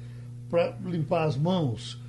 para 0.48 0.74
limpar 0.86 1.24
as 1.24 1.36
mãos, 1.36 2.00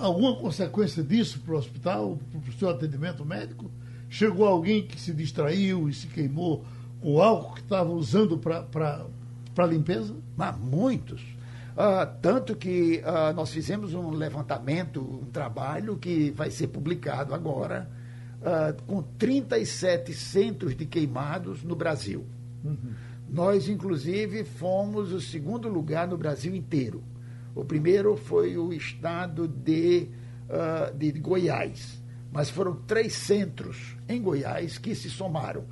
alguma 0.00 0.36
consequência 0.36 1.02
disso 1.02 1.40
para 1.40 1.54
o 1.54 1.58
hospital, 1.58 2.18
para 2.30 2.50
o 2.50 2.52
seu 2.52 2.68
atendimento 2.68 3.24
médico? 3.24 3.70
Chegou 4.08 4.46
alguém 4.46 4.86
que 4.86 5.00
se 5.00 5.12
distraiu 5.12 5.88
e 5.88 5.94
se 5.94 6.06
queimou 6.08 6.64
com 7.00 7.14
o 7.14 7.22
álcool 7.22 7.54
que 7.54 7.60
estava 7.60 7.90
usando 7.90 8.38
para 8.38 9.66
limpeza? 9.66 10.14
Mas 10.36 10.56
muitos. 10.58 11.22
Uh, 11.70 12.04
tanto 12.20 12.56
que 12.56 13.02
uh, 13.04 13.32
nós 13.34 13.50
fizemos 13.50 13.94
um 13.94 14.10
levantamento, 14.10 15.00
um 15.00 15.30
trabalho 15.30 15.96
que 15.96 16.30
vai 16.32 16.50
ser 16.50 16.66
publicado 16.66 17.32
agora, 17.32 17.88
uh, 18.40 18.82
com 18.82 19.02
37 19.02 20.12
centros 20.12 20.76
de 20.76 20.84
queimados 20.84 21.62
no 21.62 21.76
Brasil. 21.76 22.26
Uhum. 22.64 22.92
Nós, 23.30 23.68
inclusive, 23.68 24.44
fomos 24.44 25.12
o 25.12 25.20
segundo 25.20 25.68
lugar 25.68 26.08
no 26.08 26.18
Brasil 26.18 26.54
inteiro. 26.54 27.02
O 27.54 27.64
primeiro 27.64 28.16
foi 28.16 28.56
o 28.56 28.72
estado 28.72 29.46
de, 29.46 30.08
uh, 30.48 30.96
de 30.96 31.12
Goiás, 31.12 32.00
mas 32.32 32.50
foram 32.50 32.76
três 32.86 33.12
centros 33.12 33.96
em 34.08 34.22
Goiás 34.22 34.78
que 34.78 34.94
se 34.94 35.10
somaram 35.10 35.64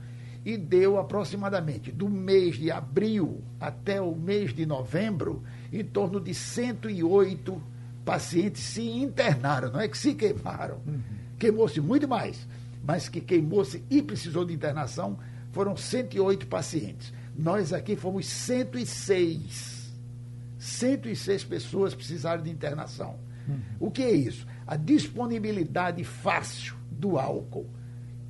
e 0.44 0.56
deu 0.56 0.98
aproximadamente 0.98 1.92
do 1.92 2.08
mês 2.08 2.56
de 2.56 2.70
abril 2.70 3.42
até 3.60 4.00
o 4.00 4.14
mês 4.14 4.52
de 4.52 4.64
novembro 4.64 5.42
em 5.72 5.84
torno 5.84 6.20
de 6.20 6.32
108 6.32 7.62
pacientes 8.04 8.62
se 8.62 8.82
internaram, 8.82 9.70
não 9.70 9.80
é 9.80 9.88
que 9.88 9.98
se 9.98 10.14
queimaram. 10.14 10.80
Uhum. 10.86 11.00
Queimou-se 11.38 11.80
muito 11.80 12.08
mais 12.08 12.46
mas 12.88 13.06
que 13.06 13.20
queimou-se 13.20 13.84
e 13.90 14.00
precisou 14.00 14.46
de 14.46 14.54
internação, 14.54 15.18
foram 15.52 15.76
108 15.76 16.46
pacientes. 16.46 17.12
Nós 17.36 17.70
aqui 17.70 17.94
fomos 17.94 18.26
106. 18.26 19.77
106 20.58 21.44
pessoas 21.44 21.94
precisaram 21.94 22.42
de 22.42 22.50
internação. 22.50 23.18
Uhum. 23.48 23.60
O 23.80 23.90
que 23.90 24.02
é 24.02 24.12
isso? 24.12 24.46
A 24.66 24.76
disponibilidade 24.76 26.04
fácil 26.04 26.74
do 26.90 27.18
álcool 27.18 27.70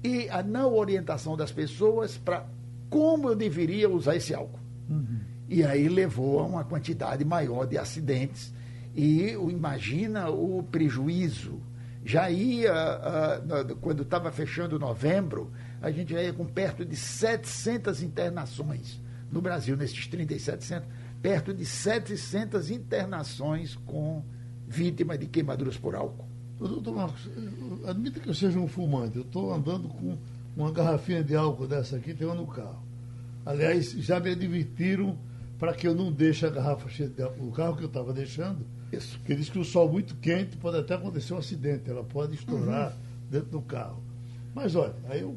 e 0.05 0.29
a 0.29 0.43
não 0.43 0.75
orientação 0.75 1.37
das 1.37 1.51
pessoas 1.51 2.17
para 2.17 2.47
como 2.89 3.29
eu 3.29 3.35
deveria 3.35 3.89
usar 3.89 4.17
esse 4.17 4.35
álcool. 4.35 4.61
Uhum. 4.89 5.21
E 5.49 5.65
aí 5.65 5.89
levou 5.89 6.41
a 6.41 6.45
uma 6.45 6.65
quantidade 6.65 7.25
maior 7.25 7.67
de 7.67 7.79
acidentes. 7.79 8.53
E 8.95 9.31
imagina 9.33 10.29
o 10.31 10.63
prejuízo. 10.63 11.61
Já 12.05 12.31
ia, 12.31 12.73
uh, 12.73 13.77
quando 13.77 14.03
estava 14.03 14.31
fechando 14.31 14.79
novembro, 14.79 15.51
a 15.81 15.91
gente 15.91 16.13
já 16.13 16.23
ia 16.23 16.33
com 16.33 16.47
perto 16.47 16.85
de 16.85 16.97
700 16.97 18.03
internações 18.03 19.01
no 19.31 19.43
Brasil, 19.43 19.77
nesses 19.77 20.07
37 20.07 20.65
centros, 20.65 20.93
perto 21.23 21.53
de 21.53 21.65
700 21.65 22.71
internações 22.71 23.77
com 23.87 24.23
vítimas 24.67 25.19
de 25.19 25.27
queimaduras 25.27 25.77
por 25.77 25.95
álcool. 25.95 26.29
Doutor 26.59 26.95
Marcos, 26.95 27.29
admita 27.87 28.19
que 28.19 28.29
eu 28.29 28.35
seja 28.35 28.59
um 28.59 28.67
fumante. 28.67 29.17
Eu 29.17 29.23
estou 29.23 29.53
andando 29.53 29.89
com 29.89 30.19
uma 30.57 30.73
garrafinha 30.73 31.23
de 31.23 31.37
álcool 31.37 31.69
dessa 31.69 31.97
aqui, 31.97 32.17
uma 32.25 32.35
no 32.35 32.47
carro. 32.47 32.83
Aliás, 33.47 33.93
já 33.93 34.19
me 34.19 34.31
advertiram 34.31 35.17
para 35.59 35.73
que 35.73 35.87
eu 35.87 35.95
não 35.95 36.13
deixe 36.13 36.45
a 36.47 36.51
garrafa 36.51 36.89
cheia 36.89 37.09
de 37.09 37.23
álcool 37.23 37.45
no 37.47 37.53
carro 37.53 37.77
que 37.77 37.83
eu 37.85 37.89
estava 37.89 38.13
deixando. 38.13 38.67
Isso. 38.93 39.19
Porque 39.19 39.35
diz 39.35 39.49
que 39.49 39.59
o 39.59 39.65
sol 39.65 39.91
muito 39.91 40.17
quente 40.17 40.57
pode 40.57 40.79
até 40.79 40.95
acontecer 40.95 41.35
um 41.35 41.39
acidente, 41.39 41.89
ela 41.89 42.05
pode 42.05 42.35
estourar 42.35 42.93
uhum. 42.93 42.99
dentro 43.31 43.51
do 43.51 43.63
carro. 43.63 44.03
Mas 44.55 44.75
olha, 44.75 44.95
aí 45.09 45.21
eu 45.21 45.37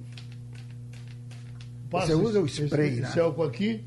passo 1.90 2.08
Você 2.08 2.14
usa 2.14 2.42
o 2.42 2.46
spray, 2.48 2.90
esse, 2.90 3.02
né? 3.02 3.08
esse 3.08 3.20
álcool 3.20 3.44
aqui, 3.44 3.84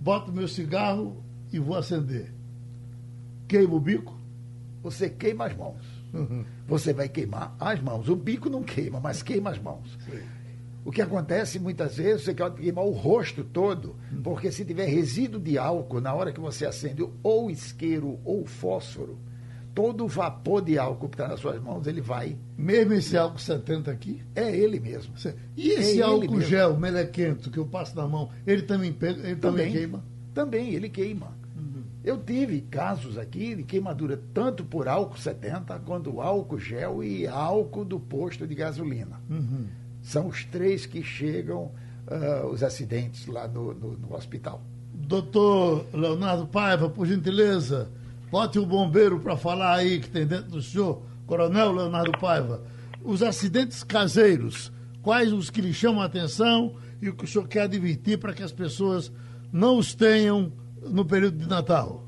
boto 0.00 0.32
meu 0.32 0.48
cigarro 0.48 1.23
e 1.54 1.58
vou 1.60 1.76
acender. 1.76 2.34
Queimo 3.46 3.76
o 3.76 3.80
bico? 3.80 4.18
Você 4.82 5.08
queima 5.08 5.46
as 5.46 5.56
mãos. 5.56 5.84
Uhum. 6.12 6.44
Você 6.66 6.92
vai 6.92 7.08
queimar 7.08 7.54
as 7.60 7.80
mãos. 7.80 8.08
O 8.08 8.16
bico 8.16 8.50
não 8.50 8.62
queima, 8.62 8.98
mas 8.98 9.22
queima 9.22 9.50
as 9.50 9.58
mãos. 9.58 9.96
Sim. 10.04 10.18
O 10.84 10.90
que 10.90 11.00
acontece 11.00 11.58
muitas 11.60 11.96
vezes, 11.96 12.24
você 12.24 12.34
quer 12.34 12.52
queimar 12.52 12.84
o 12.84 12.90
rosto 12.90 13.42
todo, 13.44 13.96
uhum. 14.12 14.22
porque 14.22 14.50
se 14.50 14.64
tiver 14.64 14.86
resíduo 14.86 15.40
de 15.40 15.56
álcool 15.56 16.00
na 16.00 16.12
hora 16.12 16.32
que 16.32 16.40
você 16.40 16.66
acende 16.66 17.08
ou 17.22 17.50
isqueiro 17.50 18.18
ou 18.24 18.44
fósforo, 18.44 19.18
todo 19.74 20.04
o 20.04 20.08
vapor 20.08 20.62
de 20.62 20.78
álcool 20.78 21.08
que 21.08 21.14
está 21.14 21.28
nas 21.28 21.40
suas 21.40 21.62
mãos, 21.62 21.86
ele 21.86 22.00
vai. 22.00 22.36
Mesmo 22.58 22.92
esse 22.94 23.16
álcool 23.16 23.38
70 23.38 23.90
aqui? 23.90 24.22
É 24.34 24.54
ele 24.54 24.78
mesmo. 24.78 25.14
E 25.56 25.70
esse 25.70 26.00
é 26.00 26.02
álcool 26.02 26.40
gel 26.40 26.76
melequento 26.76 27.50
que 27.50 27.58
eu 27.58 27.66
passo 27.66 27.96
na 27.96 28.06
mão, 28.06 28.30
ele 28.46 28.62
também, 28.62 28.92
pega, 28.92 29.20
ele 29.20 29.36
também, 29.36 29.66
também 29.66 29.72
queima? 29.72 30.04
Também, 30.34 30.74
ele 30.74 30.88
queima. 30.88 31.43
Eu 32.04 32.18
tive 32.18 32.60
casos 32.60 33.16
aqui 33.16 33.54
de 33.54 33.62
queimadura 33.62 34.20
tanto 34.34 34.62
por 34.62 34.86
álcool 34.86 35.16
70 35.16 35.78
quanto 35.80 36.20
álcool 36.20 36.58
gel 36.58 37.02
e 37.02 37.26
álcool 37.26 37.82
do 37.82 37.98
posto 37.98 38.46
de 38.46 38.54
gasolina. 38.54 39.22
Uhum. 39.30 39.66
São 40.02 40.26
os 40.26 40.44
três 40.44 40.84
que 40.84 41.02
chegam 41.02 41.72
uh, 42.06 42.46
os 42.52 42.62
acidentes 42.62 43.26
lá 43.26 43.48
no, 43.48 43.72
no, 43.72 43.96
no, 43.96 44.14
hospital. 44.14 44.60
Doutor 44.92 45.86
Leonardo 45.94 46.46
Paiva, 46.46 46.90
por 46.90 47.06
gentileza, 47.06 47.88
bote 48.30 48.58
o 48.58 48.66
bombeiro 48.66 49.18
para 49.18 49.34
falar 49.34 49.76
aí 49.76 49.98
que 49.98 50.10
tem 50.10 50.26
dentro 50.26 50.50
do 50.50 50.60
senhor, 50.60 51.02
Coronel 51.26 51.72
Leonardo 51.72 52.12
Paiva. 52.18 52.62
Os 53.02 53.22
acidentes 53.22 53.82
caseiros, 53.82 54.70
quais 55.00 55.32
os 55.32 55.48
que 55.48 55.62
lhe 55.62 55.72
chamam 55.72 56.02
a 56.02 56.06
atenção 56.06 56.74
e 57.00 57.08
o 57.08 57.14
que 57.14 57.24
o 57.24 57.26
senhor 57.26 57.48
quer 57.48 57.62
advertir 57.62 58.18
para 58.18 58.34
que 58.34 58.42
as 58.42 58.52
pessoas 58.52 59.10
não 59.50 59.78
os 59.78 59.94
tenham 59.94 60.52
no 60.90 61.04
período 61.04 61.38
de 61.38 61.48
Natal? 61.48 62.02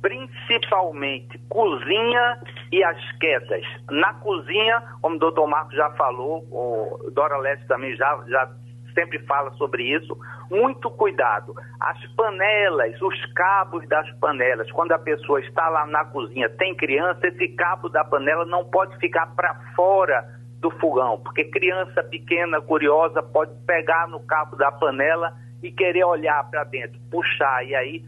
Principalmente 0.00 1.38
cozinha 1.48 2.38
e 2.70 2.82
as 2.84 3.12
quedas. 3.18 3.64
Na 3.90 4.14
cozinha, 4.14 4.82
como 5.02 5.16
o 5.16 5.18
doutor 5.18 5.46
Marcos 5.48 5.74
já 5.74 5.90
falou, 5.92 6.46
o 6.50 7.10
Dora 7.10 7.38
Leste 7.38 7.66
também 7.66 7.96
já, 7.96 8.24
já 8.28 8.50
sempre 8.94 9.18
fala 9.26 9.50
sobre 9.52 9.82
isso, 9.82 10.16
muito 10.50 10.90
cuidado. 10.90 11.54
As 11.78 12.02
panelas, 12.14 13.00
os 13.02 13.26
cabos 13.34 13.86
das 13.88 14.10
panelas, 14.18 14.70
quando 14.72 14.92
a 14.92 14.98
pessoa 14.98 15.40
está 15.40 15.68
lá 15.68 15.86
na 15.86 16.04
cozinha, 16.06 16.48
tem 16.48 16.74
criança, 16.74 17.26
esse 17.26 17.48
cabo 17.48 17.88
da 17.88 18.02
panela 18.04 18.46
não 18.46 18.64
pode 18.64 18.96
ficar 18.98 19.26
para 19.36 19.54
fora 19.74 20.26
do 20.60 20.70
fogão, 20.70 21.18
porque 21.18 21.44
criança 21.44 22.02
pequena, 22.02 22.60
curiosa, 22.62 23.22
pode 23.22 23.52
pegar 23.66 24.08
no 24.08 24.20
cabo 24.20 24.56
da 24.56 24.72
panela 24.72 25.34
e 25.62 25.70
querer 25.70 26.04
olhar 26.04 26.48
para 26.50 26.64
dentro, 26.64 26.98
puxar, 27.10 27.64
e 27.66 27.74
aí 27.74 28.04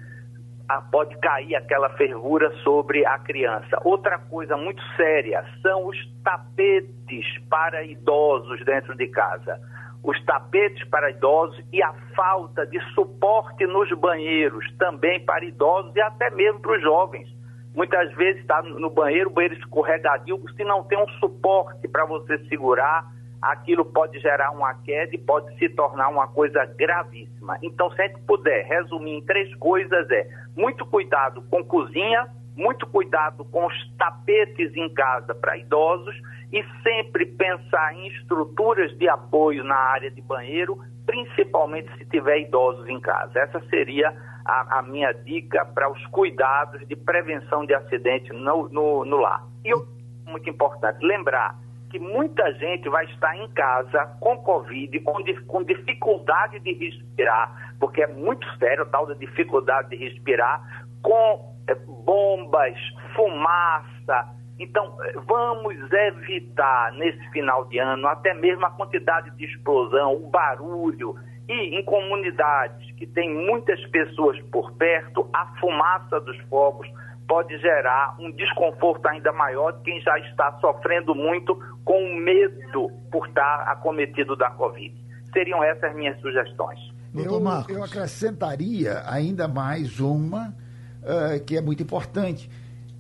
pode 0.91 1.17
cair 1.19 1.57
aquela 1.57 1.89
fervura 1.91 2.51
sobre 2.63 3.05
a 3.07 3.19
criança. 3.19 3.81
Outra 3.85 4.19
coisa 4.19 4.57
muito 4.57 4.83
séria 4.97 5.45
são 5.63 5.87
os 5.87 5.97
tapetes 6.23 7.27
para 7.49 7.83
idosos 7.85 8.63
dentro 8.65 8.95
de 8.95 9.07
casa. 9.09 9.59
Os 10.05 10.23
tapetes 10.25 10.87
para 10.89 11.11
idosos 11.11 11.59
e 11.73 11.83
a 11.83 11.93
falta 12.15 12.67
de 12.67 12.79
suporte 12.95 13.67
nos 13.67 13.91
banheiros, 13.99 14.65
também 14.77 15.25
para 15.25 15.45
idosos 15.45 15.95
e 15.97 16.01
até 16.01 16.31
mesmo 16.31 16.61
para 16.61 16.77
os 16.77 16.83
jovens. 16.83 17.29
Muitas 17.75 18.13
vezes 18.15 18.41
está 18.43 18.63
no 18.63 18.91
banheiro, 18.91 19.31
o 19.31 19.33
banheiro 19.33 19.55
escorregadio, 19.55 20.43
se 20.57 20.65
não 20.65 20.85
tem 20.85 20.99
um 20.99 21.09
suporte 21.21 21.87
para 21.89 22.05
você 22.05 22.39
segurar, 22.49 23.07
aquilo 23.41 23.85
pode 23.85 24.19
gerar 24.19 24.51
uma 24.51 24.75
queda 24.75 25.15
e 25.15 25.19
pode 25.19 25.57
se 25.59 25.69
tornar 25.71 26.09
uma 26.09 26.29
coisa 26.29 26.65
gravíssima. 26.65 27.59
Então, 27.63 27.91
se 27.93 28.03
a 28.03 28.07
gente 28.07 28.21
puder 28.23 28.67
resumir 28.67 29.13
em 29.13 29.23
três 29.23 29.55
coisas, 29.57 30.11
é 30.11 30.29
muito 30.57 30.85
cuidado 30.87 31.43
com 31.43 31.65
cozinha, 31.65 32.29
muito 32.57 32.87
cuidado 32.87 33.45
com 33.45 33.67
os 33.67 33.97
tapetes 33.97 34.75
em 34.77 34.93
casa 34.93 35.35
para 35.35 35.57
idosos 35.57 36.15
e 36.53 36.65
sempre 36.83 37.27
pensar 37.27 37.95
em 37.95 38.09
estruturas 38.09 38.97
de 38.99 39.09
apoio 39.09 39.63
na 39.63 39.77
área 39.77 40.11
de 40.11 40.21
banheiro, 40.21 40.79
principalmente 41.07 41.89
se 41.97 42.05
tiver 42.07 42.41
idosos 42.41 42.89
em 42.89 42.99
casa. 43.01 43.39
Essa 43.39 43.61
seria 43.69 44.13
a, 44.45 44.79
a 44.79 44.83
minha 44.83 45.13
dica 45.13 45.65
para 45.67 45.91
os 45.91 46.05
cuidados 46.07 46.87
de 46.89 46.97
prevenção 46.97 47.65
de 47.65 47.75
acidente 47.75 48.33
no, 48.33 48.69
no, 48.69 49.05
no 49.05 49.17
lar. 49.19 49.45
E 49.65 49.73
muito 50.27 50.51
importante, 50.51 51.05
lembrar 51.05 51.55
que 51.91 51.99
muita 51.99 52.53
gente 52.55 52.89
vai 52.89 53.05
estar 53.07 53.37
em 53.37 53.49
casa 53.49 54.07
com 54.21 54.37
Covid, 54.39 55.01
com, 55.01 55.15
com 55.47 55.63
dificuldade 55.63 56.61
de 56.61 56.73
respirar, 56.73 57.75
porque 57.81 58.03
é 58.03 58.07
muito 58.07 58.47
sério 58.59 58.83
a 58.83 58.87
tal 58.87 59.07
da 59.07 59.15
dificuldade 59.15 59.91
de 59.91 59.97
respirar, 59.97 60.87
com 61.03 61.55
é, 61.69 61.75
bombas, 62.05 62.77
fumaça. 63.15 64.35
Então, 64.59 64.97
eh, 65.05 65.15
vamos 65.27 65.77
evitar 65.93 66.93
nesse 66.93 67.31
final 67.31 67.65
de 67.67 67.79
ano 67.79 68.09
até 68.09 68.35
mesmo 68.35 68.67
a 68.67 68.71
quantidade 68.71 69.31
de 69.37 69.45
explosão, 69.45 70.17
o 70.17 70.29
barulho. 70.29 71.15
E 71.49 71.79
em 71.79 71.83
comunidades 71.85 72.91
que 72.97 73.07
tem 73.07 73.33
muitas 73.33 73.81
pessoas 73.87 74.39
por 74.51 74.73
perto, 74.73 75.29
a 75.33 75.47
fumaça 75.59 76.21
dos 76.21 76.39
fogos 76.51 76.87
pode 77.29 77.57
gerar 77.59 78.17
um 78.19 78.33
desconforto 78.33 79.07
ainda 79.07 79.31
maior 79.33 79.73
de 79.73 79.83
quem 79.83 80.01
já 80.01 80.19
está 80.19 80.59
sofrendo 80.61 81.15
muito 81.15 81.55
com 81.85 82.17
medo 82.17 82.91
por 83.13 83.29
estar 83.29 83.69
acometido 83.69 84.35
da 84.35 84.51
Covid. 84.51 84.97
Seriam 85.33 85.63
essas 85.63 85.95
minhas 85.95 86.19
sugestões. 86.21 86.81
Eu, 87.15 87.41
eu 87.69 87.85
acrescentaria 87.85 89.03
ainda 89.07 89.47
mais 89.47 90.01
uma 90.01 90.55
uh, 91.03 91.45
que 91.45 91.57
é 91.57 91.61
muito 91.61 91.83
importante. 91.83 92.51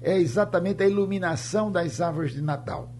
É 0.02 0.16
exatamente 0.16 0.82
a 0.82 0.86
iluminação 0.86 1.72
das 1.72 2.00
árvores 2.00 2.32
de 2.32 2.42
Natal. 2.42 2.90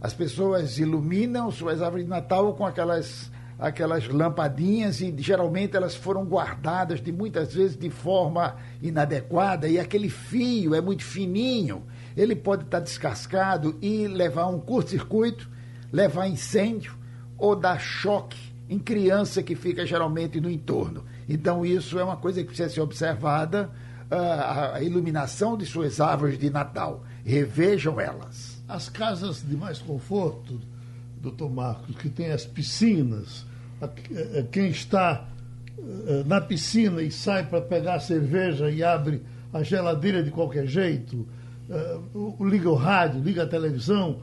As 0.00 0.12
pessoas 0.12 0.78
iluminam 0.78 1.50
suas 1.50 1.80
árvores 1.80 2.04
de 2.04 2.10
Natal 2.10 2.54
com 2.54 2.66
aquelas 2.66 3.30
aquelas 3.58 4.08
lampadinhas 4.08 5.00
e 5.00 5.14
geralmente 5.18 5.76
elas 5.76 5.94
foram 5.94 6.24
guardadas 6.24 7.00
de 7.00 7.12
muitas 7.12 7.54
vezes 7.54 7.76
de 7.76 7.90
forma 7.90 8.56
inadequada 8.80 9.68
e 9.68 9.78
aquele 9.78 10.08
fio 10.08 10.74
é 10.74 10.80
muito 10.80 11.04
fininho, 11.04 11.84
ele 12.16 12.34
pode 12.34 12.64
estar 12.64 12.80
descascado 12.80 13.76
e 13.80 14.06
levar 14.06 14.46
um 14.46 14.58
curto-circuito, 14.58 15.48
levar 15.92 16.28
incêndio 16.28 16.94
ou 17.38 17.54
dar 17.54 17.78
choque 17.80 18.52
em 18.68 18.78
criança 18.78 19.42
que 19.42 19.54
fica 19.54 19.84
geralmente 19.84 20.40
no 20.40 20.50
entorno. 20.50 21.04
Então 21.28 21.64
isso 21.64 21.98
é 21.98 22.04
uma 22.04 22.16
coisa 22.16 22.40
que 22.40 22.48
precisa 22.48 22.68
ser 22.68 22.80
observada, 22.80 23.70
ah, 24.10 24.72
a 24.74 24.82
iluminação 24.82 25.56
de 25.56 25.64
suas 25.64 26.00
árvores 26.00 26.38
de 26.38 26.50
Natal. 26.50 27.04
Revejam 27.24 28.00
elas. 28.00 28.62
As 28.68 28.88
casas 28.88 29.42
de 29.46 29.56
mais 29.56 29.78
conforto, 29.78 30.60
doutor 31.22 31.48
Marcos, 31.48 31.96
que 31.96 32.08
tem 32.08 32.32
as 32.32 32.44
piscinas, 32.44 33.46
quem 34.50 34.68
está 34.68 35.28
na 36.26 36.40
piscina 36.40 37.00
e 37.00 37.10
sai 37.10 37.46
para 37.46 37.60
pegar 37.60 37.94
a 37.94 38.00
cerveja 38.00 38.70
e 38.70 38.82
abre 38.82 39.22
a 39.52 39.62
geladeira 39.62 40.22
de 40.22 40.30
qualquer 40.30 40.66
jeito, 40.66 41.26
liga 42.40 42.68
o 42.68 42.74
rádio, 42.74 43.20
liga 43.20 43.44
a 43.44 43.46
televisão, 43.46 44.20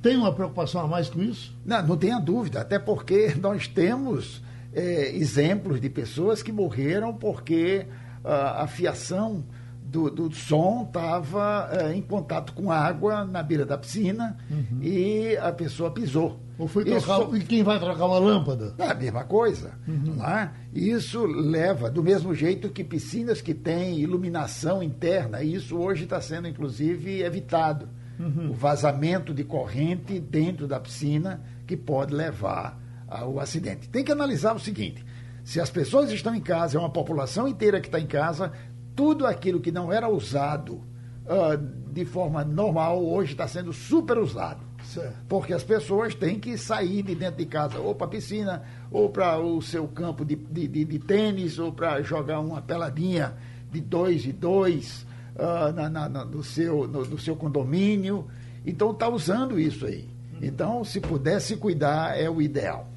tem 0.00 0.16
uma 0.16 0.32
preocupação 0.32 0.80
a 0.82 0.86
mais 0.86 1.08
com 1.08 1.20
isso? 1.20 1.54
Não, 1.64 1.86
não 1.86 1.96
tenha 1.96 2.18
dúvida, 2.18 2.60
até 2.60 2.78
porque 2.78 3.34
nós 3.40 3.66
temos 3.66 4.42
é, 4.72 5.14
exemplos 5.14 5.80
de 5.80 5.90
pessoas 5.90 6.42
que 6.42 6.52
morreram 6.52 7.12
porque 7.12 7.86
a, 8.24 8.62
a 8.62 8.66
fiação 8.66 9.44
do, 9.90 10.08
do 10.08 10.32
som 10.32 10.84
estava 10.86 11.68
é, 11.72 11.94
em 11.94 12.00
contato 12.00 12.52
com 12.52 12.70
água 12.70 13.24
na 13.24 13.42
beira 13.42 13.66
da 13.66 13.76
piscina 13.76 14.36
uhum. 14.48 14.80
e 14.80 15.36
a 15.36 15.52
pessoa 15.52 15.90
pisou. 15.90 16.38
Ou 16.56 16.68
foi 16.68 16.84
trocar, 16.84 17.22
Isso, 17.22 17.36
e 17.36 17.40
quem 17.40 17.62
vai 17.62 17.80
trocar 17.80 18.06
uma 18.06 18.18
lâmpada? 18.18 18.74
É 18.78 18.90
a 18.90 18.94
mesma 18.94 19.24
coisa. 19.24 19.72
Uhum. 19.88 20.16
Lá, 20.18 20.52
isso 20.72 21.24
leva, 21.26 21.90
do 21.90 22.02
mesmo 22.02 22.34
jeito 22.34 22.68
que 22.68 22.84
piscinas 22.84 23.40
que 23.40 23.54
têm 23.54 23.98
iluminação 23.98 24.82
interna, 24.82 25.42
isso 25.42 25.76
hoje 25.76 26.04
está 26.04 26.20
sendo, 26.20 26.46
inclusive, 26.46 27.22
evitado. 27.22 27.88
Uhum. 28.18 28.50
O 28.50 28.52
vazamento 28.52 29.34
de 29.34 29.42
corrente 29.42 30.20
dentro 30.20 30.68
da 30.68 30.78
piscina 30.78 31.42
que 31.66 31.76
pode 31.76 32.14
levar 32.14 32.78
ao 33.08 33.40
acidente. 33.40 33.88
Tem 33.88 34.04
que 34.04 34.12
analisar 34.12 34.54
o 34.54 34.60
seguinte: 34.60 35.04
se 35.42 35.60
as 35.60 35.70
pessoas 35.70 36.12
estão 36.12 36.34
em 36.34 36.40
casa, 36.40 36.76
é 36.76 36.80
uma 36.80 36.90
população 36.90 37.48
inteira 37.48 37.80
que 37.80 37.88
está 37.88 37.98
em 37.98 38.06
casa, 38.06 38.52
tudo 39.00 39.26
aquilo 39.26 39.60
que 39.60 39.72
não 39.72 39.90
era 39.90 40.10
usado 40.10 40.74
uh, 40.74 41.56
de 41.90 42.04
forma 42.04 42.44
normal, 42.44 43.02
hoje 43.02 43.32
está 43.32 43.48
sendo 43.48 43.72
super 43.72 44.18
usado. 44.18 44.60
Certo. 44.84 45.16
Porque 45.26 45.54
as 45.54 45.62
pessoas 45.62 46.14
têm 46.14 46.38
que 46.38 46.58
sair 46.58 47.02
de 47.02 47.14
dentro 47.14 47.38
de 47.38 47.46
casa, 47.46 47.78
ou 47.78 47.94
para 47.94 48.06
a 48.08 48.10
piscina, 48.10 48.62
ou 48.90 49.08
para 49.08 49.38
o 49.38 49.62
seu 49.62 49.88
campo 49.88 50.22
de, 50.22 50.36
de, 50.36 50.68
de, 50.68 50.84
de 50.84 50.98
tênis, 50.98 51.58
ou 51.58 51.72
para 51.72 52.02
jogar 52.02 52.40
uma 52.40 52.60
peladinha 52.60 53.32
de 53.72 53.80
dois 53.80 54.26
e 54.26 54.32
dois 54.32 55.06
uh, 55.34 55.72
na, 55.72 55.88
na, 55.88 56.06
na, 56.06 56.24
no, 56.26 56.44
seu, 56.44 56.86
no, 56.86 57.02
no 57.02 57.18
seu 57.18 57.34
condomínio. 57.34 58.26
Então 58.66 58.90
está 58.90 59.08
usando 59.08 59.58
isso 59.58 59.86
aí. 59.86 60.10
Então, 60.42 60.84
se 60.84 61.00
pudesse 61.00 61.56
cuidar, 61.56 62.20
é 62.20 62.28
o 62.28 62.42
ideal. 62.42 62.89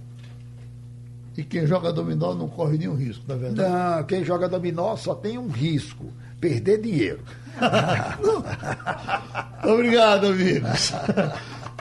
E 1.35 1.43
quem 1.43 1.65
joga 1.65 1.91
dominó 1.91 2.35
não 2.35 2.47
corre 2.47 2.77
nenhum 2.77 2.95
risco, 2.95 3.23
na 3.27 3.35
verdade? 3.35 3.69
Não, 3.69 4.03
quem 4.03 4.23
joga 4.23 4.47
dominó 4.47 4.95
só 4.95 5.15
tem 5.15 5.37
um 5.37 5.47
risco: 5.47 6.05
perder 6.39 6.81
dinheiro. 6.81 7.19
Obrigado, 9.63 10.27
amigos. 10.27 10.93